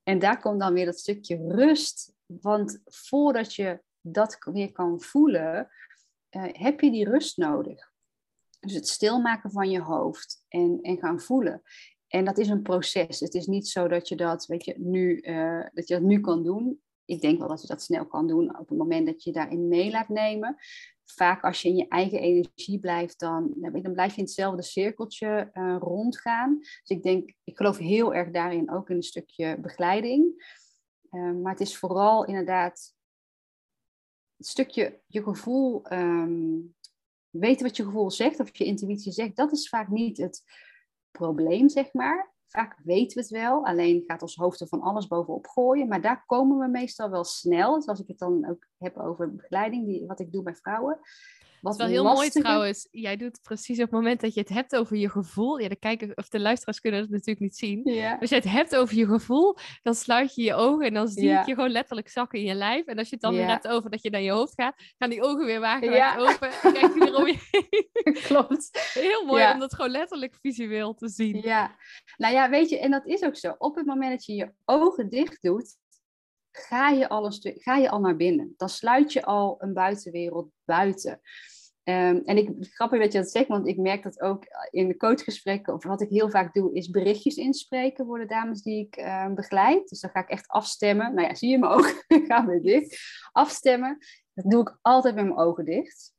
En 0.03 0.19
daar 0.19 0.39
komt 0.39 0.59
dan 0.59 0.73
weer 0.73 0.85
dat 0.85 0.99
stukje 0.99 1.47
rust. 1.47 2.13
Want 2.25 2.81
voordat 2.85 3.55
je 3.55 3.81
dat 4.01 4.38
weer 4.39 4.71
kan 4.71 5.01
voelen, 5.01 5.69
uh, 6.31 6.43
heb 6.51 6.79
je 6.79 6.91
die 6.91 7.09
rust 7.09 7.38
nodig. 7.38 7.91
Dus 8.59 8.73
het 8.73 8.88
stilmaken 8.88 9.51
van 9.51 9.69
je 9.69 9.81
hoofd 9.81 10.43
en, 10.47 10.79
en 10.81 10.97
gaan 10.97 11.19
voelen. 11.19 11.62
En 12.09 12.25
dat 12.25 12.37
is 12.37 12.47
een 12.47 12.61
proces. 12.61 13.19
Het 13.19 13.33
is 13.33 13.45
niet 13.45 13.67
zo 13.67 13.87
dat 13.87 14.07
je 14.07 14.15
dat, 14.15 14.45
weet 14.45 14.65
je, 14.65 14.75
nu, 14.77 15.21
uh, 15.21 15.65
dat 15.73 15.87
je 15.87 15.93
dat 15.93 16.03
nu 16.03 16.19
kan 16.19 16.43
doen. 16.43 16.81
Ik 17.05 17.21
denk 17.21 17.39
wel 17.39 17.47
dat 17.47 17.61
je 17.61 17.67
dat 17.67 17.81
snel 17.81 18.07
kan 18.07 18.27
doen 18.27 18.59
op 18.59 18.69
het 18.69 18.77
moment 18.77 19.05
dat 19.05 19.23
je 19.23 19.31
daarin 19.31 19.67
mee 19.67 19.91
laat 19.91 20.09
nemen. 20.09 20.55
Vaak 21.05 21.43
als 21.43 21.61
je 21.61 21.69
in 21.69 21.75
je 21.75 21.87
eigen 21.87 22.19
energie 22.19 22.79
blijft, 22.79 23.19
dan, 23.19 23.53
dan 23.55 23.93
blijf 23.93 24.11
je 24.11 24.17
in 24.17 24.23
hetzelfde 24.23 24.61
cirkeltje 24.61 25.49
uh, 25.53 25.75
rondgaan. 25.79 26.57
Dus 26.59 26.83
ik 26.85 27.03
denk, 27.03 27.33
ik 27.43 27.57
geloof 27.57 27.77
heel 27.77 28.13
erg 28.13 28.31
daarin 28.31 28.71
ook 28.71 28.89
in 28.89 28.95
een 28.95 29.03
stukje 29.03 29.59
begeleiding. 29.59 30.53
Uh, 31.11 31.31
maar 31.31 31.51
het 31.51 31.61
is 31.61 31.77
vooral 31.77 32.25
inderdaad 32.25 32.93
het 34.37 34.47
stukje 34.47 35.01
je 35.07 35.23
gevoel, 35.23 35.93
um, 35.93 36.75
weten 37.29 37.65
wat 37.65 37.77
je 37.77 37.83
gevoel 37.83 38.11
zegt 38.11 38.39
of 38.39 38.57
je 38.57 38.63
intuïtie 38.63 39.11
zegt, 39.11 39.35
dat 39.35 39.51
is 39.51 39.69
vaak 39.69 39.87
niet 39.87 40.17
het 40.17 40.43
probleem, 41.11 41.69
zeg 41.69 41.93
maar. 41.93 42.31
Vaak 42.47 42.79
weten 42.83 43.15
we 43.15 43.21
het 43.21 43.29
wel, 43.29 43.65
alleen 43.65 44.03
gaat 44.07 44.21
ons 44.21 44.35
hoofd 44.35 44.61
er 44.61 44.67
van 44.67 44.81
alles 44.81 45.07
bovenop 45.07 45.47
gooien. 45.47 45.87
Maar 45.87 46.01
daar 46.01 46.23
komen 46.25 46.57
we 46.57 46.67
meestal 46.67 47.09
wel 47.09 47.23
snel. 47.23 47.75
Dus 47.75 47.87
als 47.87 47.99
ik 47.99 48.07
het 48.07 48.19
dan 48.19 48.49
ook 48.49 48.67
heb 48.77 48.97
over 48.97 49.35
begeleiding, 49.35 49.85
die, 49.85 50.05
wat 50.07 50.19
ik 50.19 50.31
doe 50.31 50.43
bij 50.43 50.55
vrouwen. 50.55 50.99
Wat 51.61 51.73
is 51.73 51.79
wel 51.79 51.87
heel 51.87 52.03
mooi 52.03 52.29
trouwens. 52.29 52.87
Jij 52.91 53.17
doet 53.17 53.39
precies 53.41 53.75
op 53.77 53.83
het 53.83 53.91
moment 53.91 54.21
dat 54.21 54.33
je 54.33 54.39
het 54.39 54.49
hebt 54.49 54.75
over 54.75 54.97
je 54.97 55.09
gevoel. 55.09 55.59
Ja, 55.59 55.67
de 55.67 55.75
kijkers 55.75 56.13
of 56.13 56.29
de 56.29 56.39
luisteraars 56.39 56.79
kunnen 56.79 56.99
het 56.99 57.09
natuurlijk 57.09 57.39
niet 57.39 57.55
zien. 57.57 57.83
Als 58.19 58.29
je 58.29 58.35
het 58.35 58.43
hebt 58.43 58.75
over 58.75 58.95
je 58.95 59.05
gevoel, 59.05 59.57
dan 59.83 59.95
sluit 59.95 60.35
je 60.35 60.41
je 60.43 60.53
ogen 60.53 60.85
en 60.85 60.93
dan 60.93 61.07
zie 61.07 61.23
je 61.27 61.43
je 61.45 61.53
gewoon 61.53 61.69
letterlijk 61.71 62.09
zakken 62.09 62.39
in 62.39 62.45
je 62.45 62.53
lijf. 62.53 62.85
En 62.85 62.97
als 62.97 63.07
je 63.09 63.13
het 63.13 63.23
dan 63.23 63.33
weer 63.33 63.47
hebt 63.47 63.67
over 63.67 63.89
dat 63.89 64.01
je 64.03 64.09
naar 64.09 64.21
je 64.21 64.31
hoofd 64.31 64.53
gaat, 64.55 64.75
gaan 64.97 65.09
die 65.09 65.21
ogen 65.21 65.45
weer 65.45 65.59
wagenwijd 65.59 66.17
open. 66.17 66.49
En 66.61 66.73
kijk 66.73 66.93
je 66.93 66.99
weer 66.99 67.15
om 67.15 67.27
je 67.27 67.37
heen. 67.51 68.13
Klopt. 68.13 68.91
Heel 68.93 69.25
mooi 69.25 69.51
om 69.51 69.59
dat 69.59 69.73
gewoon 69.75 69.91
letterlijk 69.91 70.35
visueel 70.41 70.93
te 70.93 71.09
zien. 71.09 71.41
Ja, 71.41 71.75
nou 72.17 72.33
ja, 72.33 72.49
weet 72.49 72.69
je, 72.69 72.79
en 72.79 72.91
dat 72.91 73.05
is 73.05 73.23
ook 73.23 73.35
zo. 73.35 73.55
Op 73.57 73.75
het 73.75 73.85
moment 73.85 74.11
dat 74.11 74.25
je 74.25 74.33
je 74.33 74.51
ogen 74.65 75.09
dicht 75.09 75.41
doet, 75.41 75.77
ga 76.61 76.89
je, 76.89 77.09
al 77.09 77.25
een 77.25 77.53
ga 77.55 77.75
je 77.75 77.89
al 77.89 77.99
naar 77.99 78.15
binnen. 78.15 78.53
Dan 78.57 78.69
sluit 78.69 79.13
je 79.13 79.23
al 79.23 79.55
een 79.59 79.73
buitenwereld 79.73 80.49
buiten. 80.65 81.21
Um, 81.83 82.21
en 82.25 82.37
ik, 82.37 82.49
grappig 82.59 83.01
dat 83.01 83.11
je 83.11 83.19
dat 83.19 83.31
zegt, 83.31 83.47
want 83.47 83.67
ik 83.67 83.77
merk 83.77 84.03
dat 84.03 84.21
ook 84.21 84.43
in 84.69 84.87
de 84.87 84.97
coachgesprekken, 84.97 85.73
of 85.73 85.83
wat 85.83 86.01
ik 86.01 86.09
heel 86.09 86.29
vaak 86.29 86.53
doe, 86.53 86.73
is 86.73 86.89
berichtjes 86.89 87.35
inspreken 87.35 88.05
voor 88.05 88.19
de 88.19 88.25
dames 88.25 88.61
die 88.61 88.85
ik 88.85 88.97
uh, 88.97 89.33
begeleid. 89.33 89.89
Dus 89.89 89.99
dan 89.99 90.09
ga 90.09 90.19
ik 90.19 90.29
echt 90.29 90.47
afstemmen. 90.47 91.13
Nou 91.13 91.27
ja, 91.27 91.35
zie 91.35 91.49
je 91.49 91.57
me 91.57 91.67
ook? 91.67 92.03
ga 92.27 92.45
weer 92.45 92.61
dicht. 92.61 92.99
Afstemmen. 93.31 93.97
Dat 94.33 94.51
doe 94.51 94.61
ik 94.61 94.77
altijd 94.81 95.15
met 95.15 95.23
mijn 95.23 95.37
ogen 95.37 95.65
dicht. 95.65 96.13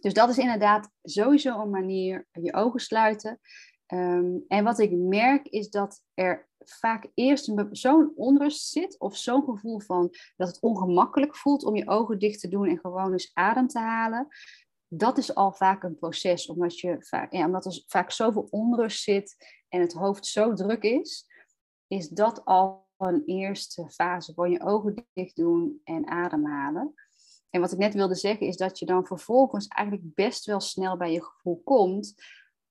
Dus 0.00 0.14
dat 0.14 0.28
is 0.28 0.38
inderdaad 0.38 0.90
sowieso 1.02 1.60
een 1.60 1.70
manier, 1.70 2.26
je 2.30 2.54
ogen 2.54 2.80
sluiten. 2.80 3.40
Um, 3.86 4.44
en 4.48 4.64
wat 4.64 4.78
ik 4.78 4.92
merk 4.92 5.46
is 5.46 5.70
dat 5.70 6.02
er 6.14 6.48
vaak 6.64 7.10
eerst 7.14 7.52
zo'n 7.70 8.12
onrust 8.16 8.68
zit 8.68 8.98
of 8.98 9.16
zo'n 9.16 9.44
gevoel 9.44 9.80
van 9.80 10.14
dat 10.36 10.48
het 10.48 10.60
ongemakkelijk 10.60 11.36
voelt 11.36 11.64
om 11.64 11.76
je 11.76 11.88
ogen 11.88 12.18
dicht 12.18 12.40
te 12.40 12.48
doen 12.48 12.68
en 12.68 12.78
gewoon 12.78 13.12
eens 13.12 13.30
adem 13.34 13.66
te 13.66 13.78
halen. 13.78 14.28
Dat 14.88 15.18
is 15.18 15.34
al 15.34 15.52
vaak 15.52 15.82
een 15.82 15.98
proces, 15.98 16.46
omdat, 16.46 16.78
je 16.78 16.96
vaak, 17.00 17.32
ja, 17.32 17.46
omdat 17.46 17.64
er 17.64 17.82
vaak 17.86 18.10
zoveel 18.10 18.46
onrust 18.50 19.02
zit 19.02 19.36
en 19.68 19.80
het 19.80 19.92
hoofd 19.92 20.26
zo 20.26 20.54
druk 20.54 20.82
is, 20.82 21.26
is 21.86 22.08
dat 22.08 22.44
al 22.44 22.90
een 22.96 23.22
eerste 23.24 23.90
fase 23.90 24.34
van 24.34 24.50
je 24.50 24.62
ogen 24.62 25.06
dicht 25.12 25.36
doen 25.36 25.80
en 25.84 26.06
ademhalen. 26.06 26.94
En 27.50 27.60
wat 27.60 27.72
ik 27.72 27.78
net 27.78 27.94
wilde 27.94 28.14
zeggen 28.14 28.46
is 28.46 28.56
dat 28.56 28.78
je 28.78 28.86
dan 28.86 29.06
vervolgens 29.06 29.66
eigenlijk 29.66 30.14
best 30.14 30.44
wel 30.44 30.60
snel 30.60 30.96
bij 30.96 31.12
je 31.12 31.24
gevoel 31.24 31.60
komt, 31.64 32.14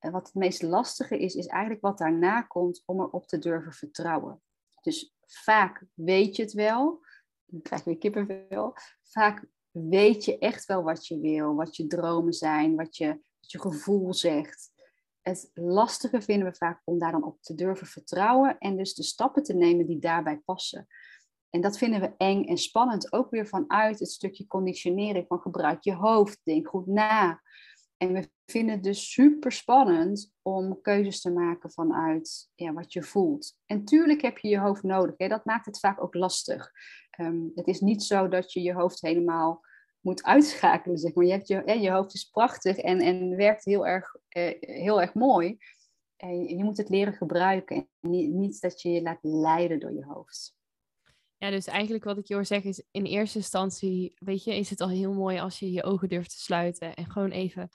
wat 0.09 0.25
het 0.25 0.35
meest 0.35 0.61
lastige 0.61 1.19
is, 1.19 1.35
is 1.35 1.47
eigenlijk 1.47 1.81
wat 1.81 1.97
daarna 1.97 2.41
komt 2.41 2.83
om 2.85 2.99
erop 2.99 3.27
te 3.27 3.37
durven 3.39 3.71
vertrouwen. 3.71 4.41
Dus 4.81 5.15
vaak 5.25 5.85
weet 5.93 6.35
je 6.35 6.41
het 6.41 6.53
wel, 6.53 7.05
dan 7.45 7.61
krijg 7.61 7.83
je 7.83 7.89
weer 7.89 7.99
kippenvel. 7.99 8.73
Vaak 9.03 9.45
weet 9.71 10.25
je 10.25 10.37
echt 10.37 10.65
wel 10.65 10.83
wat 10.83 11.07
je 11.07 11.19
wil, 11.19 11.55
wat 11.55 11.75
je 11.75 11.87
dromen 11.87 12.33
zijn, 12.33 12.75
wat 12.75 12.97
je, 12.97 13.07
wat 13.39 13.51
je 13.51 13.59
gevoel 13.59 14.13
zegt. 14.13 14.69
Het 15.21 15.51
lastige 15.53 16.21
vinden 16.21 16.47
we 16.47 16.55
vaak 16.55 16.81
om 16.83 16.99
daar 16.99 17.11
dan 17.11 17.23
op 17.23 17.41
te 17.41 17.55
durven 17.55 17.87
vertrouwen 17.87 18.57
en 18.57 18.77
dus 18.77 18.93
de 18.93 19.03
stappen 19.03 19.43
te 19.43 19.53
nemen 19.53 19.85
die 19.85 19.99
daarbij 19.99 20.37
passen. 20.37 20.87
En 21.49 21.61
dat 21.61 21.77
vinden 21.77 22.01
we 22.01 22.13
eng 22.17 22.43
en 22.43 22.57
spannend, 22.57 23.13
ook 23.13 23.29
weer 23.29 23.47
vanuit 23.47 23.99
het 23.99 24.11
stukje 24.11 24.47
conditionering 24.47 25.27
van 25.27 25.39
gebruik 25.39 25.83
je 25.83 25.93
hoofd, 25.93 26.39
denk 26.43 26.67
goed 26.67 26.85
na. 26.85 27.41
En 28.01 28.13
we 28.13 28.29
vinden 28.45 28.73
het 28.73 28.83
dus 28.83 29.11
super 29.11 29.51
spannend 29.51 30.33
om 30.41 30.81
keuzes 30.81 31.21
te 31.21 31.31
maken 31.31 31.71
vanuit 31.71 32.49
ja, 32.55 32.73
wat 32.73 32.93
je 32.93 33.03
voelt. 33.03 33.57
En 33.65 33.85
tuurlijk 33.85 34.21
heb 34.21 34.37
je 34.37 34.47
je 34.47 34.59
hoofd 34.59 34.83
nodig. 34.83 35.13
Hè? 35.17 35.27
Dat 35.27 35.45
maakt 35.45 35.65
het 35.65 35.79
vaak 35.79 36.03
ook 36.03 36.13
lastig. 36.13 36.71
Ehm, 37.09 37.41
het 37.55 37.67
is 37.67 37.79
niet 37.79 38.03
zo 38.03 38.27
dat 38.27 38.53
je 38.53 38.61
je 38.61 38.73
hoofd 38.73 39.01
helemaal 39.01 39.65
moet 39.99 40.23
uitschakelen. 40.23 40.97
Zeg 40.97 41.13
maar. 41.13 41.25
je, 41.25 41.31
hebt 41.31 41.47
je, 41.47 41.79
je 41.79 41.91
hoofd 41.91 42.13
is 42.13 42.23
prachtig 42.23 42.77
en, 42.77 42.99
en 42.99 43.35
werkt 43.35 43.65
heel 43.65 43.87
erg, 43.87 44.15
eh, 44.27 44.55
heel 44.59 45.01
erg 45.01 45.13
mooi. 45.13 45.57
En 46.17 46.57
je 46.57 46.63
moet 46.63 46.77
het 46.77 46.89
leren 46.89 47.13
gebruiken. 47.13 47.75
En 47.75 48.09
niet, 48.09 48.31
niet 48.31 48.61
dat 48.61 48.81
je 48.81 48.89
je 48.89 49.01
laat 49.01 49.19
leiden 49.21 49.79
door 49.79 49.93
je 49.93 50.05
hoofd. 50.05 50.55
Ja, 51.37 51.49
dus 51.49 51.67
eigenlijk 51.67 52.03
wat 52.03 52.17
ik 52.17 52.27
je 52.27 52.33
hoor 52.33 52.45
zeggen 52.45 52.69
is 52.69 52.83
in 52.91 53.05
eerste 53.05 53.37
instantie, 53.37 54.13
weet 54.19 54.43
je, 54.43 54.55
is 54.55 54.69
het 54.69 54.81
al 54.81 54.89
heel 54.89 55.13
mooi 55.13 55.39
als 55.39 55.59
je 55.59 55.71
je 55.71 55.83
ogen 55.83 56.09
durft 56.09 56.29
te 56.29 56.39
sluiten 56.39 56.95
en 56.95 57.11
gewoon 57.11 57.31
even 57.31 57.69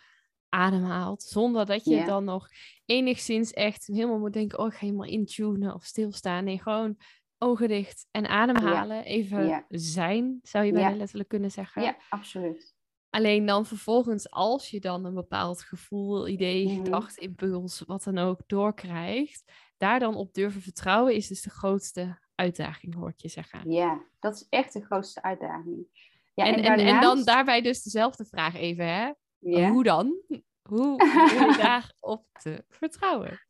ademhaalt. 0.49 1.23
Zonder 1.23 1.67
dat 1.67 1.85
je 1.85 2.05
dan 2.05 2.25
nog 2.25 2.49
enigszins 2.85 3.53
echt 3.53 3.87
helemaal 3.87 4.19
moet 4.19 4.33
denken, 4.33 4.59
oh, 4.59 4.67
ik 4.67 4.73
ga 4.73 4.79
helemaal 4.79 5.09
intunen 5.09 5.75
of 5.75 5.85
stilstaan. 5.85 6.45
Nee, 6.45 6.63
gewoon 6.63 6.97
ogen 7.39 7.69
dicht 7.69 8.07
en 8.11 8.27
ademhalen. 8.27 9.05
Even 9.05 9.65
zijn, 9.69 10.39
zou 10.43 10.65
je 10.65 10.73
bijna 10.73 10.97
letterlijk 10.97 11.29
kunnen 11.29 11.51
zeggen. 11.51 11.83
Ja, 11.83 11.97
absoluut. 12.09 12.75
Alleen 13.11 13.47
dan 13.47 13.67
vervolgens, 13.67 14.31
als 14.31 14.71
je 14.71 14.81
dan 14.81 15.05
een 15.05 15.15
bepaald 15.15 15.63
gevoel, 15.63 16.29
idee, 16.29 16.69
mm 16.69 16.85
gedachte, 16.85 17.21
impuls, 17.21 17.83
wat 17.87 18.05
dan 18.05 18.19
ook 18.19 18.41
doorkrijgt, 18.47 19.53
daar 19.77 19.99
dan 19.99 20.15
op 20.15 20.35
durven 20.35 20.63
vertrouwen 20.63 21.15
is 21.15 21.29
dus 21.29 21.43
de 21.43 21.51
grootste 21.51 22.19
uitdaging, 22.35 22.95
hoort 22.95 23.23
je 23.23 23.29
zeggen. 23.29 23.71
Ja, 23.71 24.03
dat 24.21 24.35
is 24.35 24.47
echt 24.49 24.73
de 24.73 24.85
grootste 24.85 25.23
uitdaging. 25.23 25.87
Ja, 26.35 26.45
en, 26.45 26.63
en, 26.63 26.79
en, 26.79 27.01
dan 27.01 27.25
daarbij 27.25 27.63
dus 27.63 27.83
dezelfde 27.83 28.25
vraag 28.25 28.55
even, 28.55 28.87
hè? 28.87 29.13
Hoe 29.47 29.85
dan? 29.85 30.17
Hoe 30.63 30.97
kun 31.29 31.51
je 31.51 31.57
daarop 31.57 32.27
te 32.33 32.65
vertrouwen? 32.69 33.41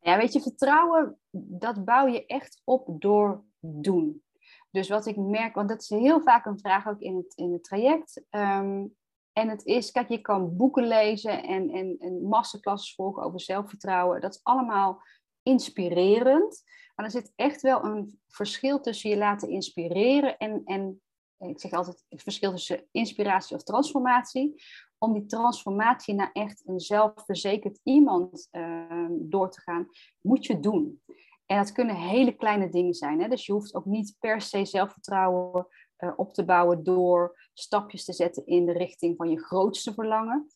Ja, 0.00 0.16
weet 0.16 0.32
je, 0.32 0.40
vertrouwen, 0.40 1.18
dat 1.30 1.84
bouw 1.84 2.06
je 2.06 2.26
echt 2.26 2.60
op 2.64 3.00
door 3.00 3.44
doen. 3.60 4.22
Dus 4.70 4.88
wat 4.88 5.06
ik 5.06 5.16
merk, 5.16 5.54
want 5.54 5.68
dat 5.68 5.80
is 5.80 5.88
heel 5.88 6.20
vaak 6.20 6.46
een 6.46 6.58
vraag 6.58 6.86
ook 6.88 7.00
in 7.00 7.16
het, 7.16 7.34
in 7.34 7.52
het 7.52 7.64
traject. 7.64 8.24
Ehm, 8.30 8.84
en 9.32 9.48
het 9.48 9.64
is, 9.64 9.90
kijk, 9.90 10.08
je 10.08 10.20
kan 10.20 10.56
boeken 10.56 10.86
lezen 10.86 11.42
en, 11.42 11.70
en, 11.70 11.96
en 11.98 12.22
masterclasses 12.22 12.94
volgen 12.94 13.22
over 13.22 13.40
zelfvertrouwen. 13.40 14.20
Dat 14.20 14.34
is 14.34 14.40
allemaal 14.42 15.02
inspirerend. 15.42 16.62
Maar 16.94 17.04
er 17.04 17.10
zit 17.10 17.32
echt 17.36 17.60
wel 17.60 17.84
een 17.84 18.20
verschil 18.28 18.80
tussen 18.80 19.10
je 19.10 19.16
laten 19.16 19.48
inspireren 19.48 20.36
en, 20.36 20.62
en 20.64 21.00
ik 21.38 21.60
zeg 21.60 21.72
altijd 21.72 22.04
het 22.08 22.22
verschil 22.22 22.50
tussen 22.50 22.86
inspiratie 22.90 23.56
of 23.56 23.62
transformatie. 23.62 24.62
Om 24.98 25.12
die 25.12 25.26
transformatie 25.26 26.14
naar 26.14 26.30
echt 26.32 26.62
een 26.66 26.80
zelfverzekerd 26.80 27.80
iemand 27.82 28.48
uh, 28.52 29.06
door 29.10 29.50
te 29.50 29.60
gaan, 29.60 29.88
moet 30.20 30.46
je 30.46 30.60
doen. 30.60 31.02
En 31.46 31.56
dat 31.56 31.72
kunnen 31.72 31.96
hele 31.96 32.36
kleine 32.36 32.68
dingen 32.68 32.94
zijn. 32.94 33.20
Hè? 33.20 33.28
Dus 33.28 33.46
je 33.46 33.52
hoeft 33.52 33.74
ook 33.74 33.84
niet 33.84 34.16
per 34.18 34.40
se 34.40 34.64
zelfvertrouwen 34.64 35.66
uh, 35.98 36.12
op 36.16 36.32
te 36.32 36.44
bouwen 36.44 36.84
door 36.84 37.48
stapjes 37.52 38.04
te 38.04 38.12
zetten 38.12 38.46
in 38.46 38.66
de 38.66 38.72
richting 38.72 39.16
van 39.16 39.30
je 39.30 39.44
grootste 39.44 39.94
verlangen. 39.94 40.46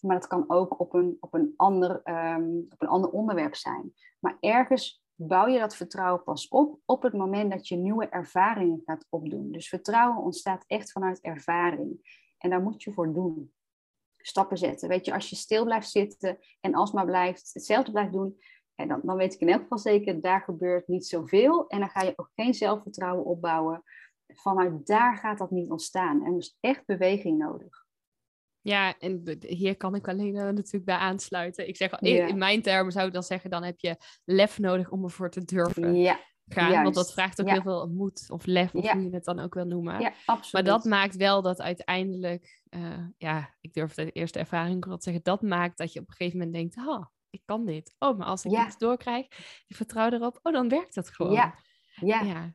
Maar 0.00 0.16
dat 0.16 0.26
kan 0.26 0.44
ook 0.46 0.80
op 0.80 0.94
een, 0.94 1.16
op 1.20 1.34
een, 1.34 1.54
ander, 1.56 2.00
um, 2.04 2.66
op 2.68 2.82
een 2.82 2.88
ander 2.88 3.10
onderwerp 3.10 3.54
zijn. 3.54 3.94
Maar 4.18 4.36
ergens 4.40 5.02
bouw 5.20 5.46
je 5.46 5.58
dat 5.58 5.76
vertrouwen 5.76 6.22
pas 6.22 6.48
op 6.48 6.80
op 6.84 7.02
het 7.02 7.12
moment 7.12 7.50
dat 7.50 7.68
je 7.68 7.76
nieuwe 7.76 8.08
ervaringen 8.08 8.82
gaat 8.84 9.06
opdoen. 9.08 9.52
Dus 9.52 9.68
vertrouwen 9.68 10.22
ontstaat 10.22 10.64
echt 10.66 10.92
vanuit 10.92 11.20
ervaring. 11.20 12.22
En 12.38 12.50
daar 12.50 12.62
moet 12.62 12.82
je 12.82 12.92
voor 12.92 13.12
doen. 13.12 13.52
Stappen 14.16 14.58
zetten. 14.58 14.88
Weet 14.88 15.04
je, 15.04 15.12
als 15.12 15.30
je 15.30 15.36
stil 15.36 15.64
blijft 15.64 15.90
zitten 15.90 16.38
en 16.60 16.74
alsmaar 16.74 17.04
blijft 17.04 17.50
hetzelfde 17.52 17.90
blijft 17.90 18.12
doen, 18.12 18.38
en 18.74 18.88
dan, 18.88 19.00
dan 19.02 19.16
weet 19.16 19.34
ik 19.34 19.40
in 19.40 19.48
elk 19.48 19.62
geval 19.62 19.78
zeker, 19.78 20.20
daar 20.20 20.40
gebeurt 20.40 20.88
niet 20.88 21.06
zoveel. 21.06 21.68
En 21.68 21.78
dan 21.78 21.88
ga 21.88 22.02
je 22.02 22.12
ook 22.16 22.30
geen 22.34 22.54
zelfvertrouwen 22.54 23.24
opbouwen. 23.24 23.82
Vanuit 24.26 24.86
daar 24.86 25.16
gaat 25.16 25.38
dat 25.38 25.50
niet 25.50 25.70
ontstaan. 25.70 26.24
Er 26.24 26.36
is 26.36 26.56
echt 26.60 26.86
beweging 26.86 27.38
nodig. 27.38 27.87
Ja, 28.68 28.98
en 28.98 29.38
hier 29.40 29.76
kan 29.76 29.94
ik 29.94 30.08
alleen 30.08 30.34
uh, 30.34 30.42
natuurlijk 30.42 30.84
bij 30.84 30.96
aansluiten. 30.96 31.68
Ik 31.68 31.76
zeg, 31.76 31.92
in, 32.00 32.28
in, 32.28 32.38
mijn 32.38 32.62
termen 32.62 32.92
zou 32.92 33.06
ik 33.06 33.12
dan 33.12 33.22
zeggen, 33.22 33.50
dan 33.50 33.62
heb 33.62 33.80
je 33.80 33.96
lef 34.24 34.58
nodig 34.58 34.90
om 34.90 35.04
ervoor 35.04 35.30
te 35.30 35.44
durven 35.44 35.94
ja, 35.94 36.20
gaan. 36.48 36.82
Want 36.82 36.94
dat 36.94 37.12
vraagt 37.12 37.40
ook 37.40 37.50
heel 37.50 37.62
veel 37.62 37.86
moed 37.86 38.26
of 38.30 38.46
lef, 38.46 38.74
of 38.74 38.90
hoe 38.90 39.02
je 39.02 39.10
het 39.10 39.24
dan 39.24 39.38
ook 39.38 39.54
wil 39.54 39.64
noemen. 39.64 40.12
Maar 40.52 40.64
dat 40.64 40.84
maakt 40.84 41.16
wel 41.16 41.42
dat 41.42 41.60
uiteindelijk, 41.60 42.60
uh, 42.70 43.06
ja, 43.18 43.54
ik 43.60 43.72
durf 43.72 43.94
de 43.94 44.10
eerste 44.10 44.38
ervaring 44.38 44.82
te 44.84 44.96
zeggen, 44.98 45.22
dat 45.22 45.42
maakt 45.42 45.78
dat 45.78 45.92
je 45.92 46.00
op 46.00 46.08
een 46.08 46.14
gegeven 46.14 46.38
moment 46.38 46.56
denkt, 46.56 46.88
oh, 46.88 47.04
ik 47.30 47.42
kan 47.44 47.64
dit. 47.64 47.94
Oh, 47.98 48.18
maar 48.18 48.26
als 48.26 48.44
ik 48.44 48.52
iets 48.66 48.78
doorkrijg, 48.78 49.26
ik 49.66 49.76
vertrouw 49.76 50.10
erop, 50.10 50.38
oh, 50.42 50.52
dan 50.52 50.68
werkt 50.68 50.94
het 50.94 51.10
gewoon. 51.10 51.32
Ja, 51.32 51.54
ja. 51.94 52.20
ja. 52.20 52.54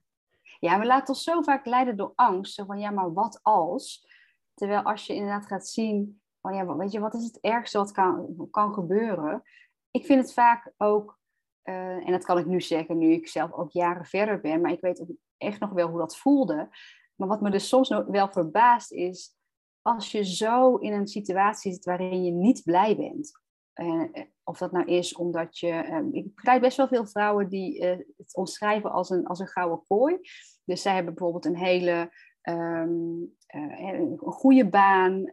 ja 0.59 0.79
we 0.79 0.85
laten 0.85 1.13
ons 1.13 1.23
zo 1.23 1.41
vaak 1.41 1.65
leiden 1.65 1.97
door 1.97 2.11
angst. 2.15 2.61
Van, 2.65 2.79
ja, 2.79 2.89
maar 2.89 3.13
wat 3.13 3.39
als? 3.41 4.11
Terwijl 4.53 4.81
als 4.81 5.05
je 5.05 5.13
inderdaad 5.13 5.45
gaat 5.45 5.67
zien, 5.67 6.21
van 6.41 6.55
ja, 6.55 6.75
weet 6.75 6.91
je, 6.91 6.99
wat 6.99 7.13
is 7.13 7.23
het 7.23 7.39
ergste 7.39 7.77
wat 7.77 7.91
kan, 7.91 8.47
kan 8.51 8.73
gebeuren? 8.73 9.43
Ik 9.91 10.05
vind 10.05 10.21
het 10.21 10.33
vaak 10.33 10.73
ook, 10.77 11.19
uh, 11.63 12.07
en 12.07 12.11
dat 12.11 12.25
kan 12.25 12.37
ik 12.37 12.45
nu 12.45 12.61
zeggen, 12.61 12.97
nu 12.97 13.11
ik 13.11 13.27
zelf 13.27 13.51
ook 13.51 13.71
jaren 13.71 14.05
verder 14.05 14.41
ben, 14.41 14.61
maar 14.61 14.71
ik 14.71 14.81
weet 14.81 15.05
echt 15.37 15.59
nog 15.59 15.69
wel 15.69 15.89
hoe 15.89 15.99
dat 15.99 16.17
voelde. 16.17 16.69
Maar 17.15 17.27
wat 17.27 17.41
me 17.41 17.51
dus 17.51 17.67
soms 17.67 17.89
wel 18.07 18.31
verbaast 18.31 18.91
is, 18.91 19.35
als 19.81 20.11
je 20.11 20.25
zo 20.25 20.75
in 20.75 20.93
een 20.93 21.07
situatie 21.07 21.73
zit 21.73 21.85
waarin 21.85 22.23
je 22.23 22.31
niet 22.31 22.63
blij 22.63 22.97
bent, 22.97 23.41
uh, 23.75 24.25
of 24.43 24.57
dat 24.57 24.71
nou 24.71 24.85
is 24.85 25.15
omdat 25.15 25.59
je. 25.59 26.09
Ik 26.11 26.35
begrijp 26.35 26.61
best 26.61 26.77
wel 26.77 26.87
veel 26.87 27.05
vrouwen 27.05 27.49
die 27.49 27.85
het 28.17 28.35
omschrijven 28.35 28.91
als 28.91 29.09
een, 29.09 29.25
als 29.25 29.39
een 29.39 29.47
gouden 29.47 29.83
kooi. 29.87 30.19
Dus 30.65 30.81
zij 30.81 30.93
hebben 30.93 31.13
bijvoorbeeld 31.13 31.45
een 31.45 31.57
hele 31.57 32.11
um, 32.49 33.35
een 33.47 34.17
goede 34.19 34.69
baan, 34.69 35.29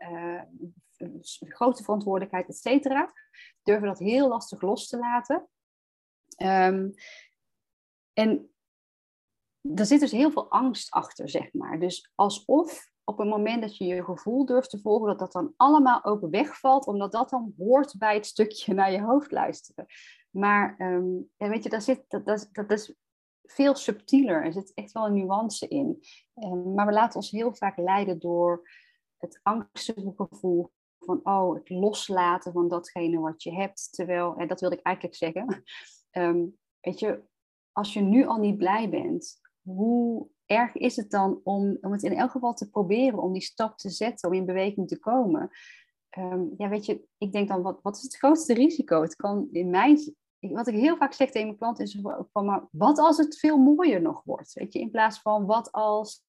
grote 1.38 1.82
verantwoordelijkheid, 1.82 2.48
et 2.48 2.56
cetera. 2.56 3.12
Durven 3.62 3.86
dat 3.86 3.98
heel 3.98 4.28
lastig 4.28 4.60
los 4.60 4.88
te 4.88 4.98
laten. 4.98 5.48
Um, 6.42 6.94
en 8.12 8.50
er 9.74 9.86
zit 9.86 10.00
dus 10.00 10.12
heel 10.12 10.30
veel 10.30 10.50
angst 10.50 10.90
achter, 10.90 11.28
zeg 11.28 11.52
maar. 11.52 11.80
Dus 11.80 12.12
alsof 12.14 12.90
op 13.04 13.18
het 13.18 13.28
moment 13.28 13.62
dat 13.62 13.76
je 13.76 13.84
je 13.84 14.04
gevoel 14.04 14.44
durft 14.44 14.70
te 14.70 14.80
volgen, 14.80 15.06
dat 15.06 15.18
dat 15.18 15.32
dan 15.32 15.54
allemaal 15.56 16.04
ook 16.04 16.30
wegvalt, 16.30 16.86
omdat 16.86 17.12
dat 17.12 17.30
dan 17.30 17.54
hoort 17.58 17.94
bij 17.98 18.14
het 18.14 18.26
stukje 18.26 18.74
naar 18.74 18.92
je 18.92 19.00
hoofd 19.00 19.30
luisteren. 19.30 19.86
Maar 20.30 20.80
um, 20.80 21.30
weet 21.36 21.62
je, 21.62 21.68
daar 21.68 21.82
zit, 21.82 22.04
dat, 22.08 22.26
dat, 22.26 22.48
dat 22.52 22.70
is 22.70 22.94
veel 23.50 23.74
subtieler. 23.74 24.44
Er 24.44 24.52
zit 24.52 24.74
echt 24.74 24.92
wel 24.92 25.06
een 25.06 25.14
nuance 25.14 25.68
in. 25.68 26.02
Um, 26.34 26.74
maar 26.74 26.86
we 26.86 26.92
laten 26.92 27.16
ons 27.16 27.30
heel 27.30 27.54
vaak 27.54 27.76
leiden 27.76 28.18
door 28.18 28.68
het 29.18 29.40
angstige 29.42 30.12
gevoel 30.16 30.70
van, 30.98 31.20
oh, 31.22 31.54
het 31.54 31.70
loslaten 31.70 32.52
van 32.52 32.68
datgene 32.68 33.18
wat 33.18 33.42
je 33.42 33.54
hebt. 33.54 33.92
Terwijl, 33.92 34.36
en 34.36 34.48
dat 34.48 34.60
wilde 34.60 34.76
ik 34.76 34.84
eigenlijk 34.84 35.16
zeggen, 35.16 35.62
um, 36.12 36.58
weet 36.86 36.98
je, 36.98 37.22
als 37.72 37.92
je 37.92 38.00
nu 38.00 38.26
al 38.26 38.38
niet 38.38 38.56
blij 38.56 38.90
bent, 38.90 39.40
hoe 39.62 40.28
erg 40.46 40.74
is 40.74 40.96
het 40.96 41.10
dan 41.10 41.40
om, 41.44 41.78
om 41.80 41.92
het 41.92 42.02
in 42.02 42.16
elk 42.16 42.30
geval 42.30 42.54
te 42.54 42.70
proberen, 42.70 43.22
om 43.22 43.32
die 43.32 43.42
stap 43.42 43.78
te 43.78 43.90
zetten, 43.90 44.28
om 44.28 44.34
in 44.34 44.46
beweging 44.46 44.88
te 44.88 44.98
komen? 44.98 45.50
Um, 46.18 46.54
ja, 46.56 46.68
weet 46.68 46.86
je, 46.86 47.06
ik 47.18 47.32
denk 47.32 47.48
dan, 47.48 47.62
wat, 47.62 47.82
wat 47.82 47.96
is 47.96 48.02
het 48.02 48.16
grootste 48.16 48.54
risico? 48.54 49.02
Het 49.02 49.16
kan 49.16 49.48
in 49.52 49.70
mijn, 49.70 50.16
wat 50.40 50.66
ik 50.66 50.74
heel 50.74 50.96
vaak 50.96 51.12
zeg 51.12 51.30
tegen 51.30 51.46
mijn 51.46 51.58
klanten 51.58 51.84
is 51.84 51.98
van, 52.32 52.44
maar 52.44 52.68
wat 52.70 52.98
als 52.98 53.16
het 53.16 53.38
veel 53.38 53.58
mooier 53.58 54.02
nog 54.02 54.22
wordt? 54.24 54.52
Weet 54.52 54.72
je, 54.72 54.80
in 54.80 54.90
plaats 54.90 55.20
van 55.20 55.46
wat 55.46 55.72
als 55.72 56.24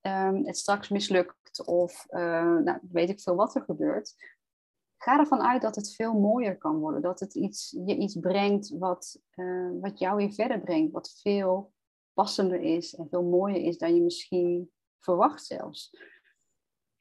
um, 0.00 0.46
het 0.46 0.58
straks 0.58 0.88
mislukt 0.88 1.66
of 1.66 2.06
uh, 2.10 2.56
nou, 2.58 2.78
weet 2.90 3.08
ik 3.08 3.20
veel 3.20 3.34
wat 3.34 3.54
er 3.54 3.62
gebeurt. 3.62 4.14
Ga 4.96 5.18
ervan 5.18 5.42
uit 5.42 5.62
dat 5.62 5.76
het 5.76 5.94
veel 5.94 6.14
mooier 6.14 6.58
kan 6.58 6.78
worden. 6.78 7.02
Dat 7.02 7.20
het 7.20 7.34
iets, 7.34 7.76
je 7.86 7.96
iets 7.96 8.18
brengt 8.18 8.68
wat, 8.68 9.20
uh, 9.34 9.70
wat 9.80 9.98
jou 9.98 10.16
weer 10.16 10.32
verder 10.32 10.60
brengt. 10.60 10.92
Wat 10.92 11.20
veel 11.22 11.72
passender 12.12 12.60
is 12.60 12.94
en 12.94 13.08
veel 13.10 13.24
mooier 13.24 13.62
is 13.62 13.78
dan 13.78 13.94
je 13.94 14.02
misschien 14.02 14.70
verwacht 15.00 15.44
zelfs. 15.44 15.90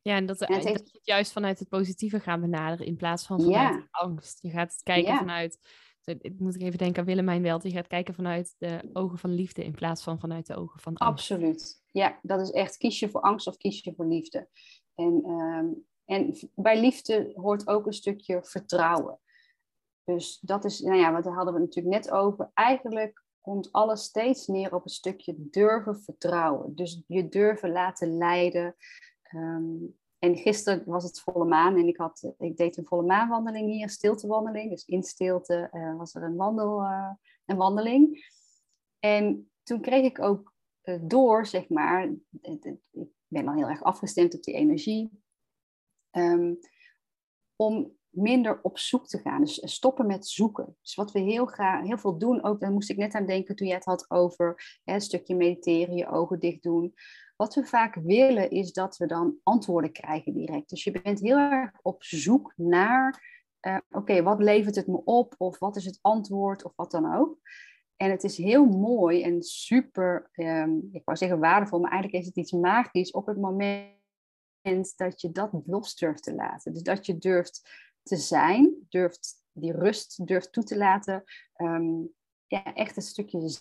Ja, 0.02 0.16
en 0.16 0.26
dat, 0.26 0.42
en 0.42 0.54
het 0.54 0.64
heeft... 0.64 1.00
juist 1.02 1.32
vanuit 1.32 1.60
het 1.60 1.70
positieve 1.70 2.20
gaan 2.20 2.42
benaderen 2.42 2.86
in 2.86 2.96
plaats 2.96 3.26
van 3.26 3.42
vanuit 3.42 3.88
angst. 3.92 4.42
Je 4.42 4.50
gaat 4.50 4.80
kijken 4.84 5.18
vanuit, 5.18 5.60
ik 6.06 6.40
moet 6.40 6.62
even 6.62 6.78
denken 6.78 7.00
aan 7.00 7.06
Willemijn 7.06 7.42
Welt, 7.42 7.64
je 7.64 7.70
gaat 7.70 7.88
kijken 7.88 8.14
vanuit 8.14 8.56
de 8.58 8.90
ogen 8.94 9.18
van 9.18 9.34
liefde 9.34 9.64
in 9.64 9.72
plaats 9.72 10.04
van 10.04 10.20
vanuit 10.20 10.48
de 10.48 10.56
ogen 10.56 10.80
van 10.80 10.98
angst. 10.98 11.32
Absoluut, 11.32 11.84
ja, 11.92 12.20
dat 12.22 12.42
is 12.42 12.52
echt 12.52 12.78
kies 12.78 13.00
je 13.00 13.10
voor 13.10 13.22
angst 13.22 13.48
of 13.48 13.58
kies 13.58 13.84
je 13.84 13.94
voor 13.96 14.08
liefde. 14.08 14.48
En, 14.96 15.24
ehm, 15.26 15.68
en 16.06 16.36
bij 16.56 16.80
liefde 16.80 17.32
hoort 17.36 17.68
ook 17.68 17.86
een 17.86 17.94
stukje 17.94 18.44
vertrouwen. 18.44 19.20
Dus 20.04 20.40
dat 20.40 20.66
is, 20.66 20.80
nou 20.80 21.00
ja, 21.00 21.12
wat 21.12 21.26
hadden 21.26 21.54
we 21.54 21.60
natuurlijk 21.60 21.96
net 21.96 22.12
over. 22.12 22.52
Eigenlijk 22.54 23.24
komt 23.42 23.72
alles 23.72 24.04
steeds 24.04 24.48
neer 24.48 24.76
op 24.76 24.84
een 24.84 24.90
stukje 24.90 25.36
durven 25.38 26.02
vertrouwen. 26.02 26.76
Dus 26.76 27.04
je 27.08 27.30
durven 27.30 27.72
laten 27.72 28.18
leiden. 28.18 28.76
Ehm, 29.22 29.76
en 30.24 30.38
gisteren 30.38 30.84
was 30.86 31.04
het 31.04 31.22
volle 31.22 31.46
maan 31.46 31.78
en 31.78 31.88
ik, 31.88 31.98
had, 31.98 32.34
ik 32.38 32.58
deed 32.58 32.78
een 32.78 32.86
volle 32.86 33.04
maanwandeling 33.04 33.72
hier, 33.72 33.90
stiltewandeling. 33.90 34.70
Dus 34.70 34.86
in 34.86 35.04
stilte 35.04 35.70
uh, 35.72 35.98
was 35.98 36.16
er 36.16 36.24
een, 36.24 36.36
wandel, 36.36 36.82
uh, 36.82 37.12
een 37.46 37.58
wandeling. 37.58 38.32
En 39.00 39.52
toen 39.64 39.82
kreeg 39.82 40.04
ik 40.04 40.22
ook 40.22 40.54
uh, 40.84 41.00
door, 41.02 41.46
zeg 41.46 41.70
maar, 41.70 42.04
ik 42.42 42.80
ben 43.28 43.46
dan 43.46 43.58
heel 43.58 43.68
erg 43.68 43.84
afgestemd 43.84 44.36
op 44.36 44.44
die 44.44 44.54
energie, 44.54 45.24
um, 46.12 46.60
om 47.56 47.98
minder 48.10 48.60
op 48.62 48.78
zoek 48.78 49.08
te 49.08 49.20
gaan. 49.20 49.42
Dus 49.42 49.62
stoppen 49.64 50.06
met 50.06 50.28
zoeken. 50.28 50.78
Dus 50.82 50.96
wat 50.96 51.12
we 51.12 51.20
heel, 51.20 51.46
graag, 51.46 51.86
heel 51.86 51.98
veel 51.98 52.18
doen, 52.18 52.44
ook 52.44 52.60
daar 52.60 52.72
moest 52.72 52.90
ik 52.90 52.98
net 52.98 53.14
aan 53.14 53.26
denken 53.26 53.56
toen 53.56 53.68
jij 53.68 53.76
het 53.76 53.86
had 53.86 54.12
over 54.12 54.80
hè, 54.84 54.94
een 54.94 55.02
stukje 55.02 55.36
mediteren, 55.36 55.96
je 55.96 56.08
ogen 56.08 56.40
dicht 56.40 56.64
doen. 56.64 56.94
Wat 57.44 57.56
we 57.56 57.66
vaak 57.66 57.96
willen 57.96 58.50
is 58.50 58.74
dat 58.74 58.98
we 58.98 59.06
dan 59.06 59.38
antwoorden 59.44 59.92
krijgen 59.92 60.34
direct. 60.34 60.70
Dus 60.70 60.84
je 60.84 61.02
bent 61.02 61.20
heel 61.20 61.38
erg 61.38 61.72
op 61.82 62.04
zoek 62.04 62.54
naar, 62.56 63.42
uh, 63.68 63.78
oké, 63.90 64.24
wat 64.24 64.40
levert 64.40 64.76
het 64.76 64.88
me 64.88 65.04
op? 65.04 65.36
Of 65.38 65.60
wat 65.60 65.76
is 65.76 65.86
het 65.86 66.00
antwoord? 66.02 66.64
Of 66.64 66.76
wat 66.76 66.92
dan 66.92 67.16
ook. 67.16 67.38
En 67.96 68.12
het 68.12 68.24
is 68.24 68.38
heel 68.38 68.66
mooi 68.66 69.24
en 69.24 69.42
super, 69.42 70.30
um, 70.34 70.90
ik 70.92 71.02
wou 71.06 71.18
zeggen 71.18 71.40
waardevol, 71.40 71.80
maar 71.80 71.92
eigenlijk 71.92 72.22
is 72.22 72.30
het 72.30 72.38
iets 72.38 72.52
magisch 72.52 73.12
op 73.12 73.26
het 73.26 73.38
moment 73.38 74.94
dat 74.96 75.22
je 75.22 75.32
dat 75.32 75.52
los 75.66 75.96
durft 75.96 76.24
te 76.24 76.36
laten. 76.36 76.74
Dus 76.74 76.84
dat 76.84 77.06
je 77.06 77.18
durft 77.18 77.70
te 78.04 78.16
zijn, 78.16 78.76
durft 78.90 79.44
die 79.52 79.72
rust 79.72 80.28
durft 80.28 80.52
toe 80.52 80.64
te 80.64 80.78
laten. 80.78 81.24
Ehm, 81.54 82.02
ja, 82.48 82.74
echt 82.74 82.96
een 82.96 83.02
stukje 83.02 83.60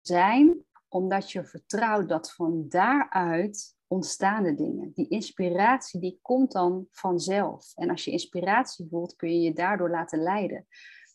zijn, 0.00 0.64
omdat 0.90 1.32
je 1.32 1.44
vertrouwt 1.44 2.08
dat 2.08 2.32
van 2.32 2.64
daaruit 2.68 3.76
ontstaan 3.86 4.42
de 4.42 4.54
dingen. 4.54 4.92
Die 4.94 5.08
inspiratie 5.08 6.00
die 6.00 6.18
komt 6.22 6.52
dan 6.52 6.86
vanzelf. 6.90 7.72
En 7.74 7.90
als 7.90 8.04
je 8.04 8.10
inspiratie 8.10 8.86
voelt, 8.90 9.16
kun 9.16 9.32
je 9.32 9.40
je 9.40 9.52
daardoor 9.52 9.90
laten 9.90 10.22
leiden. 10.22 10.66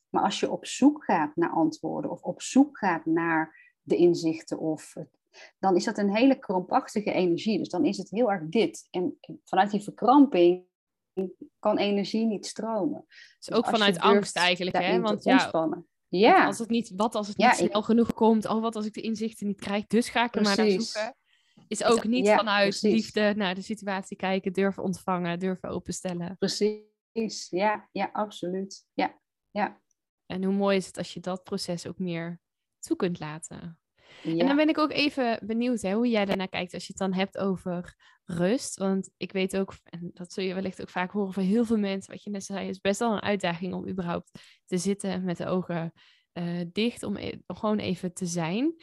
Maar 0.10 0.24
als 0.24 0.40
je 0.40 0.52
op 0.52 0.66
zoek 0.66 1.04
gaat 1.04 1.36
naar 1.36 1.50
antwoorden 1.50 2.12
of 2.12 2.22
op 2.22 2.42
zoek 2.42 2.78
gaat 2.78 3.06
naar 3.06 3.74
de 3.82 3.96
inzichten 3.96 4.60
of 4.60 4.96
dan 5.60 5.76
is 5.76 5.84
dat 5.84 5.98
een 5.98 6.16
hele 6.16 6.40
krampachtige 6.40 7.12
energie. 7.12 7.58
Dus 7.58 7.70
dan 7.70 7.86
is 7.86 7.98
het 7.98 8.10
heel 8.10 8.32
erg 8.32 8.44
dit. 8.50 8.88
En 8.92 9.20
vanuit 9.44 9.72
die 9.72 9.84
verkramping 9.84 10.66
kan 11.60 11.78
energie 11.78 12.26
niet 12.26 12.46
stromen. 12.46 13.06
Dus 13.40 13.52
ook 13.52 13.66
vanuit 13.66 14.00
angst 14.00 14.38
eigenlijk, 14.38 14.78
hè? 14.78 15.00
Want 15.00 15.24
ja, 15.24 15.52
ja. 16.20 16.46
Als 16.46 16.60
het 16.60 16.70
niet, 16.70 16.92
wat 16.96 17.16
als 17.16 17.28
het 17.28 17.38
niet 17.38 17.56
snel 17.56 17.82
genoeg 17.82 18.14
komt? 18.14 18.46
Oh, 18.46 18.62
wat 18.62 18.76
als 18.76 18.86
ik 18.86 18.94
de 18.94 19.02
inzichten 19.02 19.48
niet 19.48 19.60
krijg? 19.62 19.88
Dus 19.88 20.10
ga 20.10 20.26
ik 20.26 20.36
er 20.36 20.42
maar 20.42 20.58
naar 20.58 20.70
zoeken. 20.70 21.16
Is 21.68 21.84
ook 21.84 22.04
niet 22.04 22.30
vanuit 22.30 22.82
liefde 22.82 23.34
naar 23.36 23.56
de 23.56 23.62
situatie 23.62 24.18
kijken, 24.18 24.54
durven 24.54 24.84
ontvangen, 24.84 25.40
durven 25.40 25.70
openstellen. 25.70 26.38
Precies, 26.38 27.48
ja, 27.50 27.90
ja, 27.92 28.10
absoluut. 28.14 28.86
Ja, 28.94 29.20
ja. 29.52 29.82
En 30.26 30.44
hoe 30.44 30.54
mooi 30.54 30.78
is 30.78 30.86
het 30.86 30.98
als 30.98 31.14
je 31.14 31.20
dat 31.20 31.44
proces 31.44 31.88
ook 31.88 32.00
meer 32.00 32.42
toe 32.80 32.96
kunt 32.96 33.20
laten? 33.20 33.80
En 34.24 34.48
dan 34.48 34.56
ben 34.56 34.70
ik 34.70 34.78
ook 34.78 34.92
even 34.92 35.40
benieuwd 35.46 35.82
hè, 35.82 35.94
hoe 35.94 36.10
jij 36.10 36.26
daarnaar 36.26 36.50
kijkt 36.50 36.74
als 36.74 36.88
je 36.88 36.94
het 36.98 37.02
dan 37.02 37.14
hebt 37.14 37.38
over 37.38 37.96
rust. 38.26 38.78
Want 38.78 39.10
ik 39.18 39.32
weet 39.32 39.58
ook, 39.58 39.74
en 39.84 40.12
dat 40.14 40.34
zul 40.34 40.44
je 40.44 40.54
wellicht 40.54 40.82
ook 40.82 40.90
vaak 40.90 41.12
horen 41.12 41.34
van 41.34 41.44
heel 41.44 41.66
veel 41.66 41.78
mensen, 41.78 42.12
wat 42.12 42.24
je 42.24 42.30
net 42.30 42.44
zei, 42.44 42.68
is 42.68 42.80
best 42.80 43.00
wel 43.00 43.14
een 43.14 43.22
uitdaging 43.22 43.74
om 43.74 43.88
überhaupt 43.88 44.32
te 44.66 44.78
zitten 44.78 45.24
met 45.24 45.38
de 45.38 45.46
ogen 45.46 45.92
uh, 46.34 46.62
dicht, 46.72 47.04
om, 47.04 47.18
e 47.18 47.32
om, 47.48 47.56
gewoon 47.56 47.78
even 47.78 48.14
te 48.14 48.26
zijn. 48.26 48.76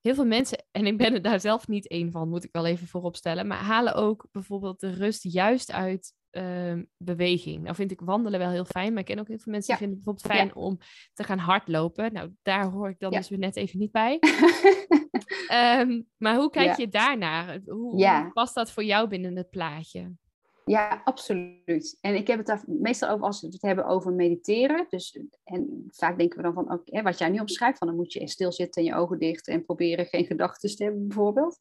Heel 0.00 0.14
veel 0.14 0.26
mensen, 0.26 0.64
en 0.70 0.86
ik 0.86 0.98
ben 0.98 1.14
er 1.14 1.22
daar 1.22 1.40
zelf 1.40 1.68
niet 1.68 1.88
één 1.88 2.10
van, 2.10 2.28
moet 2.28 2.44
ik 2.44 2.52
wel 2.52 2.66
even 2.66 2.86
voorop 2.86 3.16
stellen, 3.16 3.46
maar 3.46 3.58
halen 3.58 3.94
ook 3.94 4.28
bijvoorbeeld 4.32 4.80
de 4.80 4.92
rust 4.92 5.22
juist 5.22 5.72
uit 5.72 6.14
uh, 6.32 6.82
beweging. 6.96 7.62
Nou 7.62 7.74
vind 7.74 7.90
ik 7.90 8.00
wandelen 8.00 8.38
wel 8.38 8.50
heel 8.50 8.64
fijn, 8.64 8.90
maar 8.90 9.00
ik 9.00 9.06
ken 9.06 9.18
ook 9.18 9.28
heel 9.28 9.38
veel 9.38 9.52
mensen 9.52 9.76
die 9.76 9.86
vinden 9.86 9.96
het 9.96 10.04
bijvoorbeeld 10.04 10.40
fijn 10.40 10.64
om 10.64 10.78
te 11.12 11.24
gaan 11.24 11.38
hardlopen. 11.38 12.12
Nou, 12.12 12.30
daar 12.42 12.64
hoor 12.64 12.88
ik 12.88 12.98
dan 12.98 13.10
dus 13.10 13.28
weer 13.28 13.38
net 13.38 13.56
even 13.56 13.78
niet 13.78 13.92
bij. 13.92 14.18
um, 15.80 16.06
maar 16.24 16.36
hoe 16.36 16.50
kijk 16.50 16.76
je 16.76 16.88
daarnaar? 16.88 17.60
Hoe, 17.64 18.06
hoe 18.06 18.30
past 18.32 18.54
dat 18.54 18.72
voor 18.72 18.84
jou 18.84 19.08
binnen 19.08 19.36
het 19.36 19.50
plaatje? 19.50 20.12
Ja, 20.64 21.00
absoluut. 21.04 21.98
En 22.00 22.14
ik 22.14 22.26
heb 22.26 22.38
het 22.38 22.46
daar 22.46 22.62
meestal 22.66 23.08
over 23.08 23.26
als 23.26 23.40
we 23.40 23.46
het 23.46 23.62
hebben 23.62 23.86
over 23.86 24.12
mediteren. 24.12 24.86
Dus, 24.88 25.20
en 25.44 25.86
vaak 25.90 26.18
denken 26.18 26.36
we 26.36 26.42
dan 26.42 26.52
van, 26.52 26.72
oké, 26.72 27.02
wat 27.02 27.18
jij 27.18 27.28
nu 27.28 27.38
omschrijft, 27.38 27.78
van 27.78 27.86
dan 27.86 27.96
moet 27.96 28.12
je 28.12 28.28
stilzitten 28.28 28.82
en 28.82 28.88
je 28.88 28.94
ogen 28.94 29.18
dicht 29.18 29.48
en 29.48 29.64
proberen 29.64 30.06
geen 30.06 30.24
gedachten 30.24 30.76
te 30.76 30.82
hebben 30.82 31.06
bijvoorbeeld. 31.06 31.58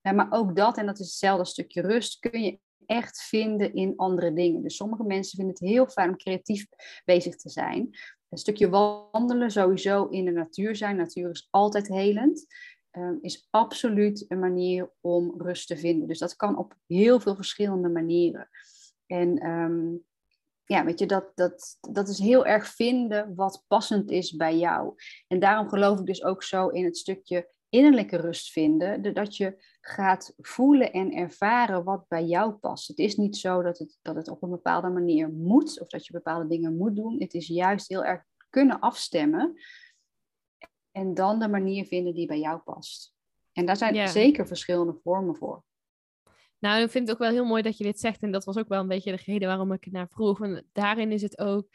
maar 0.00 0.26
ook 0.30 0.56
dat, 0.56 0.76
en 0.76 0.86
dat 0.86 0.98
is 0.98 1.06
hetzelfde 1.06 1.44
stukje 1.44 1.80
rust, 1.80 2.18
kun 2.18 2.42
je 2.42 2.58
echt 2.90 3.22
vinden 3.22 3.74
in 3.74 3.96
andere 3.96 4.32
dingen. 4.32 4.62
Dus 4.62 4.76
sommige 4.76 5.04
mensen 5.04 5.36
vinden 5.36 5.54
het 5.54 5.68
heel 5.68 5.86
fijn 5.86 6.08
om 6.08 6.16
creatief 6.16 6.66
bezig 7.04 7.36
te 7.36 7.50
zijn. 7.50 7.88
Een 8.28 8.38
stukje 8.38 8.68
wandelen, 8.68 9.50
sowieso 9.50 10.06
in 10.06 10.24
de 10.24 10.30
natuur 10.30 10.76
zijn. 10.76 10.96
Natuur 10.96 11.30
is 11.30 11.48
altijd 11.50 11.88
helend. 11.88 12.46
Um, 12.92 13.18
is 13.20 13.46
absoluut 13.50 14.24
een 14.28 14.38
manier 14.38 14.90
om 15.00 15.34
rust 15.36 15.66
te 15.66 15.76
vinden. 15.76 16.08
Dus 16.08 16.18
dat 16.18 16.36
kan 16.36 16.56
op 16.56 16.74
heel 16.86 17.20
veel 17.20 17.34
verschillende 17.34 17.88
manieren. 17.88 18.48
En 19.06 19.46
um, 19.46 20.04
ja, 20.64 20.84
weet 20.84 20.98
je, 20.98 21.06
dat, 21.06 21.32
dat, 21.34 21.78
dat 21.80 22.08
is 22.08 22.18
heel 22.18 22.46
erg 22.46 22.66
vinden 22.66 23.34
wat 23.34 23.64
passend 23.68 24.10
is 24.10 24.36
bij 24.36 24.58
jou. 24.58 24.94
En 25.28 25.38
daarom 25.38 25.68
geloof 25.68 25.98
ik 25.98 26.06
dus 26.06 26.24
ook 26.24 26.42
zo 26.42 26.68
in 26.68 26.84
het 26.84 26.96
stukje 26.96 27.48
innerlijke 27.70 28.16
rust 28.16 28.52
vinden, 28.52 29.14
dat 29.14 29.36
je 29.36 29.64
gaat 29.80 30.34
voelen 30.36 30.92
en 30.92 31.12
ervaren 31.12 31.84
wat 31.84 32.08
bij 32.08 32.24
jou 32.24 32.52
past. 32.52 32.88
Het 32.88 32.98
is 32.98 33.16
niet 33.16 33.36
zo 33.36 33.62
dat 33.62 33.78
het, 33.78 33.98
dat 34.02 34.14
het 34.14 34.28
op 34.28 34.42
een 34.42 34.50
bepaalde 34.50 34.88
manier 34.88 35.28
moet 35.28 35.80
of 35.80 35.88
dat 35.88 36.06
je 36.06 36.12
bepaalde 36.12 36.46
dingen 36.48 36.76
moet 36.76 36.96
doen. 36.96 37.20
Het 37.20 37.34
is 37.34 37.46
juist 37.46 37.88
heel 37.88 38.04
erg 38.04 38.24
kunnen 38.48 38.80
afstemmen 38.80 39.54
en 40.90 41.14
dan 41.14 41.38
de 41.38 41.48
manier 41.48 41.84
vinden 41.84 42.14
die 42.14 42.26
bij 42.26 42.38
jou 42.38 42.58
past. 42.58 43.14
En 43.52 43.66
daar 43.66 43.76
zijn 43.76 44.08
zeker 44.08 44.46
verschillende 44.46 44.98
vormen 45.02 45.36
voor. 45.36 45.64
Nou, 46.58 46.82
ik 46.82 46.90
vind 46.90 47.08
het 47.08 47.16
ook 47.16 47.22
wel 47.22 47.32
heel 47.32 47.44
mooi 47.44 47.62
dat 47.62 47.78
je 47.78 47.84
dit 47.84 48.00
zegt. 48.00 48.22
En 48.22 48.32
dat 48.32 48.44
was 48.44 48.56
ook 48.56 48.68
wel 48.68 48.80
een 48.80 48.88
beetje 48.88 49.16
de 49.16 49.22
reden 49.24 49.48
waarom 49.48 49.72
ik 49.72 49.84
het 49.84 49.92
naar 49.92 50.08
vroeg. 50.08 50.38
Want 50.38 50.62
daarin 50.72 51.12
is 51.12 51.22
het 51.22 51.38
ook 51.38 51.68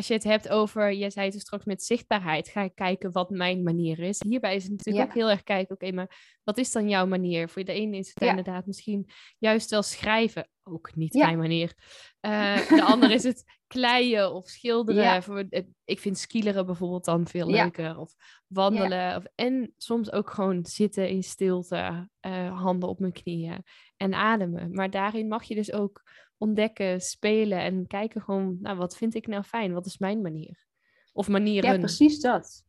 als 0.00 0.08
je 0.08 0.14
het 0.14 0.24
hebt 0.24 0.48
over, 0.48 0.92
je 0.92 1.10
zei 1.10 1.30
het 1.30 1.40
straks 1.40 1.64
met 1.64 1.82
zichtbaarheid, 1.82 2.48
ga 2.48 2.62
ik 2.62 2.74
kijken 2.74 3.12
wat 3.12 3.30
mijn 3.30 3.62
manier 3.62 3.98
is. 3.98 4.22
Hierbij 4.28 4.54
is 4.54 4.62
het 4.62 4.72
natuurlijk 4.72 5.06
ook 5.06 5.14
heel 5.14 5.30
erg 5.30 5.42
kijken, 5.42 5.74
oké, 5.74 5.92
maar 5.92 6.38
wat 6.44 6.58
is 6.58 6.72
dan 6.72 6.88
jouw 6.88 7.06
manier? 7.06 7.48
Voor 7.48 7.64
de 7.64 7.72
ene 7.72 7.96
is 7.96 8.10
het 8.14 8.28
inderdaad 8.28 8.66
misschien 8.66 9.10
juist 9.38 9.70
wel 9.70 9.82
schrijven, 9.82 10.48
ook 10.62 10.94
niet 10.94 11.14
mijn 11.14 11.38
manier. 11.38 11.74
Uh, 12.20 12.68
de 12.68 12.82
andere 12.82 13.14
is 13.14 13.22
het 13.22 13.44
kleien 13.66 14.32
of 14.32 14.48
schilderen. 14.48 15.22
Voor, 15.22 15.44
ik 15.84 15.98
vind 15.98 16.18
skileren 16.18 16.66
bijvoorbeeld 16.66 17.04
dan 17.04 17.26
veel 17.26 17.50
leuker. 17.50 17.98
Of 17.98 18.14
wandelen. 18.46 19.16
Of, 19.16 19.24
en 19.34 19.74
soms 19.76 20.12
ook 20.12 20.30
gewoon 20.30 20.66
zitten 20.66 21.08
in 21.08 21.22
stilte, 21.22 22.08
uh, 22.26 22.62
handen 22.62 22.88
op 22.88 22.98
mijn 22.98 23.12
knieën 23.12 23.64
en 23.96 24.14
ademen. 24.14 24.72
Maar 24.72 24.90
daarin 24.90 25.28
mag 25.28 25.44
je 25.44 25.54
dus 25.54 25.72
ook 25.72 26.02
ontdekken, 26.40 27.00
spelen 27.00 27.58
en 27.58 27.86
kijken 27.86 28.22
gewoon, 28.22 28.58
nou, 28.60 28.76
wat 28.76 28.96
vind 28.96 29.14
ik 29.14 29.26
nou 29.26 29.42
fijn? 29.42 29.72
Wat 29.72 29.86
is 29.86 29.98
mijn 29.98 30.20
manier? 30.20 30.66
Of 31.12 31.28
manieren. 31.28 31.72
Ja, 31.72 31.78
precies 31.78 32.20
dat. 32.20 32.64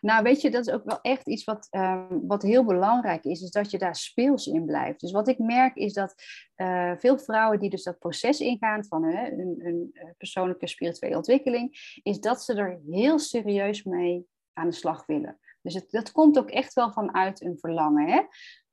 Nou, 0.00 0.22
weet 0.22 0.40
je, 0.40 0.50
dat 0.50 0.66
is 0.66 0.72
ook 0.72 0.84
wel 0.84 1.00
echt 1.00 1.28
iets 1.28 1.44
wat, 1.44 1.66
ehm, 1.70 2.18
wat 2.26 2.42
heel 2.42 2.64
belangrijk 2.64 3.24
is, 3.24 3.42
is 3.42 3.50
dat 3.50 3.70
je 3.70 3.78
daar 3.78 3.96
speels 3.96 4.46
in 4.46 4.64
blijft. 4.64 5.00
Dus 5.00 5.12
wat 5.12 5.28
ik 5.28 5.38
merk 5.38 5.76
is 5.76 5.92
dat 5.92 6.14
uh, 6.56 6.92
veel 6.96 7.18
vrouwen 7.18 7.58
die 7.58 7.70
dus 7.70 7.82
dat 7.82 7.98
proces 7.98 8.40
ingaan 8.40 8.84
van 8.84 9.04
hun, 9.04 9.90
eh, 9.92 10.10
persoonlijke 10.16 10.66
spirituele 10.66 11.16
ontwikkeling, 11.16 11.98
is 12.02 12.20
dat 12.20 12.42
ze 12.42 12.54
er 12.54 12.80
heel 12.90 13.18
serieus 13.18 13.82
mee 13.82 14.26
aan 14.52 14.68
de 14.68 14.74
slag 14.74 15.06
willen. 15.06 15.38
Dus 15.62 15.74
het, 15.74 15.90
dat 15.90 16.12
komt 16.12 16.38
ook 16.38 16.50
echt 16.50 16.72
wel 16.72 16.92
vanuit 16.92 17.42
een 17.42 17.58
verlangen. 17.58 18.08
Hè? 18.08 18.22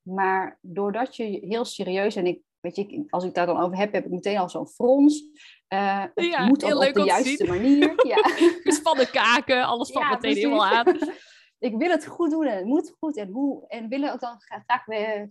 Maar 0.02 0.58
doordat 0.60 1.16
je 1.16 1.24
heel 1.24 1.64
serieus, 1.64 2.16
en 2.16 2.26
ik 2.26 2.40
Weet 2.66 2.76
je, 2.76 3.04
als 3.08 3.24
ik 3.24 3.34
daar 3.34 3.46
dan 3.46 3.60
over 3.60 3.76
heb, 3.76 3.92
heb 3.92 4.04
ik 4.04 4.10
meteen 4.10 4.38
al 4.38 4.48
zo'n 4.48 4.68
frons. 4.68 5.22
Uh, 5.68 6.04
het 6.14 6.46
moet 6.46 6.64
ook 6.64 6.86
op 6.86 6.94
de 6.94 7.02
juiste 7.04 7.46
manier. 7.46 7.94
Ja. 8.06 8.22
Gespannen 8.62 9.10
kaken, 9.10 9.64
alles 9.64 9.90
valt 9.90 10.10
meteen 10.10 10.34
helemaal 10.34 10.66
aan. 10.66 10.98
ik 11.68 11.76
wil 11.76 11.90
het 11.90 12.06
goed 12.06 12.30
doen 12.30 12.46
en 12.46 12.56
het 12.56 12.66
moet 12.66 12.94
goed. 12.98 13.16
En, 13.16 13.28
hoe, 13.28 13.68
en 13.68 13.88
willen 13.88 14.12
ook 14.12 14.20
dan 14.20 14.36
graag, 14.38 14.84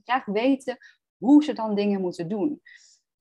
graag 0.04 0.26
weten 0.26 0.78
hoe 1.18 1.44
ze 1.44 1.54
dan 1.54 1.76
dingen 1.76 2.02
moeten 2.02 2.28
doen. 2.28 2.62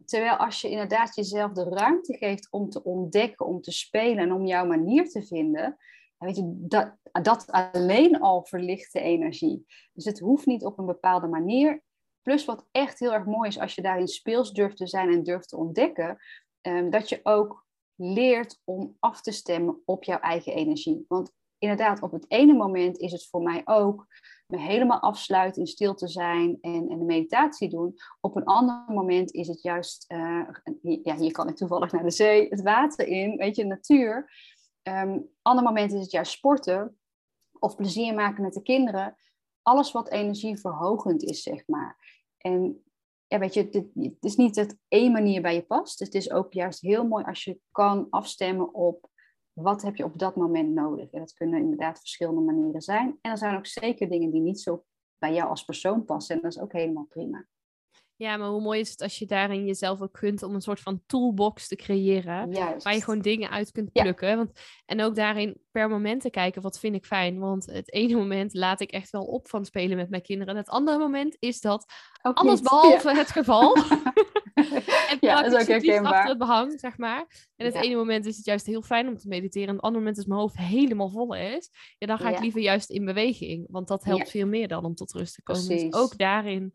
Terwijl 0.05 0.37
als 0.37 0.61
je 0.61 0.71
inderdaad 0.71 1.15
jezelf 1.15 1.53
de 1.53 1.65
ruimte 1.65 2.17
geeft 2.17 2.49
om 2.51 2.71
te 2.71 2.83
ontdekken, 2.83 3.47
om 3.47 3.61
te 3.61 3.73
spelen 3.73 4.19
en 4.19 4.33
om 4.33 4.47
jouw 4.47 4.67
manier 4.67 5.09
te 5.09 5.23
vinden, 5.23 5.77
weet 6.19 6.37
je, 6.37 6.55
dat, 6.57 6.97
dat 7.23 7.51
alleen 7.51 8.21
al 8.21 8.45
verlicht 8.45 8.93
de 8.93 9.01
energie. 9.01 9.67
Dus 9.93 10.05
het 10.05 10.19
hoeft 10.19 10.47
niet 10.47 10.65
op 10.65 10.79
een 10.79 10.87
bepaalde 10.87 11.27
manier. 11.27 11.83
Plus 12.25 12.45
wat 12.45 12.67
echt 12.71 12.99
heel 12.99 13.13
erg 13.13 13.25
mooi 13.25 13.49
is 13.49 13.59
als 13.59 13.75
je 13.75 13.83
daarin 13.83 14.09
speels 14.09 14.53
durft 14.53 14.77
te 14.77 14.87
zijn 14.87 15.13
en 15.13 15.23
durft 15.23 15.49
te 15.49 15.57
ontdekken, 15.57 16.19
um, 16.61 16.91
dat 16.91 17.09
je 17.09 17.21
ook 17.23 17.67
leert 17.95 18.61
om 18.65 18.97
af 19.01 19.21
te 19.21 19.33
stemmen 19.33 19.83
op 19.85 20.05
jouw 20.05 20.19
eigen 20.19 20.53
energie. 20.53 21.05
Want 21.09 21.33
inderdaad, 21.59 22.03
op 22.03 22.13
het 22.13 22.25
ene 22.29 22.53
moment 22.53 22.99
is 22.99 23.13
het 23.13 23.29
voor 23.29 23.43
mij 23.43 23.63
ook 23.65 24.07
me 24.47 24.59
helemaal 24.59 25.01
afsluiten, 25.01 25.61
in 25.61 25.67
stilte 25.67 26.09
zijn 26.09 26.59
en, 26.61 26.89
en 26.89 26.99
de 26.99 27.05
meditatie 27.05 27.69
doen. 27.69 27.95
Op 28.21 28.37
een 28.37 28.45
ander 28.45 28.85
moment 28.87 29.33
is 29.33 29.49
het 29.49 29.63
juist, 29.63 30.13
uh, 30.13 30.49
ja, 30.83 31.17
hier 31.17 31.33
kan 31.33 31.49
ik 31.49 31.57
toevallig 31.57 31.93
naar 31.93 32.03
de 32.03 32.11
zee, 32.11 32.49
het 32.49 32.63
water 32.63 33.07
in, 33.07 33.37
weet 33.37 33.57
je, 33.57 33.65
natuur. 33.65 34.33
Um, 34.83 35.29
ander 35.43 35.65
moment 35.65 35.93
is 35.93 36.01
het 36.01 36.11
juist 36.11 36.33
sporten 36.33 36.99
of 37.59 37.77
plezier 37.77 38.15
maken 38.15 38.43
met 38.43 38.53
de 38.53 38.63
kinderen. 38.63 39.17
Alles 39.63 39.93
wat 39.93 40.11
energieverhogend 40.11 41.23
is, 41.23 41.43
zeg 41.43 41.67
maar. 41.67 42.04
En 42.47 42.85
ja, 43.27 43.39
weet 43.39 43.55
je, 43.55 43.89
het 43.95 44.25
is 44.25 44.37
niet 44.37 44.55
dat 44.55 44.77
één 44.89 45.13
manier 45.13 45.43
bij 45.43 45.55
je 45.55 45.63
past. 45.63 45.99
Het 45.99 46.15
is 46.15 46.31
ook 46.31 46.53
juist 46.53 46.81
heel 46.81 47.07
mooi 47.07 47.25
als 47.25 47.45
je 47.45 47.61
kan 47.71 48.07
afstemmen 48.11 48.75
op 48.75 49.09
wat 49.53 49.83
heb 49.83 49.97
je 49.97 50.05
op 50.05 50.19
dat 50.19 50.37
moment 50.37 50.75
nodig. 50.75 51.11
En 51.11 51.19
dat 51.19 51.33
kunnen 51.33 51.61
inderdaad 51.61 51.99
verschillende 51.99 52.41
manieren 52.41 52.81
zijn. 52.81 53.19
En 53.21 53.31
er 53.31 53.39
zijn 53.39 53.57
ook 53.57 53.67
zeker 53.67 54.09
dingen 54.09 54.31
die 54.31 54.41
niet 54.41 54.61
zo 54.61 54.85
bij 55.19 55.35
jou 55.35 55.49
als 55.49 55.65
persoon 55.65 56.05
passen. 56.05 56.37
En 56.37 56.43
dat 56.43 56.53
is 56.53 56.61
ook 56.61 56.73
helemaal 56.73 57.07
prima. 57.09 57.47
Ja, 58.17 58.37
maar 58.37 58.49
hoe 58.49 58.61
mooi 58.61 58.81
is 58.81 58.91
het 58.91 59.03
als 59.03 59.19
je 59.19 59.27
daarin 59.27 59.65
jezelf 59.67 60.01
ook 60.01 60.13
kunt 60.13 60.43
om 60.43 60.55
een 60.55 60.61
soort 60.61 60.81
van 60.81 61.03
toolbox 61.07 61.69
te 61.69 61.77
creëren. 61.77 62.53
Waar 62.83 62.95
je 62.95 63.03
gewoon 63.03 63.21
dingen 63.21 63.51
uit 63.51 63.73
kunt 63.73 63.93
plukken. 63.93 64.37
Want, 64.37 64.53
en 64.87 65.03
ook 65.03 65.15
daarin 65.15 65.61
per 65.71 65.89
moment 65.89 66.21
te 66.21 66.31
kijken, 66.31 66.63
wat 66.63 66.79
vind 66.79 66.95
ik 66.95 67.05
fijn. 67.05 67.39
Want 67.39 67.67
het 67.67 67.93
ene 67.93 68.15
moment 68.15 68.55
laat 68.55 68.81
ik 68.81 68.91
echt 68.91 69.11
wel 69.11 69.25
op 69.25 69.49
van 69.49 69.65
spelen 69.65 69.97
met 69.97 70.11
mijn 70.11 70.23
kinderen. 70.23 70.55
En 70.55 70.61
het 70.61 70.69
andere 70.69 70.99
moment 70.99 71.37
is 71.39 71.61
dat 71.61 71.93
ook 72.23 72.37
alles 72.37 72.61
behalve 72.61 73.15
het 73.15 73.31
geval. 73.31 73.77
en 75.11 75.19
ja, 75.21 75.43
dat 75.43 75.53
is 75.53 75.61
ook 75.61 75.67
herkenbaar. 75.67 76.13
achter 76.13 76.29
het 76.29 76.39
behang, 76.39 76.81
zeg 76.81 76.99
maar. 76.99 77.49
En 77.57 77.67
het 77.67 77.75
ene 77.75 77.95
moment 77.95 78.27
is 78.27 78.37
het 78.37 78.45
juist 78.45 78.67
heel 78.67 78.83
fijn 78.83 79.09
om 79.09 79.17
te 79.17 79.29
mediteren. 79.29 79.69
En 79.69 79.75
het 79.75 79.85
andere 79.85 80.03
moment 80.03 80.19
is 80.19 80.27
mijn 80.27 80.41
hoofd 80.41 80.57
helemaal 80.57 81.11
vol 81.11 81.35
is. 81.35 81.71
Ja, 81.99 82.07
dan 82.07 82.19
ga 82.19 82.31
ik 82.31 82.41
liever 82.41 82.61
juist 82.61 82.91
in 82.91 83.05
beweging. 83.05 83.67
Want 83.71 83.89
dat 83.89 84.05
helpt 84.05 84.31
veel 84.31 84.47
meer 84.47 84.69
dan 84.69 84.85
om 84.85 84.95
tot 84.95 85.13
rust 85.13 85.35
te 85.35 85.43
komen. 85.43 85.69
Dus 85.69 85.93
ook 85.93 86.19
daarin 86.19 86.75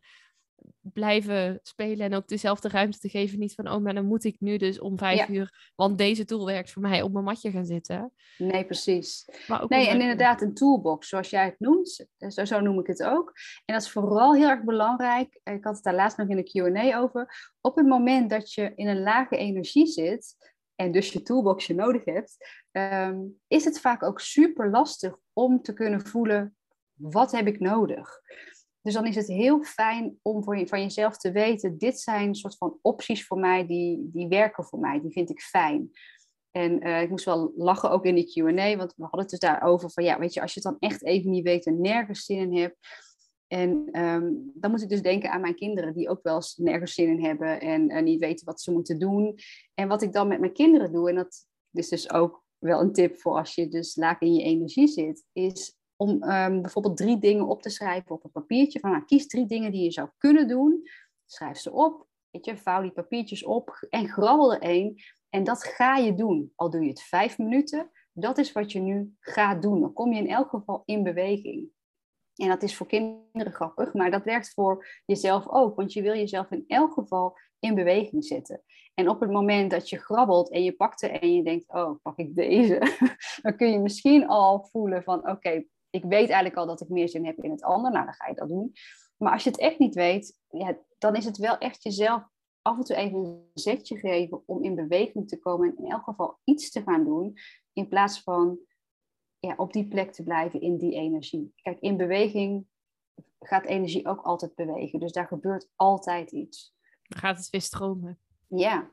blijven 0.82 1.60
spelen 1.64 2.05
en 2.05 2.14
ook 2.14 2.28
dezelfde 2.28 2.70
ruimte 2.70 2.99
te 2.99 3.10
geven. 3.10 3.39
Niet 3.39 3.53
van, 3.53 3.70
oh, 3.72 3.82
maar 3.82 3.93
dan 3.93 4.05
moet 4.05 4.24
ik 4.24 4.36
nu 4.39 4.57
dus 4.57 4.80
om 4.80 4.97
vijf 4.97 5.28
uur, 5.28 5.72
want 5.76 5.97
deze 5.97 6.26
tool 6.26 6.45
werkt 6.45 6.72
voor 6.72 6.82
mij, 6.82 7.01
op 7.01 7.12
mijn 7.12 7.26
matje 7.26 7.51
gaan 7.51 7.66
zitten. 7.66 8.14
Nee, 8.38 8.66
precies. 8.66 9.26
nee, 9.68 9.88
en 9.88 10.01
inderdaad 10.01 10.41
een 10.41 10.53
toolbox, 10.53 11.07
zoals 11.07 11.30
jij 11.30 11.45
het 11.45 11.60
noemt. 11.60 12.05
Zo, 12.18 12.45
zo 12.45 12.60
noem 12.60 12.80
ik 12.80 12.88
het 12.88 13.03
ook. 13.03 13.34
En 13.66 13.74
dat 13.74 13.84
is 13.84 13.91
vooral 13.91 14.36
heel 14.36 14.49
erg 14.49 14.64
belangrijk. 14.64 15.39
Ik 15.43 15.64
had 15.64 15.76
het 15.76 15.84
daar 15.84 15.95
laatst 15.95 16.18
nog 16.18 16.30
in 16.30 16.36
de 16.36 16.43
Q&A 16.43 16.97
over. 16.99 17.53
Op 17.62 17.76
het 17.76 17.88
moment 17.88 18.30
dat 18.30 18.53
je 18.53 18.72
in 18.76 18.88
een 18.88 19.01
lage 19.01 19.38
energie 19.38 19.88
zit, 19.88 20.36
en 20.76 20.91
dus 20.91 21.12
je 21.12 21.22
toolboxje 21.22 21.74
nodig 21.74 22.05
hebt, 22.05 22.38
ehm, 22.72 23.18
is 23.47 23.66
het 23.66 23.80
vaak 23.80 24.03
ook 24.03 24.20
super 24.20 24.70
lastig 24.70 25.16
om 25.34 25.62
te 25.62 25.74
kunnen 25.74 26.05
voelen, 26.05 26.55
wat 26.93 27.32
heb 27.32 27.47
ik 27.47 27.60
nodig? 27.60 28.22
Dus 28.82 28.93
dan 28.93 29.05
is 29.05 29.15
het 29.15 29.27
heel 29.27 29.63
fijn 29.63 30.19
om 30.21 30.43
voor 30.43 30.57
je, 30.57 30.67
van 30.67 30.82
jezelf 30.82 31.17
te 31.17 31.32
weten, 31.32 31.77
dit 31.77 31.99
zijn 31.99 32.36
soort 32.36 32.57
van 32.57 32.80
opties 32.82 33.27
voor 33.27 33.39
mij 33.39 33.67
die, 33.67 34.09
die 34.13 34.27
werken 34.27 34.63
voor 34.63 34.80
mij, 34.80 35.01
die 35.01 35.11
vind 35.11 35.30
ik 35.30 35.41
fijn. 35.41 35.91
En 36.51 36.88
uh, 36.88 37.01
ik 37.01 37.09
moest 37.09 37.25
wel 37.25 37.53
lachen 37.55 37.91
ook 37.91 38.05
in 38.05 38.15
die 38.15 38.32
Q&A, 38.32 38.75
want 38.75 38.93
we 38.95 39.01
hadden 39.01 39.19
het 39.19 39.30
dus 39.30 39.39
daarover 39.39 39.91
van, 39.91 40.03
ja, 40.03 40.19
weet 40.19 40.34
je, 40.34 40.41
als 40.41 40.53
je 40.53 40.59
het 40.63 40.69
dan 40.69 40.89
echt 40.89 41.03
even 41.03 41.32
niet 41.32 41.43
weet 41.43 41.65
en 41.65 41.82
nergens 41.82 42.25
zin 42.25 42.38
in 42.38 42.57
hebt, 42.57 42.77
en 43.47 43.99
um, 43.99 44.51
dan 44.53 44.71
moet 44.71 44.82
ik 44.82 44.89
dus 44.89 45.01
denken 45.01 45.32
aan 45.32 45.41
mijn 45.41 45.55
kinderen, 45.55 45.93
die 45.93 46.09
ook 46.09 46.23
wel 46.23 46.36
eens 46.36 46.57
nergens 46.57 46.93
zin 46.93 47.09
in 47.09 47.23
hebben 47.23 47.61
en 47.61 47.91
uh, 47.91 48.01
niet 48.01 48.19
weten 48.19 48.45
wat 48.45 48.61
ze 48.61 48.71
moeten 48.71 48.99
doen. 48.99 49.36
En 49.73 49.88
wat 49.88 50.01
ik 50.01 50.13
dan 50.13 50.27
met 50.27 50.39
mijn 50.39 50.53
kinderen 50.53 50.91
doe, 50.91 51.09
en 51.09 51.15
dat 51.15 51.45
is 51.71 51.89
dus 51.89 52.11
ook 52.11 52.43
wel 52.57 52.80
een 52.80 52.93
tip 52.93 53.17
voor 53.17 53.34
als 53.34 53.55
je 53.55 53.67
dus 53.67 53.95
laag 53.95 54.21
in 54.21 54.34
je 54.34 54.43
energie 54.43 54.88
zit, 54.88 55.25
is 55.34 55.78
om 56.02 56.24
um, 56.24 56.62
bijvoorbeeld 56.62 56.97
drie 56.97 57.20
dingen 57.20 57.47
op 57.47 57.62
te 57.62 57.70
schrijven 57.70 58.12
op 58.12 58.24
een 58.24 58.32
papiertje. 58.32 58.80
Van, 58.80 58.91
nou, 58.91 59.06
kies 59.06 59.28
drie 59.28 59.45
dingen 59.45 59.72
die 59.72 59.84
je 59.84 59.91
zou 59.91 60.10
kunnen 60.18 60.47
doen. 60.47 60.89
Schrijf 61.26 61.58
ze 61.58 61.72
op. 61.72 62.08
Je, 62.30 62.58
vouw 62.58 62.82
die 62.82 62.91
papiertjes 62.91 63.43
op 63.43 63.88
en 63.89 64.08
grabbel 64.08 64.54
er 64.54 64.62
één. 64.62 64.95
En 65.30 65.43
dat 65.43 65.64
ga 65.64 65.97
je 65.97 66.14
doen. 66.14 66.54
Al 66.56 66.70
doe 66.70 66.84
je 66.84 66.89
het 66.89 67.02
vijf 67.02 67.38
minuten. 67.38 67.91
Dat 68.14 68.38
is 68.38 68.52
wat 68.52 68.72
je 68.72 68.80
nu 68.80 69.16
gaat 69.20 69.62
doen. 69.62 69.82
Dan 69.82 69.93
kom 69.93 70.14
je 70.14 70.22
in 70.22 70.30
elk 70.30 70.50
geval 70.50 70.82
in 70.86 71.04
beweging. 71.04 71.70
En 72.36 72.47
dat 72.47 72.64
is 72.64 72.76
voor 72.76 72.88
kinderen 72.88 73.54
grappig, 73.54 73.93
maar 73.93 74.12
dat 74.12 74.24
werkt 74.24 74.54
voor 74.54 75.02
jezelf 75.06 75.47
ook. 75.47 75.76
Want 75.76 75.93
je 75.93 76.02
wil 76.02 76.16
jezelf 76.16 76.52
in 76.52 76.64
elk 76.68 76.93
geval 76.93 77.38
in 77.60 77.76
beweging 77.76 78.26
zetten. 78.26 78.64
En 78.93 79.10
op 79.10 79.20
het 79.20 79.32
moment 79.32 79.72
dat 79.72 79.89
je 79.89 79.97
grabbelt 79.97 80.52
en 80.52 80.64
je 80.64 80.76
pakt 80.76 81.02
er 81.02 81.12
en 81.12 81.36
je 81.36 81.43
denkt, 81.43 81.74
oh, 81.74 82.02
pak 82.02 82.18
ik 82.18 82.36
deze. 82.36 82.80
dan 83.41 83.56
kun 83.56 83.72
je 83.72 83.80
misschien 83.80 84.28
al 84.28 84.64
voelen 84.72 85.04
van, 85.04 85.30
oké, 85.30 85.64
ik 85.90 86.04
weet 86.04 86.30
eigenlijk 86.30 86.56
al 86.56 86.66
dat 86.66 86.82
ik 86.82 86.90
meer 86.90 87.10
zin 87.10 87.26
heb 87.26 87.44
in 87.44 87.52
het 87.52 87.64
ander. 87.64 87.92
Nou, 87.92 88.06
dan 88.06 88.14
ga 88.14 88.28
je 88.28 88.36
dat 88.36 88.48
doen. 88.48 88.74
Maar 89.18 89.34
als 89.34 89.44
je 89.44 89.50
het 89.50 89.60
echt 89.60 89.80
niet 89.80 89.96
weet, 89.96 90.40
ja, 90.50 90.78
dan 90.98 91.16
is 91.16 91.26
het 91.26 91.38
wel 91.38 91.58
echt 91.58 91.84
jezelf 91.84 92.24
af 92.62 92.78
en 92.78 92.84
toe 92.84 92.96
even 92.96 93.20
een 93.20 93.50
zetje 93.54 93.98
geven 93.98 94.44
om 94.46 94.64
in 94.64 94.76
beweging 94.76 95.28
te 95.28 95.40
komen 95.40 95.70
en 95.70 95.84
in 95.84 95.92
elk 95.92 96.04
geval 96.04 96.40
iets 96.44 96.72
te 96.72 96.82
gaan 96.82 97.04
doen, 97.04 97.34
in 97.74 97.88
plaats 97.88 98.22
van 98.22 98.60
ja, 99.40 99.54
op 99.58 99.74
die 99.74 99.88
plek 99.88 100.12
te 100.12 100.24
blijven 100.24 100.62
in 100.62 100.78
die 100.78 100.94
energie. 100.94 101.54
Kijk, 101.56 101.80
in 101.80 101.98
beweging 101.98 102.68
gaat 103.40 103.66
energie 103.66 104.08
ook 104.08 104.22
altijd 104.22 104.56
bewegen, 104.56 105.00
dus 105.00 105.12
daar 105.12 105.28
gebeurt 105.28 105.70
altijd 105.76 106.32
iets. 106.32 106.76
Dan 107.04 107.20
gaat 107.20 107.38
het 107.38 107.50
weer 107.50 107.62
stromen. 107.62 108.20
Ja, 108.48 108.92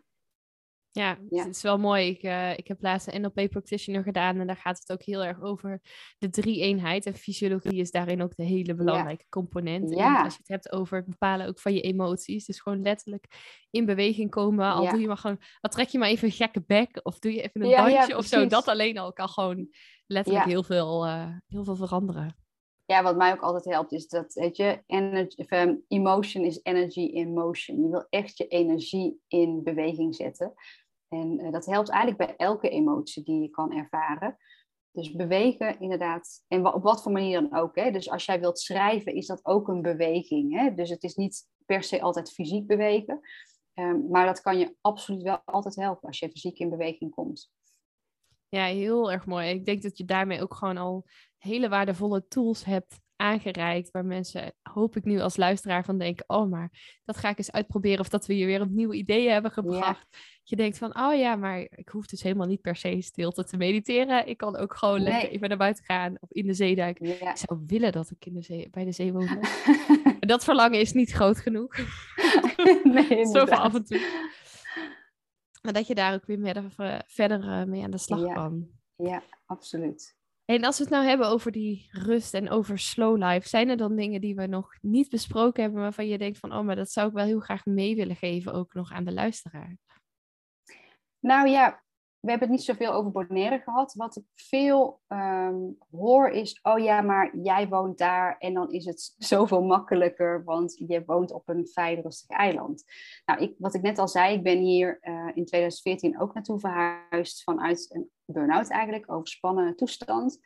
ja, 0.96 1.18
het 1.28 1.56
is 1.56 1.62
wel 1.62 1.78
mooi. 1.78 2.08
Ik, 2.08 2.22
uh, 2.22 2.58
ik 2.58 2.68
heb 2.68 2.82
laatst 2.82 3.08
een 3.12 3.20
NLP 3.20 3.50
Practitioner 3.50 4.02
gedaan 4.02 4.40
en 4.40 4.46
daar 4.46 4.56
gaat 4.56 4.78
het 4.78 4.92
ook 4.92 5.02
heel 5.02 5.24
erg 5.24 5.42
over 5.42 5.80
de 6.18 6.30
drie-eenheid. 6.30 7.06
En 7.06 7.14
fysiologie 7.14 7.80
is 7.80 7.90
daarin 7.90 8.22
ook 8.22 8.36
de 8.36 8.44
hele 8.44 8.74
belangrijke 8.74 9.26
component. 9.28 9.90
Ja. 9.90 10.18
En 10.18 10.24
als 10.24 10.32
je 10.32 10.38
het 10.38 10.48
hebt 10.48 10.72
over 10.72 10.96
het 10.96 11.06
bepalen 11.06 11.46
ook 11.46 11.58
van 11.58 11.74
je 11.74 11.80
emoties, 11.80 12.46
dus 12.46 12.60
gewoon 12.60 12.82
letterlijk 12.82 13.26
in 13.70 13.84
beweging 13.84 14.30
komen. 14.30 14.72
Al 14.72 14.88
doe 14.88 15.00
je 15.00 15.06
maar 15.06 15.16
gewoon, 15.16 15.40
al 15.60 15.70
trek 15.70 15.88
je 15.88 15.98
maar 15.98 16.08
even 16.08 16.28
een 16.28 16.34
gekke 16.34 16.62
bek 16.66 17.00
of 17.02 17.18
doe 17.18 17.32
je 17.32 17.42
even 17.42 17.62
een 17.62 17.76
bandje 17.76 18.16
of 18.16 18.24
zo. 18.24 18.46
Dat 18.46 18.68
alleen 18.68 18.98
al 18.98 19.12
kan 19.12 19.28
gewoon 19.28 19.68
letterlijk 20.06 20.44
heel, 20.44 20.62
veel, 20.62 21.06
uh, 21.06 21.28
heel 21.46 21.64
veel 21.64 21.76
veranderen. 21.76 22.44
Ja, 22.86 23.02
wat 23.02 23.16
mij 23.16 23.32
ook 23.32 23.40
altijd 23.40 23.64
helpt 23.64 23.92
is 23.92 24.08
dat, 24.08 24.32
weet 24.32 24.56
je, 24.56 24.82
energy, 24.86 25.44
um, 25.48 25.84
emotion 25.88 26.44
is 26.44 26.60
energy 26.62 27.00
in 27.00 27.32
motion. 27.32 27.82
Je 27.82 27.88
wil 27.88 28.06
echt 28.10 28.38
je 28.38 28.46
energie 28.46 29.20
in 29.28 29.62
beweging 29.62 30.14
zetten. 30.14 30.54
En 31.08 31.40
uh, 31.40 31.52
dat 31.52 31.66
helpt 31.66 31.88
eigenlijk 31.88 32.26
bij 32.26 32.36
elke 32.46 32.68
emotie 32.68 33.22
die 33.22 33.42
je 33.42 33.50
kan 33.50 33.72
ervaren. 33.72 34.36
Dus 34.90 35.12
bewegen 35.12 35.80
inderdaad, 35.80 36.44
en 36.48 36.66
op 36.66 36.82
wat 36.82 37.02
voor 37.02 37.12
manier 37.12 37.40
dan 37.40 37.58
ook. 37.60 37.76
Hè? 37.76 37.90
Dus 37.90 38.10
als 38.10 38.24
jij 38.24 38.40
wilt 38.40 38.58
schrijven, 38.58 39.14
is 39.14 39.26
dat 39.26 39.44
ook 39.44 39.68
een 39.68 39.82
beweging. 39.82 40.58
Hè? 40.58 40.74
Dus 40.74 40.90
het 40.90 41.02
is 41.02 41.14
niet 41.14 41.48
per 41.66 41.82
se 41.82 42.00
altijd 42.00 42.32
fysiek 42.32 42.66
bewegen. 42.66 43.20
Um, 43.74 44.06
maar 44.10 44.26
dat 44.26 44.40
kan 44.40 44.58
je 44.58 44.76
absoluut 44.80 45.22
wel 45.22 45.42
altijd 45.44 45.76
helpen 45.76 46.08
als 46.08 46.18
je 46.18 46.30
fysiek 46.30 46.58
in 46.58 46.70
beweging 46.70 47.10
komt. 47.10 47.50
Ja, 48.48 48.64
heel 48.64 49.12
erg 49.12 49.26
mooi. 49.26 49.48
Ik 49.48 49.64
denk 49.64 49.82
dat 49.82 49.98
je 49.98 50.04
daarmee 50.04 50.42
ook 50.42 50.54
gewoon 50.54 50.76
al 50.76 51.04
hele 51.38 51.68
waardevolle 51.68 52.26
tools 52.28 52.64
hebt 52.64 53.00
aangereikt. 53.16 53.90
Waar 53.90 54.04
mensen, 54.04 54.54
hoop 54.62 54.96
ik 54.96 55.04
nu 55.04 55.20
als 55.20 55.36
luisteraar 55.36 55.84
van 55.84 55.98
denken, 55.98 56.24
oh 56.28 56.50
maar 56.50 56.98
dat 57.04 57.16
ga 57.16 57.28
ik 57.28 57.38
eens 57.38 57.52
uitproberen. 57.52 58.00
Of 58.00 58.08
dat 58.08 58.26
we 58.26 58.36
je 58.36 58.46
weer 58.46 58.60
een 58.60 58.74
nieuwe 58.74 58.94
ideeën 58.94 59.32
hebben 59.32 59.50
gebracht. 59.50 60.18
Je 60.42 60.56
denkt 60.56 60.78
van, 60.78 60.98
oh 60.98 61.14
ja, 61.14 61.36
maar 61.36 61.60
ik 61.60 61.88
hoef 61.88 62.06
dus 62.06 62.22
helemaal 62.22 62.46
niet 62.46 62.60
per 62.60 62.76
se 62.76 63.00
stilte 63.00 63.44
te 63.44 63.56
mediteren. 63.56 64.26
Ik 64.26 64.36
kan 64.36 64.56
ook 64.56 64.76
gewoon 64.76 65.00
lekker 65.00 65.30
even 65.30 65.48
naar 65.48 65.58
buiten 65.58 65.84
gaan 65.84 66.16
of 66.20 66.30
in 66.30 66.46
de 66.46 66.54
zee 66.54 66.74
duiken. 66.74 67.06
Ik 67.06 67.36
zou 67.36 67.62
willen 67.66 67.92
dat 67.92 68.10
ik 68.10 68.26
in 68.26 68.34
de 68.34 68.42
zee, 68.42 68.68
bij 68.70 68.84
de 68.84 68.92
zee 68.92 69.12
woon. 69.12 69.38
dat 70.20 70.44
verlangen 70.44 70.80
is 70.80 70.92
niet 70.92 71.12
groot 71.12 71.38
genoeg. 71.38 71.76
nee, 72.82 73.26
Zo 73.34 73.46
van 73.46 73.58
af 73.58 73.74
en 73.74 73.84
toe. 73.84 74.24
Maar 75.62 75.72
dat 75.72 75.86
je 75.86 75.94
daar 75.94 76.14
ook 76.14 76.26
weer 76.26 76.64
verder 77.06 77.48
eh, 77.48 77.64
mee 77.64 77.82
aan 77.82 77.90
de 77.90 77.98
slag 77.98 78.32
kan. 78.34 78.68
Ja, 78.96 79.22
absoluut. 79.46 80.16
En 80.46 80.64
als 80.64 80.78
we 80.78 80.84
het 80.84 80.92
nou 80.92 81.04
hebben 81.04 81.28
over 81.28 81.52
die 81.52 81.88
rust 81.90 82.34
en 82.34 82.50
over 82.50 82.78
slow 82.78 83.22
life, 83.22 83.48
zijn 83.48 83.68
er 83.68 83.76
dan 83.76 83.96
dingen 83.96 84.20
die 84.20 84.34
we 84.34 84.46
nog 84.46 84.76
niet 84.80 85.08
besproken 85.08 85.62
hebben, 85.62 85.80
waarvan 85.80 86.08
je 86.08 86.18
denkt 86.18 86.38
van, 86.38 86.52
oh, 86.52 86.64
maar 86.64 86.76
dat 86.76 86.90
zou 86.90 87.08
ik 87.08 87.14
wel 87.14 87.24
heel 87.24 87.40
graag 87.40 87.64
mee 87.64 87.96
willen 87.96 88.16
geven, 88.16 88.52
ook 88.52 88.74
nog 88.74 88.92
aan 88.92 89.04
de 89.04 89.12
luisteraar? 89.12 89.76
Nou 91.18 91.48
ja, 91.48 91.82
we 92.20 92.30
hebben 92.30 92.48
het 92.48 92.58
niet 92.58 92.66
zoveel 92.66 92.92
over 92.92 93.10
Bonaire 93.10 93.58
gehad. 93.58 93.94
Wat 93.94 94.16
ik 94.16 94.24
veel 94.34 95.00
ehm, 95.06 95.56
hoor 95.90 96.28
is, 96.28 96.60
oh 96.62 96.78
ja, 96.78 97.00
maar 97.00 97.36
jij 97.36 97.68
woont 97.68 97.98
daar 97.98 98.38
en 98.38 98.54
dan 98.54 98.70
is 98.70 98.84
het 98.84 99.14
zoveel 99.32 99.62
makkelijker, 99.62 100.44
want 100.44 100.82
je 100.86 101.02
woont 101.06 101.32
op 101.32 101.48
een 101.48 101.66
veilig 101.66 102.04
rustig 102.04 102.28
eiland. 102.28 102.84
Nou, 103.24 103.40
ik, 103.40 103.54
wat 103.58 103.74
ik 103.74 103.82
net 103.82 103.98
al 103.98 104.08
zei, 104.08 104.34
ik 104.34 104.42
ben 104.42 104.58
hier 104.58 104.98
uh, 105.02 105.26
in 105.34 105.44
2014 105.44 106.20
ook 106.20 106.34
naartoe 106.34 106.58
verhuisd 106.58 107.42
vanuit 107.42 107.86
een 107.92 108.10
burn-out 108.26 108.70
eigenlijk, 108.70 109.12
overspannen 109.12 109.76
toestand. 109.76 110.38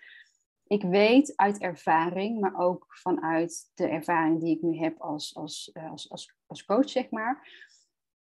Ik 0.66 0.83
weet 0.83 1.37
uit 1.37 1.59
ervaring, 1.59 2.41
maar 2.41 2.59
ook 2.59 2.87
vanuit 2.89 3.70
de 3.74 3.89
ervaring 3.89 4.41
die 4.41 4.57
ik 4.57 4.62
nu 4.62 4.78
heb 4.78 5.01
als, 5.01 5.35
als, 5.35 5.70
eh, 5.72 5.91
als, 5.91 6.35
als, 6.47 6.64
coach, 6.64 6.89
zeg 6.89 7.11
maar, 7.11 7.49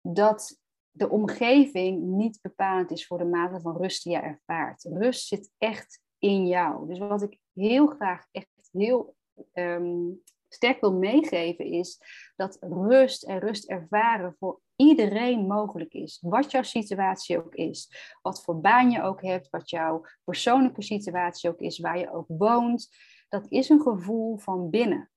dat 0.01 0.61
de 0.91 1.09
omgeving 1.09 2.01
niet 2.01 2.39
bepalend 2.41 2.91
is 2.91 3.07
voor 3.07 3.17
de 3.17 3.25
mate 3.25 3.61
van 3.61 3.77
rust 3.77 4.03
die 4.03 4.13
je 4.13 4.19
ervaart. 4.19 4.83
Rust 4.83 5.27
zit 5.27 5.51
echt 5.57 6.01
in 6.19 6.47
jou. 6.47 6.87
Dus 6.87 6.99
wat 6.99 7.21
ik 7.21 7.39
heel 7.53 7.87
graag 7.87 8.27
echt 8.31 8.69
heel 8.71 9.15
ehm, 9.53 10.09
sterk 10.47 10.81
wil 10.81 10.93
meegeven 10.93 11.65
is 11.65 12.01
dat 12.35 12.57
rust 12.61 13.23
en 13.23 13.39
rust 13.39 13.69
ervaren 13.69 14.35
voor 14.39 14.61
iedereen 14.77 15.47
mogelijk 15.47 15.93
is. 15.93 16.17
Wat 16.21 16.51
jouw 16.51 16.63
situatie 16.63 17.37
ook 17.37 17.55
is. 17.55 17.91
Wat 18.21 18.43
voor 18.43 18.59
baan 18.59 18.91
je 18.91 19.01
ook 19.01 19.21
hebt. 19.21 19.49
Wat 19.49 19.69
jouw 19.69 20.05
persoonlijke 20.23 20.81
situatie 20.81 21.49
ook 21.49 21.59
is. 21.59 21.79
Waar 21.79 21.99
je 21.99 22.13
ook 22.13 22.25
woont. 22.27 22.89
Dat 23.29 23.45
is 23.49 23.69
een 23.69 23.81
gevoel 23.81 24.37
van 24.37 24.69
binnen. 24.69 25.11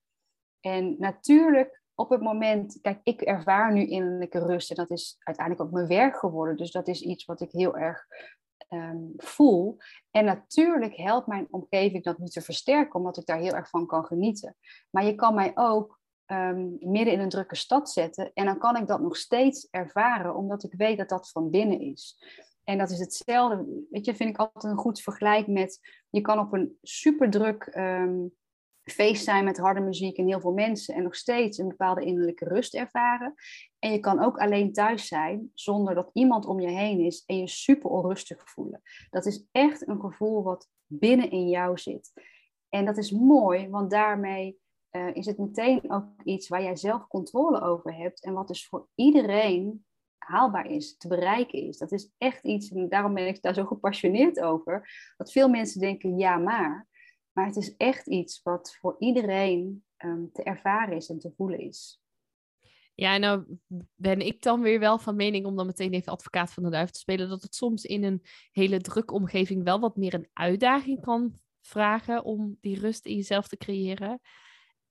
En 0.61 0.95
natuurlijk 0.99 1.83
op 1.95 2.11
het 2.11 2.21
moment, 2.21 2.79
kijk, 2.81 3.01
ik 3.03 3.21
ervaar 3.21 3.73
nu 3.73 3.87
innerlijke 3.87 4.39
rust 4.47 4.71
en 4.71 4.77
dat 4.77 4.91
is 4.91 5.17
uiteindelijk 5.19 5.67
ook 5.67 5.75
mijn 5.75 5.89
werk 5.89 6.17
geworden. 6.17 6.57
Dus 6.57 6.71
dat 6.71 6.89
is 6.89 7.01
iets 7.01 7.25
wat 7.25 7.41
ik 7.41 7.51
heel 7.51 7.77
erg 7.77 8.07
Ehm, 8.71 9.07
voel. 9.17 9.77
En 10.11 10.25
natuurlijk 10.25 10.97
helpt 10.97 11.27
mijn 11.27 11.47
omgeving 11.51 12.05
dat 12.05 12.19
nu 12.19 12.27
te 12.27 12.41
versterken, 12.41 12.95
omdat 12.95 13.17
ik 13.17 13.27
daar 13.27 13.39
heel 13.39 13.53
erg 13.53 13.69
van 13.69 13.87
kan 13.87 14.05
genieten. 14.05 14.57
Maar 14.91 15.05
je 15.05 15.15
kan 15.15 15.35
mij 15.35 15.53
ook 15.55 16.00
ehm, 16.31 16.69
midden 16.79 17.13
in 17.13 17.21
een 17.21 17.29
drukke 17.29 17.57
stad 17.57 17.91
zetten 17.91 18.31
en 18.35 18.45
dan 18.45 18.59
kan 18.59 18.77
ik 18.77 18.87
dat 18.87 19.01
nog 19.01 19.17
steeds 19.17 19.69
ervaren, 19.71 20.35
omdat 20.35 20.63
ik 20.63 20.75
weet 20.77 20.99
dat 20.99 21.09
dat 21.09 21.31
van 21.31 21.51
binnen 21.51 21.81
is. 21.81 22.25
En 22.65 22.79
dat 22.79 22.91
is 22.91 22.99
hetzelfde, 22.99 23.87
weet 23.91 24.05
je, 24.05 24.15
vind 24.15 24.31
ik 24.31 24.37
altijd 24.37 24.73
een 24.73 24.79
goed 24.79 25.01
vergelijk 25.01 25.47
met, 25.47 25.81
je 26.11 26.21
kan 26.21 26.39
op 26.39 26.53
een 26.53 26.79
superdruk 26.83 27.75
um, 27.77 28.33
feest 28.83 29.25
zijn 29.25 29.45
met 29.45 29.59
harde 29.59 29.81
muziek 29.81 30.17
en 30.17 30.27
heel 30.27 30.41
veel 30.41 30.53
mensen 30.53 30.95
en 30.95 31.03
nog 31.03 31.15
steeds 31.15 31.59
een 31.59 31.69
bepaalde 31.69 32.05
innerlijke 32.05 32.45
rust 32.45 32.75
ervaren. 32.75 33.35
En 33.79 33.93
je 33.93 34.01
kan 34.01 34.25
ook 34.25 34.39
alleen 34.39 34.73
thuis 34.73 35.07
zijn 35.07 35.51
zonder 35.55 35.95
dat 35.95 36.11
iemand 36.13 36.47
om 36.47 36.61
je 36.61 36.69
heen 36.69 37.01
is 37.01 37.25
en 37.27 37.39
je 37.39 37.49
super 37.49 37.91
onrustig 37.91 38.51
voelen. 38.51 38.83
Dat 39.11 39.27
is 39.27 39.47
echt 39.53 39.89
een 39.89 40.01
gevoel 40.01 40.43
wat 40.43 40.69
binnen 40.87 41.31
in 41.31 41.49
jou 41.49 41.79
zit. 41.79 42.13
En 42.69 42.85
dat 42.85 42.97
is 42.97 43.11
mooi, 43.11 43.69
want 43.69 43.91
daarmee 43.91 44.59
uh, 44.91 45.15
is 45.15 45.27
het 45.27 45.39
meteen 45.39 45.91
ook 45.91 46.05
iets 46.25 46.49
waar 46.49 46.63
jij 46.63 46.77
zelf 46.77 47.07
controle 47.07 47.61
over 47.61 47.95
hebt 47.95 48.25
en 48.25 48.33
wat 48.33 48.49
dus 48.49 48.67
voor 48.67 48.89
iedereen 48.95 49.85
haalbaar 50.19 50.67
is, 50.67 50.97
te 50.97 51.09
bereiken 51.09 51.63
is. 51.63 51.79
Dat 51.79 51.93
is 51.93 52.13
echt 52.19 52.45
iets, 52.45 52.71
en 52.71 52.89
daarom 52.89 53.15
ben 53.15 53.27
ik 53.27 53.43
daar 53.43 53.55
zo 53.55 53.65
gepassioneerd 53.65 54.41
over, 54.41 54.91
dat 55.17 55.33
veel 55.33 55.49
mensen 55.49 55.81
denken 55.81 56.19
ja 56.19 56.37
maar. 56.37 56.89
Maar 57.33 57.47
het 57.47 57.57
is 57.57 57.77
echt 57.77 58.07
iets 58.07 58.43
wat 58.43 58.77
voor 58.81 58.97
iedereen 58.99 59.85
um, 60.05 60.31
te 60.33 60.43
ervaren 60.43 60.97
is 60.97 61.09
en 61.09 61.19
te 61.19 61.33
voelen 61.37 61.59
is. 61.59 62.01
Ja, 62.95 63.17
nou 63.17 63.45
ben 63.95 64.21
ik 64.21 64.43
dan 64.43 64.61
weer 64.61 64.79
wel 64.79 64.99
van 64.99 65.17
mening 65.17 65.47
om 65.47 65.57
dan 65.57 65.67
meteen 65.67 65.93
even 65.93 66.13
advocaat 66.13 66.53
van 66.53 66.63
de 66.63 66.71
duivel 66.71 66.93
te 66.93 66.99
spelen, 66.99 67.29
dat 67.29 67.43
het 67.43 67.55
soms 67.55 67.85
in 67.85 68.05
een 68.05 68.23
hele 68.53 68.81
drukke 68.81 69.15
omgeving 69.15 69.65
wel 69.65 69.81
wat 69.81 69.97
meer 69.97 70.15
een 70.15 70.29
uitdaging 70.33 71.01
kan 71.01 71.35
vragen 71.61 72.25
om 72.25 72.59
die 72.61 72.79
rust 72.79 73.07
in 73.07 73.17
jezelf 73.17 73.49
te 73.49 73.57
creëren. 73.57 74.21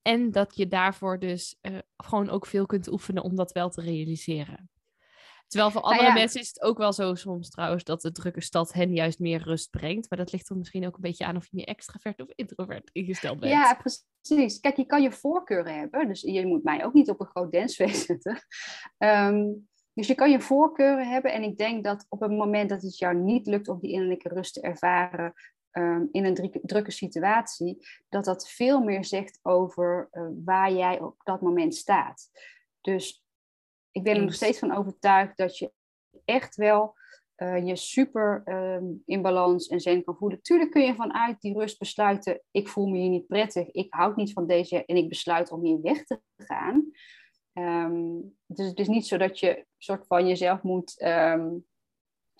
En 0.02 0.32
dat 0.32 0.56
je 0.56 0.68
daarvoor 0.68 1.20
dus 1.20 1.58
uh, 1.62 1.78
gewoon 1.98 2.30
ook 2.30 2.46
veel 2.46 2.66
kunt 2.66 2.92
oefenen 2.92 3.24
om 3.24 3.36
dat 3.36 3.52
wel 3.52 3.70
te 3.70 3.82
realiseren. 3.82 4.70
Terwijl 5.50 5.72
voor 5.72 5.82
nou 5.82 5.94
andere 5.94 6.14
mensen 6.14 6.42
is 6.42 6.48
het 6.48 6.62
ook 6.62 6.78
wel 6.78 6.94
zo 6.94 7.16
soms 7.16 7.50
trouwens 7.50 7.84
dat 7.84 8.02
de 8.02 8.12
drukke 8.12 8.42
stad 8.42 8.74
hen 8.74 8.94
juist 8.94 9.20
meer 9.20 9.44
rust 9.44 9.70
brengt. 9.70 10.10
Maar 10.10 10.20
dat 10.20 10.32
ligt 10.32 10.50
er 10.50 10.58
misschien 10.58 10.86
ook 10.88 10.96
een 10.96 11.02
beetje 11.02 11.26
aan 11.26 11.36
of 11.36 11.44
je 11.44 11.56
meer 11.56 11.66
extravert 11.66 12.22
of 12.22 12.28
introvert 12.36 12.90
ingesteld 12.92 13.40
bent. 13.40 13.52
Ja, 13.52 13.74
precies. 13.74 14.60
Kijk, 14.60 14.76
je 14.76 14.86
kan 14.86 15.02
je 15.02 15.12
voorkeuren 15.12 15.76
hebben. 15.76 16.08
Dus 16.08 16.22
je 16.22 16.46
moet 16.46 16.64
mij 16.64 16.86
ook 16.86 16.94
niet 16.94 17.10
op 17.10 17.20
een 17.20 17.28
groot 17.28 17.52
dancefeest 17.52 18.06
zetten. 18.06 18.38
Ehm, 18.98 19.46
dus 19.94 20.08
je 20.08 20.16
kan 20.16 20.32
je 20.32 20.42
voorkeuren 20.42 21.10
hebben. 21.10 21.34
En 21.34 21.44
ik 21.44 21.58
denk 21.58 21.84
dat 21.84 22.06
op 22.10 22.20
het 22.20 22.32
moment 22.32 22.70
dat 22.70 22.82
het 22.82 22.98
jou 22.98 23.16
niet 23.16 23.48
lukt 23.48 23.68
om 23.68 23.80
die 23.80 23.92
innerlijke 23.92 24.30
rust 24.30 24.54
te 24.54 24.62
ervaren 24.62 25.34
ehm, 25.72 26.06
in 26.12 26.26
een 26.26 26.60
drukke 26.62 26.92
situatie, 26.92 27.88
dat 28.10 28.26
dat 28.26 28.50
veel 28.50 28.80
meer 28.84 29.06
zegt 29.06 29.40
over 29.42 30.08
uh, 30.12 30.28
waar 30.46 30.72
jij 30.72 31.02
op 31.02 31.16
dat 31.24 31.42
moment 31.42 31.76
staat. 31.76 32.30
Dus 32.82 33.24
ik 33.92 34.04
ben 34.04 34.16
er 34.16 34.24
nog 34.24 34.34
steeds 34.34 34.60
van 34.60 34.76
overtuigd 34.76 35.38
dat 35.38 35.58
je 35.58 35.72
echt 36.26 36.56
wel 36.56 36.98
uh, 37.38 37.68
je 37.68 37.76
super 37.76 38.42
uh, 38.46 38.90
in 39.06 39.22
balans 39.22 39.68
en 39.68 39.80
zen 39.80 40.04
kan 40.04 40.16
voelen. 40.16 40.42
Tuurlijk 40.42 40.72
kun 40.72 40.82
je 40.82 40.96
vanuit 40.96 41.42
die 41.42 41.58
rust 41.58 41.80
besluiten, 41.80 42.42
ik 42.52 42.68
voel 42.68 42.88
me 42.88 42.98
hier 42.98 43.10
niet 43.10 43.28
prettig, 43.28 43.72
ik 43.72 43.94
houd 43.94 44.16
niet 44.16 44.34
van 44.34 44.48
deze 44.48 44.86
en 44.86 44.96
ik 44.96 45.10
besluit 45.10 45.52
om 45.52 45.64
hier 45.64 45.82
weg 45.82 46.04
te 46.04 46.22
gaan. 46.38 46.92
Um, 47.54 48.38
dus 48.46 48.68
het 48.68 48.80
is 48.80 48.88
niet 48.88 49.08
zo 49.08 49.18
dat 49.18 49.40
je 49.40 49.66
soort 49.78 50.08
van 50.08 50.28
jezelf 50.28 50.62
moet, 50.62 51.02
um, 51.02 51.66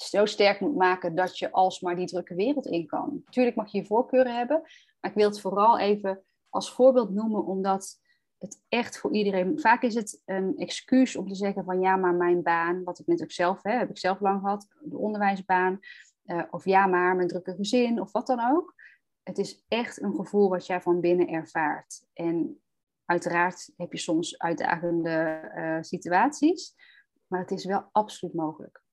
zo 0.04 0.26
sterk 0.26 0.60
moet 0.60 0.76
maken 0.76 1.16
dat 1.16 1.38
je 1.38 1.52
alsmaar 1.52 1.96
die 1.96 2.08
drukke 2.08 2.36
wereld 2.36 2.66
in 2.66 2.86
kan. 2.86 3.24
Tuurlijk 3.30 3.56
mag 3.56 3.72
je 3.72 3.78
je 3.78 3.86
voorkeuren 3.86 4.36
hebben, 4.36 4.62
maar 5.00 5.12
ik 5.12 5.18
wil 5.18 5.30
het 5.30 5.42
vooral 5.42 5.80
even 5.80 6.24
als 6.50 6.74
voorbeeld 6.74 7.10
noemen, 7.10 7.46
omdat 7.46 8.00
het 8.38 8.62
echt 8.68 9.00
voor 9.00 9.14
iedereen. 9.14 9.60
Vaak 9.60 9.82
is 9.82 9.96
het 9.96 10.22
een 10.26 10.58
excuus 10.58 11.16
om 11.16 11.28
te 11.28 11.36
zeggen 11.36 11.64
van 11.64 11.80
ja, 11.80 11.96
maar 11.96 12.14
mijn 12.14 12.44
baan, 12.44 12.84
wat 12.84 13.00
ik 13.00 13.08
net 13.08 13.22
ook 13.22 13.32
zelf 13.32 13.64
hè, 13.64 13.72
heb 13.72 13.90
ik 13.90 13.98
zelf 13.98 14.20
lang 14.20 14.40
gehad, 14.42 14.68
de 14.82 14.98
onderwijsbaan. 14.98 15.80
Uh, 16.26 16.44
of 16.50 16.66
ja, 16.66 16.86
maar 16.86 17.16
mijn 17.16 17.28
drukke 17.28 17.56
gezin, 17.56 18.02
of 18.02 18.12
wat 18.12 18.28
dan 18.28 18.52
ook. 18.52 18.76
Het 19.24 19.38
is 19.38 19.66
echt 19.68 20.02
een 20.02 20.16
gevoel 20.16 20.50
wat 20.50 20.66
jij 20.66 20.82
van 20.82 21.00
binnen 21.00 21.28
ervaart. 21.28 22.06
En 22.14 22.62
uiteraard 23.06 23.72
heb 23.78 23.92
je 23.92 24.00
soms 24.00 24.38
uitdagende 24.38 25.52
uh, 25.56 25.78
situaties, 25.82 26.76
maar 27.28 27.40
het 27.40 27.52
is 27.52 27.66
wel 27.66 27.90
absoluut 27.92 28.34
mogelijk. 28.34 28.84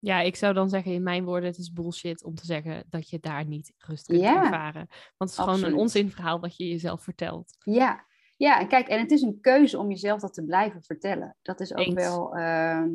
Ja, 0.00 0.20
ik 0.20 0.36
zou 0.36 0.54
dan 0.54 0.68
zeggen 0.68 0.92
in 0.92 1.02
mijn 1.02 1.24
woorden, 1.24 1.48
het 1.48 1.58
is 1.58 1.72
bullshit 1.72 2.24
om 2.24 2.34
te 2.34 2.44
zeggen 2.44 2.84
dat 2.88 3.10
je 3.10 3.20
daar 3.20 3.46
niet 3.46 3.72
rust 3.78 4.06
kunt 4.06 4.20
ja, 4.20 4.42
ervaren. 4.42 4.86
Want 5.16 5.30
het 5.30 5.38
is 5.38 5.44
gewoon 5.44 5.64
een 5.64 5.78
onzinverhaal 5.78 6.40
wat 6.40 6.56
je 6.56 6.68
jezelf 6.68 7.02
vertelt. 7.02 7.56
Ja, 7.58 8.06
ja, 8.36 8.60
en 8.60 8.68
kijk, 8.68 8.88
en 8.88 8.98
het 8.98 9.10
is 9.10 9.22
een 9.22 9.40
keuze 9.40 9.78
om 9.78 9.88
jezelf 9.88 10.20
dat 10.20 10.34
te 10.34 10.44
blijven 10.44 10.82
vertellen. 10.82 11.36
Dat 11.42 11.60
is 11.60 11.74
ook 11.74 11.94
wel, 11.94 12.36
ehm, 12.36 12.90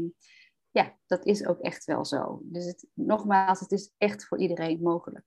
ja, 0.71 0.97
dat 1.07 1.25
is 1.25 1.45
ook 1.45 1.59
echt 1.59 1.85
wel 1.85 2.05
zo. 2.05 2.39
Dus 2.43 2.65
het, 2.65 2.87
nogmaals, 2.93 3.59
het 3.59 3.71
is 3.71 3.93
echt 3.97 4.25
voor 4.25 4.39
iedereen 4.39 4.81
mogelijk. 4.81 5.25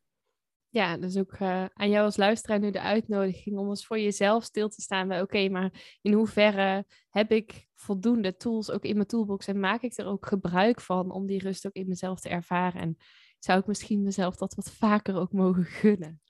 Ja, 0.70 0.96
dus 0.96 1.16
ook 1.16 1.38
uh, 1.38 1.64
aan 1.72 1.90
jou 1.90 2.04
als 2.04 2.16
luisteraar 2.16 2.58
nu 2.58 2.70
de 2.70 2.80
uitnodiging 2.80 3.58
om 3.58 3.68
eens 3.68 3.86
voor 3.86 3.98
jezelf 3.98 4.44
stil 4.44 4.68
te 4.68 4.80
staan 4.80 5.08
bij, 5.08 5.22
oké, 5.22 5.48
maar 5.48 5.98
in 6.02 6.12
hoeverre 6.12 6.86
heb 7.10 7.30
ik 7.30 7.66
voldoende 7.74 8.36
tools 8.36 8.70
ook 8.70 8.84
in 8.84 8.94
mijn 8.94 9.06
toolbox 9.06 9.46
en 9.46 9.60
maak 9.60 9.82
ik 9.82 9.96
er 9.96 10.06
ook 10.06 10.26
gebruik 10.26 10.80
van 10.80 11.10
om 11.10 11.26
die 11.26 11.42
rust 11.42 11.66
ook 11.66 11.72
in 11.72 11.88
mezelf 11.88 12.20
te 12.20 12.28
ervaren? 12.28 12.80
En 12.80 12.96
zou 13.38 13.60
ik 13.60 13.66
misschien 13.66 14.02
mezelf 14.02 14.36
dat 14.36 14.54
wat 14.54 14.70
vaker 14.70 15.16
ook 15.16 15.32
mogen 15.32 15.64
gunnen? 15.80 16.20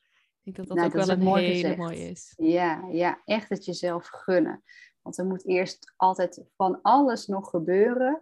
Ik 0.43 0.55
denk 0.55 0.57
dat 0.57 0.66
dat 0.66 0.76
nou, 0.76 0.89
ook 0.89 1.07
wel 1.07 1.16
een 1.16 1.24
mooi 1.24 1.45
hele 1.45 1.76
mooie 1.76 2.11
is. 2.11 2.32
Ja, 2.36 2.89
ja, 2.91 3.22
echt 3.24 3.49
het 3.49 3.64
jezelf 3.64 4.07
gunnen. 4.07 4.62
Want 5.03 5.18
er 5.18 5.26
moet 5.26 5.47
eerst 5.47 5.93
altijd 5.97 6.45
van 6.57 6.82
alles 6.82 7.26
nog 7.26 7.51
gebeuren 7.51 8.20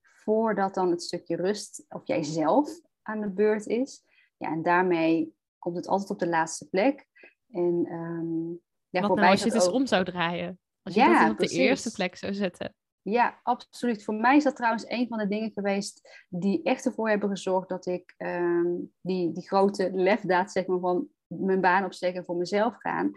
voordat 0.00 0.74
dan 0.74 0.90
het 0.90 1.02
stukje 1.02 1.36
rust 1.36 1.84
of 1.88 2.06
jijzelf 2.06 2.80
aan 3.02 3.20
de 3.20 3.30
beurt 3.30 3.66
is. 3.66 4.04
Ja, 4.36 4.52
en 4.52 4.62
daarmee 4.62 5.35
komt 5.66 5.78
het 5.78 5.88
altijd 5.88 6.10
op 6.10 6.18
de 6.18 6.28
laatste 6.28 6.68
plek. 6.68 7.06
En 7.50 7.86
um, 7.90 8.60
ja, 8.88 9.00
Wat 9.00 9.16
nou 9.16 9.30
als 9.30 9.40
je 9.40 9.46
het 9.46 9.54
eens 9.54 9.68
om 9.68 9.86
zou 9.86 10.04
draaien? 10.04 10.58
Als 10.82 10.94
je 10.94 11.00
ja, 11.00 11.22
dat 11.22 11.30
op 11.30 11.48
de 11.48 11.54
eerste 11.54 11.92
plek 11.92 12.16
zou 12.16 12.34
zetten. 12.34 12.74
Ja, 13.02 13.40
absoluut. 13.42 14.04
Voor 14.04 14.14
mij 14.14 14.36
is 14.36 14.44
dat 14.44 14.56
trouwens 14.56 14.84
een 14.88 15.08
van 15.08 15.18
de 15.18 15.28
dingen 15.28 15.50
geweest 15.54 16.24
die 16.28 16.62
echt 16.62 16.86
ervoor 16.86 17.08
hebben 17.08 17.28
gezorgd 17.28 17.68
dat 17.68 17.86
ik 17.86 18.14
um, 18.16 18.92
die, 19.00 19.32
die 19.32 19.46
grote 19.46 19.90
lefdaad 19.92 20.52
zeg 20.52 20.66
maar, 20.66 20.78
van 20.78 21.08
mijn 21.26 21.60
baan 21.60 21.84
opsteken 21.84 22.18
en 22.18 22.24
voor 22.24 22.36
mezelf 22.36 22.74
gaan. 22.78 23.10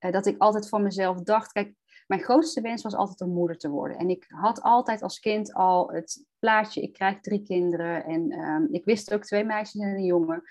Uh, 0.00 0.12
dat 0.12 0.26
ik 0.26 0.38
altijd 0.38 0.68
van 0.68 0.82
mezelf 0.82 1.20
dacht, 1.20 1.52
kijk, 1.52 1.74
mijn 2.06 2.22
grootste 2.22 2.60
wens 2.60 2.82
was 2.82 2.94
altijd 2.94 3.20
een 3.20 3.34
moeder 3.34 3.56
te 3.56 3.68
worden. 3.68 3.96
En 3.96 4.08
ik 4.08 4.24
had 4.28 4.60
altijd 4.62 5.02
als 5.02 5.18
kind 5.18 5.54
al 5.54 5.90
het 5.90 6.24
plaatje, 6.38 6.82
ik 6.82 6.92
krijg 6.92 7.20
drie 7.20 7.42
kinderen. 7.42 8.04
En 8.04 8.32
um, 8.32 8.68
ik 8.70 8.84
wist 8.84 9.14
ook 9.14 9.24
twee 9.24 9.44
meisjes 9.44 9.80
en 9.80 9.88
een 9.88 10.04
jongen. 10.04 10.42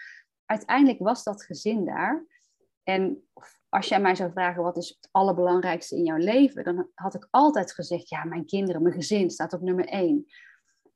Uiteindelijk 0.45 0.99
was 0.99 1.23
dat 1.23 1.43
gezin 1.43 1.85
daar. 1.85 2.25
En 2.83 3.27
als 3.69 3.87
jij 3.87 4.01
mij 4.01 4.15
zou 4.15 4.31
vragen, 4.31 4.63
wat 4.63 4.77
is 4.77 4.89
het 4.89 5.09
allerbelangrijkste 5.11 5.95
in 5.95 6.03
jouw 6.03 6.17
leven? 6.17 6.63
Dan 6.63 6.89
had 6.93 7.15
ik 7.15 7.27
altijd 7.31 7.73
gezegd, 7.73 8.09
ja, 8.09 8.23
mijn 8.23 8.45
kinderen, 8.45 8.81
mijn 8.81 8.93
gezin 8.93 9.29
staat 9.29 9.53
op 9.53 9.61
nummer 9.61 9.85
één. 9.85 10.25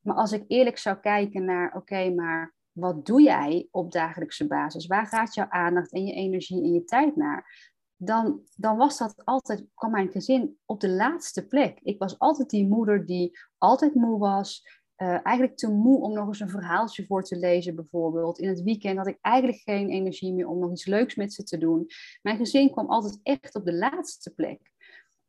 Maar 0.02 0.16
als 0.16 0.32
ik 0.32 0.44
eerlijk 0.48 0.78
zou 0.78 0.98
kijken 0.98 1.46
naar, 1.46 1.76
oké, 1.76 2.10
maar 2.10 2.56
wat 2.72 3.06
doe 3.06 3.22
jij 3.22 3.68
op 3.72 3.92
dagelijkse 3.92 4.48
basis? 4.48 4.88
Waar 4.88 5.08
gaat 5.08 5.34
jouw 5.34 5.50
aandacht 5.50 5.92
en 5.92 6.06
je 6.06 6.14
energie 6.14 6.64
en 6.64 6.74
je 6.74 6.84
tijd 6.84 7.16
naar? 7.16 7.70
Dan, 7.96 8.42
dan 8.56 8.78
was 8.78 8.98
dat 8.98 9.26
altijd, 9.26 9.66
kwam 9.74 9.92
mijn 9.92 10.12
gezin 10.12 10.58
op 10.66 10.80
de 10.80 10.90
laatste 10.90 11.48
plek. 11.48 11.80
Ik 11.84 12.00
was 12.00 12.20
altijd 12.20 12.50
die 12.50 12.68
moeder 12.68 13.06
die 13.06 13.40
altijd 13.58 13.94
moe 13.94 14.20
was. 14.20 14.79
Uh, 15.02 15.26
eigenlijk 15.26 15.58
te 15.58 15.72
moe 15.72 16.02
om 16.02 16.14
nog 16.14 16.28
eens 16.28 16.40
een 16.40 16.50
verhaaltje 16.50 17.06
voor 17.06 17.24
te 17.24 17.38
lezen, 17.38 17.76
bijvoorbeeld. 17.76 18.40
In 18.40 18.50
het 18.50 18.62
weekend 18.62 18.98
had 18.98 19.08
ik 19.08 19.18
eigenlijk 19.22 19.58
geen 19.58 19.90
energie 19.90 20.34
meer 20.34 20.48
om 20.48 20.60
nog 20.60 20.72
iets 20.72 20.86
leuks 20.86 21.16
met 21.16 21.34
ze 21.34 21.44
te 21.44 21.58
doen. 21.58 21.88
Mijn 22.22 22.38
gezin 22.38 22.72
kwam 22.72 22.90
altijd 22.90 23.20
echt 23.24 23.56
op 23.56 23.66
de 23.66 23.74
laatste 23.74 24.34
plek. 24.34 24.72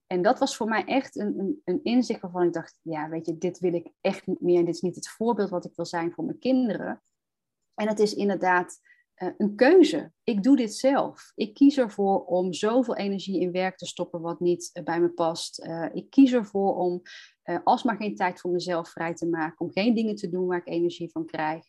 En 0.06 0.22
dat 0.22 0.38
was 0.38 0.56
voor 0.56 0.68
mij 0.68 0.84
echt 0.84 1.16
een, 1.16 1.38
een, 1.38 1.60
een 1.64 1.80
inzicht 1.82 2.20
waarvan 2.20 2.46
ik 2.46 2.52
dacht, 2.52 2.78
ja, 2.82 3.08
weet 3.08 3.26
je, 3.26 3.38
dit 3.38 3.58
wil 3.58 3.74
ik 3.74 3.90
echt 4.00 4.26
niet 4.26 4.40
meer. 4.40 4.64
Dit 4.64 4.74
is 4.74 4.80
niet 4.80 4.94
het 4.94 5.08
voorbeeld 5.08 5.50
wat 5.50 5.64
ik 5.64 5.76
wil 5.76 5.86
zijn 5.86 6.12
voor 6.12 6.24
mijn 6.24 6.38
kinderen. 6.38 7.02
En 7.74 7.88
het 7.88 7.98
is 7.98 8.14
inderdaad 8.14 8.80
eh, 8.82 8.89
een 9.36 9.54
keuze. 9.54 10.12
Ik 10.24 10.42
doe 10.42 10.56
dit 10.56 10.74
zelf. 10.74 11.32
Ik 11.34 11.54
kies 11.54 11.78
ervoor 11.78 12.24
om 12.24 12.52
zoveel 12.52 12.96
energie 12.96 13.40
in 13.40 13.52
werk 13.52 13.76
te 13.76 13.86
stoppen 13.86 14.20
wat 14.20 14.40
niet 14.40 14.70
eh, 14.72 14.84
bij 14.84 15.00
me 15.00 15.10
past. 15.10 15.58
Eh, 15.58 15.86
ik 15.92 16.10
kies 16.10 16.32
ervoor 16.32 16.76
om 16.76 17.02
alsmaar 17.64 17.96
geen 17.96 18.14
tijd 18.14 18.40
voor 18.40 18.50
mezelf 18.50 18.88
vrij 18.88 19.14
te 19.14 19.26
maken. 19.26 19.60
Om 19.60 19.72
geen 19.72 19.94
dingen 19.94 20.14
te 20.14 20.28
doen 20.28 20.46
waar 20.46 20.58
ik 20.58 20.68
energie 20.68 21.10
van 21.10 21.26
krijg. 21.26 21.64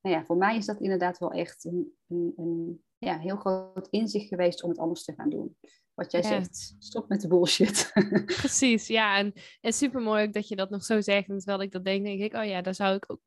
Nou 0.00 0.16
ja, 0.16 0.24
voor 0.24 0.36
mij 0.36 0.56
is 0.56 0.66
dat 0.66 0.80
inderdaad 0.80 1.18
wel 1.18 1.32
echt 1.32 1.64
een, 1.64 1.92
een, 2.08 2.32
een 2.36 2.82
ja, 2.98 3.18
heel 3.18 3.36
groot 3.36 3.88
inzicht 3.90 4.28
geweest 4.28 4.62
om 4.62 4.70
het 4.70 4.78
anders 4.78 5.04
te 5.04 5.14
gaan 5.14 5.30
doen. 5.30 5.56
Wat 5.94 6.12
jij 6.12 6.22
zegt, 6.22 6.76
stop 6.78 7.08
met 7.08 7.20
de 7.20 7.28
bullshit. 7.28 7.92
Precies, 8.40 8.86
ja. 8.86 9.18
En, 9.18 9.32
en 9.60 9.72
super 9.72 10.00
mooi 10.00 10.26
ook 10.26 10.32
dat 10.32 10.48
je 10.48 10.56
dat 10.56 10.70
nog 10.70 10.84
zo 10.84 11.00
zegt. 11.00 11.28
En 11.28 11.38
terwijl 11.38 11.62
ik 11.62 11.72
dat 11.72 11.84
denk, 11.84 12.04
denk 12.04 12.20
ik, 12.20 12.34
oh 12.34 12.44
ja, 12.44 12.62
daar 12.62 12.74
zou 12.74 12.96
ik 12.96 13.10
ook 13.10 13.20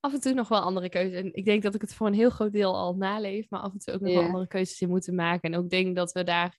af 0.00 0.12
en 0.12 0.20
toe 0.20 0.34
nog 0.34 0.48
wel 0.48 0.60
andere 0.60 0.88
keuzes. 0.88 1.20
En 1.20 1.34
ik 1.34 1.44
denk 1.44 1.62
dat 1.62 1.74
ik 1.74 1.80
het 1.80 1.94
voor 1.94 2.06
een 2.06 2.14
heel 2.14 2.30
groot 2.30 2.52
deel 2.52 2.76
al 2.76 2.94
naleef, 2.94 3.50
maar 3.50 3.60
af 3.60 3.72
en 3.72 3.78
toe 3.78 3.94
ook 3.94 4.00
nog 4.00 4.14
wel 4.14 4.22
andere 4.22 4.46
keuzes 4.46 4.80
in 4.80 4.88
moeten 4.88 5.14
maken. 5.14 5.52
En 5.52 5.58
ook 5.58 5.70
denk 5.70 5.96
dat 5.96 6.12
we 6.12 6.24
daar 6.24 6.58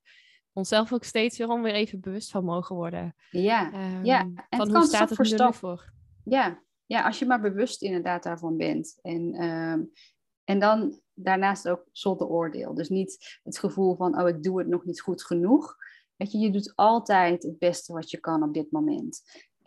onszelf 0.53 0.93
ook 0.93 1.03
steeds 1.03 1.37
weer, 1.37 1.61
weer 1.61 1.73
even 1.73 1.99
bewust 1.99 2.31
van 2.31 2.43
mogen 2.43 2.75
worden. 2.75 3.15
Ja, 3.29 3.73
um, 3.73 4.05
ja. 4.05 4.19
En 4.49 4.57
van 4.57 4.75
hoe 4.75 4.85
staat 4.85 5.09
het 5.09 5.31
er 5.31 5.47
nu 5.47 5.53
voor? 5.53 5.93
Ja. 6.23 6.63
ja, 6.85 7.05
als 7.05 7.19
je 7.19 7.25
maar 7.25 7.41
bewust 7.41 7.81
inderdaad 7.81 8.23
daarvan 8.23 8.57
bent. 8.57 8.99
En, 9.01 9.33
ehm, 9.33 9.83
en 10.43 10.59
dan 10.59 11.01
daarnaast 11.13 11.69
ook 11.69 11.85
zonder 11.91 12.27
oordeel. 12.27 12.73
Dus 12.73 12.89
niet 12.89 13.39
het 13.43 13.59
gevoel 13.59 13.95
van, 13.95 14.21
oh, 14.21 14.27
ik 14.27 14.43
doe 14.43 14.59
het 14.59 14.67
nog 14.67 14.85
niet 14.85 15.01
goed 15.01 15.23
genoeg. 15.23 15.75
Weet 16.15 16.31
je, 16.31 16.37
je 16.37 16.51
doet 16.51 16.73
altijd 16.75 17.43
het 17.43 17.59
beste 17.59 17.93
wat 17.93 18.09
je 18.11 18.17
kan 18.17 18.43
op 18.43 18.53
dit 18.53 18.71
moment. 18.71 19.21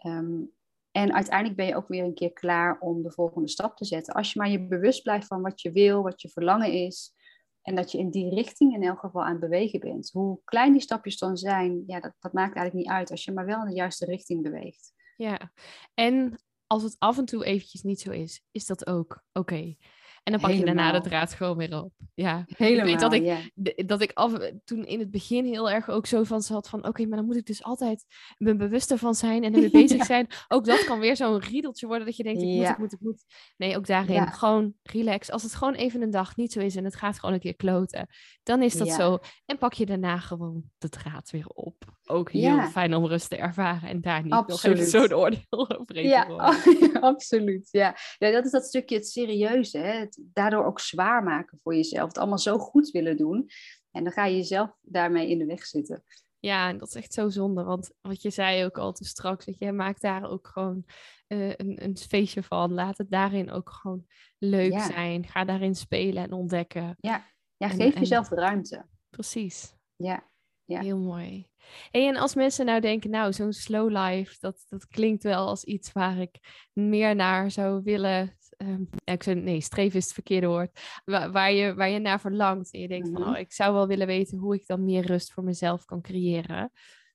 Um, 0.07 0.53
en 0.93 1.13
uiteindelijk 1.13 1.57
ben 1.57 1.67
je 1.67 1.77
ook 1.77 1.89
weer 1.89 2.05
een 2.05 2.15
keer 2.15 2.33
klaar 2.33 2.79
om 2.81 3.03
de 3.03 3.13
volgende 3.13 3.49
stap 3.49 3.77
te 3.77 3.85
zetten. 3.85 4.15
Als 4.15 4.33
je 4.33 4.39
maar 4.39 4.51
je 4.51 4.67
bewust 4.67 5.03
blijft 5.03 5.27
van 5.27 5.43
wat 5.43 5.61
je 5.61 5.73
wil, 5.73 6.03
wat 6.03 6.23
je 6.23 6.29
verlangen 6.29 6.73
is. 6.73 7.15
En 7.63 7.75
dat 7.75 7.93
je 7.93 7.99
in 7.99 8.11
die 8.11 8.35
richting 8.35 8.75
in 8.75 8.83
elk 8.83 8.99
geval 8.99 9.23
aan 9.23 9.31
het 9.31 9.41
bewegen 9.41 9.81
bent. 9.81 10.11
Hoe 10.13 10.41
klein 10.45 10.73
die 10.73 10.81
stapjes 10.81 11.19
dan 11.19 11.37
zijn, 11.37 11.83
ja, 11.87 12.01
dat, 12.01 12.13
dat 12.19 12.33
maakt 12.33 12.57
eigenlijk 12.57 12.87
niet 12.87 12.97
uit. 12.97 13.11
Als 13.11 13.25
je 13.25 13.33
maar 13.33 13.47
wel 13.47 13.61
in 13.61 13.69
de 13.69 13.75
juiste 13.75 14.05
richting 14.05 14.43
beweegt. 14.43 14.93
Ja, 15.17 15.53
en 15.95 16.43
als 16.67 16.83
het 16.83 16.97
af 16.99 17.19
en 17.19 17.25
toe 17.25 17.45
eventjes 17.45 17.83
niet 17.83 18.01
zo 18.01 18.11
is, 18.11 18.45
is 18.51 18.67
dat 18.67 18.87
ook 18.87 19.25
oké. 19.33 19.77
En 20.23 20.33
dan 20.33 20.41
pak 20.41 20.51
je 20.51 20.65
daarna 20.65 20.93
de 20.93 21.01
draad 21.01 21.33
gewoon 21.33 21.57
weer 21.57 21.83
op. 21.83 21.93
Ja, 22.15 22.45
helemaal. 22.57 22.87
Ik 22.87 23.01
weet 23.01 23.01
dat 23.01 23.13
ik, 23.13 23.89
dat 23.89 24.01
ik 24.01 24.11
af, 24.13 24.33
toen 24.65 24.85
in 24.85 24.99
het 24.99 25.11
begin 25.11 25.45
heel 25.45 25.71
erg 25.71 25.89
ook 25.89 26.07
zo 26.07 26.23
van 26.23 26.43
zat 26.43 26.69
van... 26.69 26.87
Oké, 26.87 27.07
maar 27.07 27.17
dan 27.17 27.27
moet 27.27 27.37
ik 27.37 27.47
dus 27.47 27.63
altijd 27.63 28.05
me 28.39 28.57
bewust 28.57 28.91
ervan 28.91 29.15
zijn 29.15 29.45
en 29.45 29.55
ermee 29.55 29.71
bezig 29.83 30.05
zijn. 30.05 30.27
Ook 30.49 30.65
dat 30.65 30.85
kan 30.85 30.99
weer 30.99 31.17
zo'n 31.17 31.39
riedeltje 31.39 31.87
worden 31.87 32.07
dat 32.07 32.17
je 32.17 32.23
denkt, 32.23 32.43
ik 32.43 32.49
moet, 32.49 32.69
ik 32.69 32.79
moet, 32.79 32.93
ik 32.93 33.01
moet. 33.01 33.25
Nee, 33.57 33.77
ook 33.77 33.87
daarin 33.87 34.27
gewoon 34.27 34.75
relax. 34.83 35.31
Als 35.31 35.43
het 35.43 35.55
gewoon 35.55 35.75
even 35.75 36.03
een 36.03 36.11
dag 36.11 36.37
niet 36.37 36.53
zo 36.53 36.61
is 36.61 36.77
en 36.77 36.85
het 36.85 36.97
gaat 36.97 37.19
gewoon 37.19 37.35
een 37.35 37.41
keer 37.41 37.57
kloten, 37.57 38.09
dan 38.43 38.63
is 38.63 38.77
dat 38.77 38.89
zo. 38.89 39.19
En 39.47 39.59
pak 39.59 39.73
je 39.73 39.87
daarna 39.87 40.19
gewoon 40.19 40.63
de 40.79 40.89
draad 40.89 41.31
weer 41.31 41.47
op. 41.47 41.85
Ook 42.05 42.31
heel 42.31 42.63
fijn 42.63 42.95
om 42.95 43.07
rust 43.07 43.29
te 43.29 43.37
ervaren 43.37 43.89
en 43.89 44.01
daar 44.01 44.23
niet 44.23 44.33
absoluut. 44.33 44.77
nog 44.77 44.87
even 44.87 45.01
zo'n 45.01 45.19
oordeel 45.19 45.79
over 45.79 46.05
ja, 46.05 46.25
absoluut. 47.01 47.69
Ja. 47.71 47.97
ja, 48.19 48.31
dat 48.31 48.45
is 48.45 48.51
dat 48.51 48.65
stukje 48.65 48.95
het 48.95 49.09
serieuze. 49.09 49.79
Hè? 49.79 50.07
Daardoor 50.21 50.65
ook 50.65 50.81
zwaar 50.81 51.23
maken 51.23 51.59
voor 51.59 51.75
jezelf. 51.75 52.09
Het 52.09 52.19
allemaal 52.19 52.39
zo 52.39 52.59
goed 52.59 52.91
willen 52.91 53.17
doen. 53.17 53.51
En 53.91 54.05
dan 54.05 54.13
ga 54.13 54.25
je 54.25 54.37
jezelf 54.37 54.79
daarmee 54.81 55.29
in 55.29 55.39
de 55.39 55.47
weg 55.47 55.67
zitten. 55.67 56.05
Ja, 56.39 56.69
en 56.69 56.79
dat 56.79 56.89
is 56.89 56.95
echt 56.95 57.13
zo 57.13 57.29
zonde. 57.29 57.63
Want 57.63 57.93
wat 58.01 58.23
je 58.23 58.31
zei 58.31 58.65
ook 58.65 58.79
al 58.79 58.93
te 58.93 59.05
straks, 59.05 59.45
dat 59.45 59.59
je 59.59 59.73
maakt 59.73 60.01
daar 60.01 60.31
ook 60.31 60.49
gewoon 60.49 60.85
uh, 61.29 61.49
een, 61.49 61.85
een 61.85 61.97
feestje 61.97 62.43
van. 62.43 62.73
Laat 62.73 62.99
het 62.99 63.11
daarin 63.11 63.51
ook 63.51 63.71
gewoon 63.71 64.07
leuk 64.39 64.81
zijn. 64.81 65.27
Ga 65.27 65.45
daarin 65.45 65.75
spelen 65.75 66.23
en 66.23 66.33
ontdekken. 66.33 66.97
Ja, 67.01 67.27
ja 67.57 67.69
geef 67.69 67.99
jezelf 67.99 68.29
ruimte. 68.29 68.87
Precies. 69.11 69.75
Ja. 69.97 70.31
ja. 70.65 70.81
Heel 70.81 70.99
mooi. 70.99 71.51
Hey, 71.91 72.09
en 72.09 72.17
als 72.17 72.35
mensen 72.35 72.67
nou 72.67 72.81
denken, 72.81 73.11
nou, 73.11 73.33
zo'n 73.33 73.53
slow 73.53 73.91
life, 73.91 74.37
dat, 74.41 74.65
dat 74.69 74.87
klinkt 74.87 75.23
wel 75.23 75.47
als 75.47 75.65
iets 75.65 75.93
waar 75.93 76.19
ik 76.19 76.67
meer 76.73 77.15
naar 77.15 77.51
zou 77.51 77.83
willen 77.83 78.37
um, 78.67 78.89
ik 79.05 79.23
zeg, 79.23 79.35
nee, 79.35 79.61
streven 79.61 79.99
is 79.99 80.05
het 80.05 80.15
verkeerde 80.15 80.47
woord, 80.47 80.81
waar, 81.05 81.33
waar, 81.33 81.53
je, 81.53 81.75
waar 81.75 81.91
je 81.91 81.99
naar 81.99 82.21
verlangt. 82.21 82.73
En 82.73 82.81
je 82.81 82.89
denkt 82.89 83.09
van, 83.13 83.21
mhm. 83.21 83.31
oh, 83.31 83.39
ik 83.39 83.53
zou 83.53 83.75
wel 83.75 83.87
willen 83.87 84.07
weten 84.07 84.39
hoe 84.39 84.55
ik 84.55 84.67
dan 84.67 84.85
meer 84.85 85.07
rust 85.07 85.33
voor 85.33 85.45
mezelf 85.45 85.85
kan 85.85 86.01
creëren. 86.01 86.71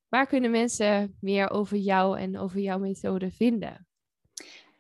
Waar 0.08 0.28
kunnen 0.28 0.52
mensen 0.52 1.16
meer 1.20 1.50
over 1.50 1.78
jou 1.78 2.20
en 2.20 2.38
over 2.38 2.60
jouw 2.60 2.80
methode 2.80 3.32
vinden? 3.32 3.88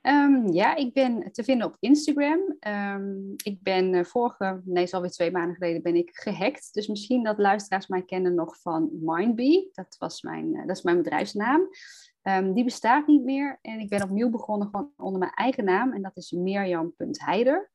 Um, 0.01 0.53
ja, 0.53 0.75
ik 0.75 0.93
ben 0.93 1.31
te 1.31 1.43
vinden 1.43 1.67
op 1.67 1.75
Instagram. 1.79 2.39
Um, 2.67 3.33
ik 3.43 3.61
ben 3.61 3.93
uh, 3.93 4.03
vorige, 4.03 4.61
nee, 4.63 4.83
is 4.83 4.93
alweer 4.93 5.11
twee 5.11 5.31
maanden 5.31 5.55
geleden, 5.55 5.81
ben 5.81 5.95
ik 5.95 6.09
gehackt. 6.13 6.73
Dus 6.73 6.87
misschien 6.87 7.23
dat 7.23 7.37
luisteraars 7.37 7.87
mij 7.87 8.03
kennen 8.03 8.35
nog 8.35 8.61
van 8.61 8.89
Mindbee. 9.01 9.69
Dat, 9.73 9.95
was 9.99 10.21
mijn, 10.21 10.53
uh, 10.53 10.67
dat 10.67 10.77
is 10.77 10.83
mijn 10.83 10.97
bedrijfsnaam. 10.97 11.67
Um, 12.27 12.53
die 12.53 12.63
bestaat 12.63 13.07
niet 13.07 13.23
meer 13.23 13.59
en 13.61 13.79
ik 13.79 13.89
ben 13.89 14.03
opnieuw 14.03 14.29
begonnen 14.29 14.67
gewoon 14.67 14.91
onder 14.97 15.19
mijn 15.19 15.31
eigen 15.31 15.63
naam 15.63 15.93
en 15.93 16.01
dat 16.01 16.17
is 16.17 16.31
Mirjam.heider. 16.31 17.69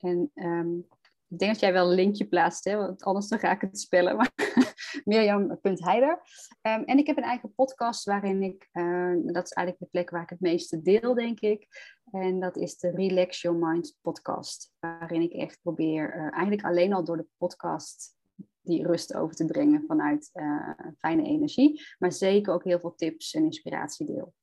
En 0.00 0.30
um, 0.34 0.86
ik 1.28 1.38
denk 1.38 1.52
dat 1.52 1.60
jij 1.60 1.72
wel 1.72 1.88
een 1.88 1.94
linkje 1.94 2.26
plaatst, 2.26 2.64
hè, 2.64 2.76
want 2.76 3.02
anders 3.02 3.28
dan 3.28 3.38
ga 3.38 3.50
ik 3.50 3.60
het 3.60 3.80
spellen. 3.80 4.16
Maar 4.16 4.32
Mirjam.heider. 5.04 6.10
Um, 6.10 6.18
ehm, 6.60 6.82
en 6.82 6.98
ik 6.98 7.06
heb 7.06 7.16
een 7.16 7.22
eigen 7.22 7.54
podcast 7.54 8.04
waarin 8.04 8.42
ik, 8.42 8.68
dat 9.32 9.44
is 9.44 9.52
eigenlijk 9.52 9.78
de 9.78 9.88
plek 9.90 10.10
waar 10.10 10.22
ik 10.22 10.30
het 10.30 10.40
meeste 10.40 10.82
deel, 10.82 11.14
denk 11.14 11.40
ik. 11.40 11.66
En 12.10 12.40
dat 12.40 12.56
is 12.56 12.78
de 12.78 12.90
Relax 12.90 13.42
Your 13.42 13.58
Mind 13.58 13.98
podcast. 14.00 14.72
Waarin 14.80 15.22
ik 15.22 15.32
echt 15.32 15.58
probeer, 15.62 16.16
uh, 16.16 16.20
eigenlijk 16.20 16.64
alleen 16.64 16.92
al 16.92 17.04
door 17.04 17.16
de 17.16 17.26
podcast 17.36 18.15
die 18.66 18.86
rust 18.86 19.14
over 19.14 19.34
te 19.34 19.44
brengen 19.44 19.84
vanuit 19.86 20.30
uh, 20.34 20.70
fijne 20.98 21.22
energie. 21.22 21.82
Maar 21.98 22.12
zeker 22.12 22.52
ook 22.52 22.64
heel 22.64 22.80
veel 22.80 22.94
tips 22.94 23.34
en 23.34 23.44
inspiratie 23.44 24.06
deel. 24.06 24.34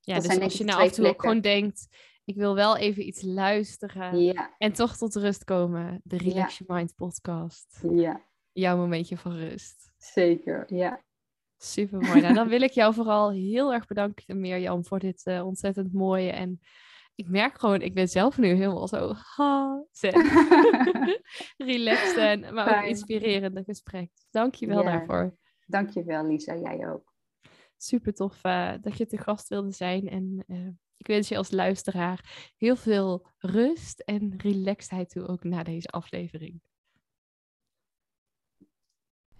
Ja, 0.00 0.20
dus 0.20 0.40
als 0.40 0.58
je 0.58 0.64
nou 0.64 0.80
af 0.80 0.88
en 0.88 0.92
toe 0.92 1.08
ook 1.08 1.20
gewoon 1.20 1.40
denkt, 1.40 1.88
ik 2.24 2.36
wil 2.36 2.54
wel 2.54 2.76
even 2.76 3.06
iets 3.06 3.22
luisteren 3.22 4.34
en 4.58 4.72
toch 4.72 4.96
tot 4.96 5.14
rust 5.14 5.44
komen. 5.44 6.00
De 6.04 6.16
Relax 6.16 6.58
Your 6.58 6.74
Mind 6.74 6.94
podcast. 6.94 7.82
Ja. 7.90 8.24
Jouw 8.52 8.76
momentje 8.76 9.16
van 9.16 9.36
rust. 9.36 9.92
Zeker, 9.96 10.74
ja. 10.74 11.02
Super 11.56 12.00
mooi. 12.00 12.20
nou, 12.20 12.34
dan 12.34 12.48
wil 12.48 12.60
ik 12.60 12.70
jou 12.70 12.94
vooral 12.94 13.30
heel 13.30 13.72
erg 13.72 13.86
bedanken, 13.86 14.40
Mirjam, 14.40 14.84
voor 14.84 14.98
dit 14.98 15.26
uh, 15.26 15.46
ontzettend 15.46 15.92
mooie 15.92 16.30
en 16.30 16.60
ik 17.14 17.28
merk 17.28 17.60
gewoon, 17.60 17.80
ik 17.80 17.94
ben 17.94 18.08
zelf 18.08 18.38
nu 18.38 18.48
helemaal 18.48 18.88
zo 18.88 19.12
ha, 19.14 19.84
relaxed 21.56 22.16
en 22.16 22.54
maar 22.54 22.78
ook 22.78 22.88
inspirerende 22.88 23.64
gesprek. 23.64 24.10
Dank 24.30 24.54
je 24.54 24.66
wel 24.66 24.84
daarvoor. 24.84 25.36
Dank 25.66 25.90
je 25.90 26.04
wel, 26.04 26.26
Lisa. 26.26 26.56
Jij 26.56 26.88
ook. 26.88 27.14
Super 27.76 28.12
tof 28.12 28.44
uh, 28.44 28.72
dat 28.80 28.96
je 28.96 29.06
te 29.06 29.18
gast 29.18 29.48
wilde 29.48 29.72
zijn. 29.72 30.08
En 30.08 30.44
uh, 30.46 30.68
ik 30.96 31.06
wens 31.06 31.28
je 31.28 31.36
als 31.36 31.50
luisteraar 31.50 32.50
heel 32.56 32.76
veel 32.76 33.26
rust 33.38 34.00
en 34.00 34.34
relaxedheid 34.36 35.08
toe 35.08 35.26
ook 35.26 35.44
na 35.44 35.62
deze 35.62 35.88
aflevering. 35.88 36.60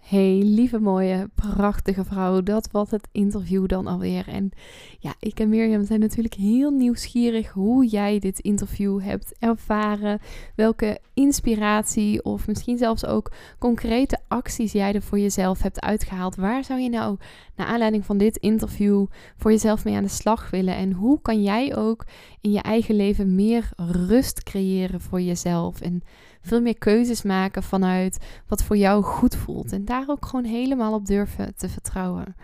Hey, 0.02 0.42
lieve 0.44 0.78
mooie, 0.78 1.30
prachtige 1.34 2.04
vrouw. 2.04 2.42
Dat 2.42 2.68
was 2.70 2.90
het 2.90 3.08
interview 3.12 3.66
dan 3.66 3.86
alweer. 3.86 4.28
En 4.28 4.50
ja, 4.98 5.14
ik 5.18 5.40
en 5.40 5.48
Mirjam 5.48 5.84
zijn 5.84 6.00
natuurlijk 6.00 6.34
heel 6.34 6.70
nieuwsgierig 6.70 7.50
hoe 7.50 7.86
jij 7.86 8.18
dit 8.18 8.38
interview 8.38 9.00
hebt 9.00 9.34
ervaren. 9.38 10.20
Welke 10.56 10.98
inspiratie 11.14 12.24
of 12.24 12.46
misschien 12.46 12.78
zelfs 12.78 13.06
ook 13.06 13.32
concrete 13.58 14.18
acties 14.28 14.72
jij 14.72 14.92
er 14.92 15.02
voor 15.02 15.18
jezelf 15.18 15.62
hebt 15.62 15.80
uitgehaald. 15.80 16.36
Waar 16.36 16.64
zou 16.64 16.80
je 16.80 16.88
nou, 16.88 17.16
naar 17.56 17.66
aanleiding 17.66 18.04
van 18.04 18.18
dit 18.18 18.36
interview, 18.36 19.06
voor 19.36 19.50
jezelf 19.50 19.84
mee 19.84 19.96
aan 19.96 20.02
de 20.02 20.08
slag 20.08 20.50
willen? 20.50 20.76
En 20.76 20.92
hoe 20.92 21.20
kan 21.20 21.42
jij 21.42 21.76
ook 21.76 22.06
in 22.40 22.50
je 22.50 22.62
eigen 22.62 22.94
leven 22.94 23.34
meer 23.34 23.68
rust 23.76 24.42
creëren 24.42 25.00
voor 25.00 25.20
jezelf? 25.20 25.80
En 25.80 26.02
veel 26.42 26.60
meer 26.60 26.78
keuzes 26.78 27.22
maken 27.22 27.62
vanuit 27.62 28.18
wat 28.46 28.62
voor 28.62 28.76
jou 28.76 29.02
goed 29.02 29.36
voelt. 29.36 29.72
En 29.72 29.84
daar 29.84 30.04
ook 30.06 30.26
gewoon 30.26 30.44
helemaal 30.44 30.94
op 30.94 31.06
durven 31.06 31.54
te 31.56 31.68
vertrouwen. 31.68 32.36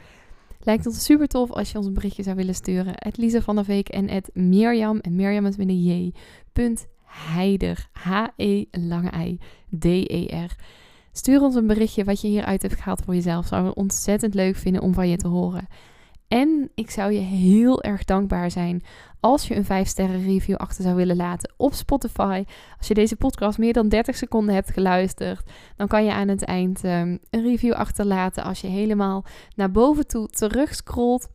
Lijkt 0.61 0.87
ons 0.87 1.05
super 1.05 1.29
tof 1.29 1.51
als 1.51 1.71
je 1.71 1.79
ons 1.79 1.87
een 1.87 1.95
berichtje 1.95 2.23
zou 2.23 2.37
willen 2.37 2.55
sturen. 2.55 2.93
Het 2.97 3.17
Lisa 3.17 3.41
van 3.41 3.55
der 3.55 3.65
Veek 3.65 3.89
en 3.89 4.09
het 4.09 4.31
Mirjam. 4.35 4.99
En 4.99 5.15
Mirjam 5.15 5.47
is 5.47 5.57
met 5.57 5.69
een 5.69 5.83
J. 5.83 6.13
Punt 6.53 6.87
Heider. 7.05 7.89
H-E 7.93 8.65
lange 8.71 9.11
I. 9.27 9.39
D-E-R. 9.79 10.57
Stuur 11.13 11.41
ons 11.41 11.55
een 11.55 11.67
berichtje 11.67 12.05
wat 12.05 12.21
je 12.21 12.29
hieruit 12.29 12.63
hebt 12.63 12.75
gehaald 12.75 13.03
voor 13.05 13.15
jezelf. 13.15 13.47
Zouden 13.47 13.71
we 13.71 13.81
ontzettend 13.81 14.35
leuk 14.35 14.57
vinden 14.57 14.83
om 14.83 14.95
van 14.95 15.09
je 15.09 15.17
te 15.17 15.29
horen. 15.29 15.67
En 16.29 16.71
ik 16.75 16.91
zou 16.91 17.13
je 17.13 17.21
heel 17.21 17.83
erg 17.83 18.05
dankbaar 18.05 18.51
zijn 18.51 18.83
als 19.21 19.49
je 19.49 19.57
een 19.57 19.65
5 19.65 19.89
sterren 19.89 20.25
review 20.25 20.57
achter 20.57 20.83
zou 20.83 20.97
willen 20.97 21.17
laten 21.17 21.53
op 21.57 21.75
Spotify. 21.75 22.45
Als 22.79 22.89
je 22.89 22.95
deze 22.95 23.17
podcast 23.17 23.59
meer 23.59 23.73
dan 23.73 23.89
30 23.89 24.17
seconden 24.17 24.55
hebt 24.55 24.71
geluisterd, 24.71 25.51
dan 25.77 25.87
kan 25.87 26.05
je 26.05 26.13
aan 26.13 26.29
het 26.29 26.45
eind 26.45 26.85
um, 26.85 27.19
een 27.31 27.43
review 27.43 27.73
achterlaten 27.73 28.45
als 28.45 28.61
je 28.61 28.67
helemaal 28.67 29.25
naar 29.55 29.71
boven 29.71 30.07
toe 30.07 30.29
terugscrollt. 30.29 31.29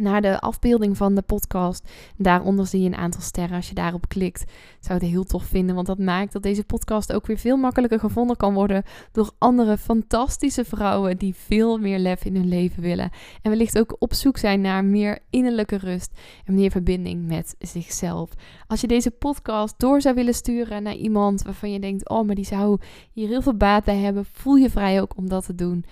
Naar 0.00 0.22
de 0.22 0.40
afbeelding 0.40 0.96
van 0.96 1.14
de 1.14 1.22
podcast. 1.22 1.90
Daaronder 2.16 2.66
zie 2.66 2.80
je 2.80 2.86
een 2.86 2.96
aantal 2.96 3.20
sterren. 3.20 3.56
Als 3.56 3.68
je 3.68 3.74
daarop 3.74 4.08
klikt, 4.08 4.44
zou 4.80 4.98
het 4.98 5.08
heel 5.08 5.24
tof 5.24 5.44
vinden. 5.44 5.74
Want 5.74 5.86
dat 5.86 5.98
maakt 5.98 6.32
dat 6.32 6.42
deze 6.42 6.64
podcast 6.64 7.12
ook 7.12 7.26
weer 7.26 7.38
veel 7.38 7.56
makkelijker 7.56 8.00
gevonden 8.00 8.36
kan 8.36 8.54
worden 8.54 8.82
door 9.12 9.30
andere 9.38 9.78
fantastische 9.78 10.64
vrouwen 10.64 11.18
die 11.18 11.34
veel 11.34 11.78
meer 11.78 11.98
lef 11.98 12.24
in 12.24 12.34
hun 12.34 12.48
leven 12.48 12.82
willen. 12.82 13.10
En 13.42 13.50
wellicht 13.50 13.78
ook 13.78 13.96
op 13.98 14.14
zoek 14.14 14.36
zijn 14.36 14.60
naar 14.60 14.84
meer 14.84 15.18
innerlijke 15.30 15.76
rust 15.76 16.18
en 16.44 16.54
meer 16.54 16.70
verbinding 16.70 17.26
met 17.26 17.54
zichzelf. 17.58 18.30
Als 18.66 18.80
je 18.80 18.86
deze 18.86 19.10
podcast 19.10 19.74
door 19.78 20.00
zou 20.00 20.14
willen 20.14 20.34
sturen 20.34 20.82
naar 20.82 20.94
iemand 20.94 21.42
waarvan 21.42 21.72
je 21.72 21.80
denkt: 21.80 22.08
oh, 22.08 22.26
maar 22.26 22.34
die 22.34 22.44
zou 22.44 22.78
hier 23.12 23.28
heel 23.28 23.42
veel 23.42 23.56
baat 23.56 23.84
bij 23.84 23.96
hebben, 23.96 24.24
voel 24.32 24.54
je 24.54 24.70
vrij 24.70 25.00
ook 25.00 25.16
om 25.16 25.28
dat 25.28 25.46
te 25.46 25.54
doen 25.54 25.84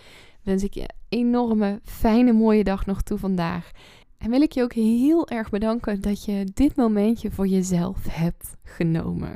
wens 0.49 0.63
ik 0.63 0.75
je 0.75 0.89
enorme 1.09 1.81
fijne 1.85 2.33
mooie 2.33 2.65
dag 2.65 2.87
nog 2.87 3.03
toe 3.03 3.19
vandaag. 3.19 3.71
En 4.19 4.31
wil 4.31 4.43
ik 4.43 4.53
je 4.53 4.63
ook 4.63 4.73
heel 4.73 5.29
erg 5.29 5.51
bedanken 5.51 6.01
dat 6.01 6.25
je 6.25 6.47
dit 6.55 6.77
momentje 6.77 7.31
voor 7.31 7.47
jezelf 7.47 7.99
hebt 8.11 8.57
genomen. 8.65 9.35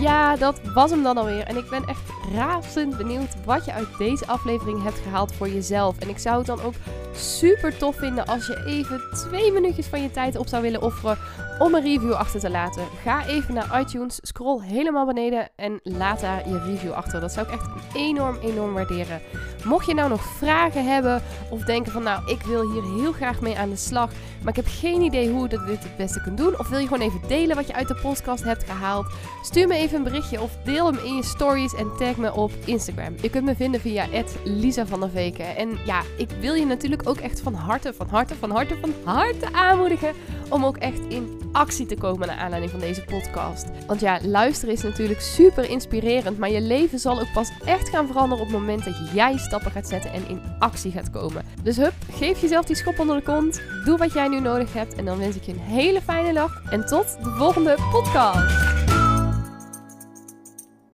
Ja, 0.00 0.36
dat 0.36 0.60
was 0.74 0.90
hem 0.90 1.02
dan 1.02 1.16
alweer. 1.16 1.44
En 1.44 1.56
ik 1.56 1.70
ben 1.70 1.84
echt 1.84 2.10
razend 2.34 2.96
benieuwd 2.96 3.44
wat 3.44 3.64
je 3.64 3.72
uit 3.72 3.98
deze 3.98 4.26
aflevering 4.26 4.82
hebt 4.82 4.98
gehaald 4.98 5.32
voor 5.32 5.48
jezelf. 5.48 5.98
En 5.98 6.08
ik 6.08 6.18
zou 6.18 6.38
het 6.38 6.46
dan 6.46 6.60
ook 6.60 6.74
super 7.14 7.76
tof 7.78 7.96
vinden 7.96 8.26
als 8.26 8.46
je 8.46 8.64
even 8.66 9.00
twee 9.12 9.52
minuutjes 9.52 9.86
van 9.86 10.02
je 10.02 10.10
tijd 10.10 10.36
op 10.36 10.48
zou 10.48 10.62
willen 10.62 10.82
offeren 10.82 11.18
om 11.58 11.74
een 11.74 11.82
review 11.82 12.12
achter 12.12 12.40
te 12.40 12.50
laten. 12.50 12.84
Ga 13.02 13.26
even 13.26 13.54
naar 13.54 13.80
iTunes, 13.80 14.18
scroll 14.22 14.62
helemaal 14.62 15.06
beneden 15.06 15.48
en 15.56 15.80
laat 15.82 16.20
daar 16.20 16.48
je 16.48 16.58
review 16.58 16.92
achter. 16.92 17.20
Dat 17.20 17.32
zou 17.32 17.46
ik 17.46 17.52
echt 17.52 17.94
enorm, 17.94 18.36
enorm 18.42 18.72
waarderen. 18.72 19.20
Mocht 19.64 19.86
je 19.86 19.94
nou 19.94 20.08
nog 20.08 20.22
vragen 20.22 20.86
hebben 20.86 21.22
of 21.50 21.64
denken 21.64 21.92
van 21.92 22.02
nou, 22.02 22.30
ik 22.30 22.42
wil 22.42 22.70
hier 22.70 22.82
heel 22.82 23.12
graag 23.12 23.40
mee 23.40 23.58
aan 23.58 23.70
de 23.70 23.76
slag, 23.76 24.10
maar 24.40 24.56
ik 24.56 24.64
heb 24.64 24.74
geen 24.80 25.02
idee 25.02 25.30
hoe 25.30 25.42
je 25.42 25.48
dit 25.48 25.82
het 25.82 25.96
beste 25.96 26.20
kunt 26.20 26.36
doen. 26.36 26.58
Of 26.58 26.68
wil 26.68 26.78
je 26.78 26.86
gewoon 26.86 27.02
even 27.02 27.20
delen 27.28 27.56
wat 27.56 27.66
je 27.66 27.74
uit 27.74 27.88
de 27.88 27.98
podcast 28.02 28.44
hebt 28.44 28.64
gehaald? 28.64 29.06
Stuur 29.42 29.66
me 29.66 29.74
even 29.74 29.96
een 29.96 30.02
berichtje 30.02 30.40
of 30.40 30.56
deel 30.64 30.86
hem 30.86 30.98
in 31.04 31.16
je 31.16 31.24
stories 31.24 31.74
en 31.74 31.96
tag 31.98 32.16
me 32.16 32.34
op 32.34 32.50
Instagram. 32.64 33.14
Je 33.20 33.30
kunt 33.30 33.44
me 33.44 33.54
vinden 33.54 33.80
via 33.80 34.06
Lisa 34.44 34.86
van 34.86 35.00
der 35.00 35.10
Veken. 35.10 35.56
En 35.56 35.78
ja, 35.84 36.02
ik 36.16 36.28
wil 36.40 36.54
je 36.54 36.66
natuurlijk 36.66 37.08
ook 37.08 37.16
echt 37.16 37.40
van 37.40 37.54
harte, 37.54 37.94
van 37.94 38.08
harte, 38.08 38.34
van 38.34 38.50
harte, 38.50 38.76
van 38.80 38.94
harte 39.04 39.52
aanmoedigen 39.52 40.12
om 40.48 40.64
ook 40.64 40.76
echt 40.76 41.00
in 41.08 41.40
actie 41.52 41.86
te 41.86 41.96
komen 41.96 42.26
naar 42.26 42.36
aanleiding 42.36 42.70
van 42.70 42.80
deze 42.80 43.04
podcast. 43.04 43.66
Want 43.86 44.00
ja, 44.00 44.18
luisteren 44.22 44.74
is 44.74 44.82
natuurlijk 44.82 45.20
super 45.20 45.70
inspirerend, 45.70 46.38
maar 46.38 46.50
je 46.50 46.60
leven 46.60 46.98
zal 46.98 47.20
ook 47.20 47.32
pas 47.32 47.50
echt 47.64 47.88
gaan 47.88 48.06
veranderen 48.06 48.44
op 48.44 48.50
het 48.50 48.60
moment 48.60 48.84
dat 48.84 48.94
jij 49.14 49.38
stappen 49.38 49.70
gaat 49.70 49.88
zetten 49.88 50.12
en 50.12 50.28
in 50.28 50.40
actie 50.58 50.92
gaat 50.92 51.10
komen. 51.10 51.44
Dus 51.62 51.76
hup, 51.76 51.94
geef 52.10 52.40
jezelf 52.40 52.64
die 52.64 52.76
schop 52.76 52.98
onder 52.98 53.16
de 53.16 53.22
kont, 53.22 53.62
doe 53.84 53.98
wat 53.98 54.12
jij 54.12 54.28
nu 54.28 54.40
nodig 54.40 54.72
hebt 54.72 54.94
en 54.94 55.04
dan 55.04 55.18
wens 55.18 55.36
ik 55.36 55.42
je 55.42 55.52
een 55.52 55.58
hele 55.58 56.00
fijne 56.00 56.32
dag 56.32 56.62
en 56.70 56.86
tot 56.86 57.16
de 57.22 57.30
volgende 57.30 57.76
podcast. 57.90 59.01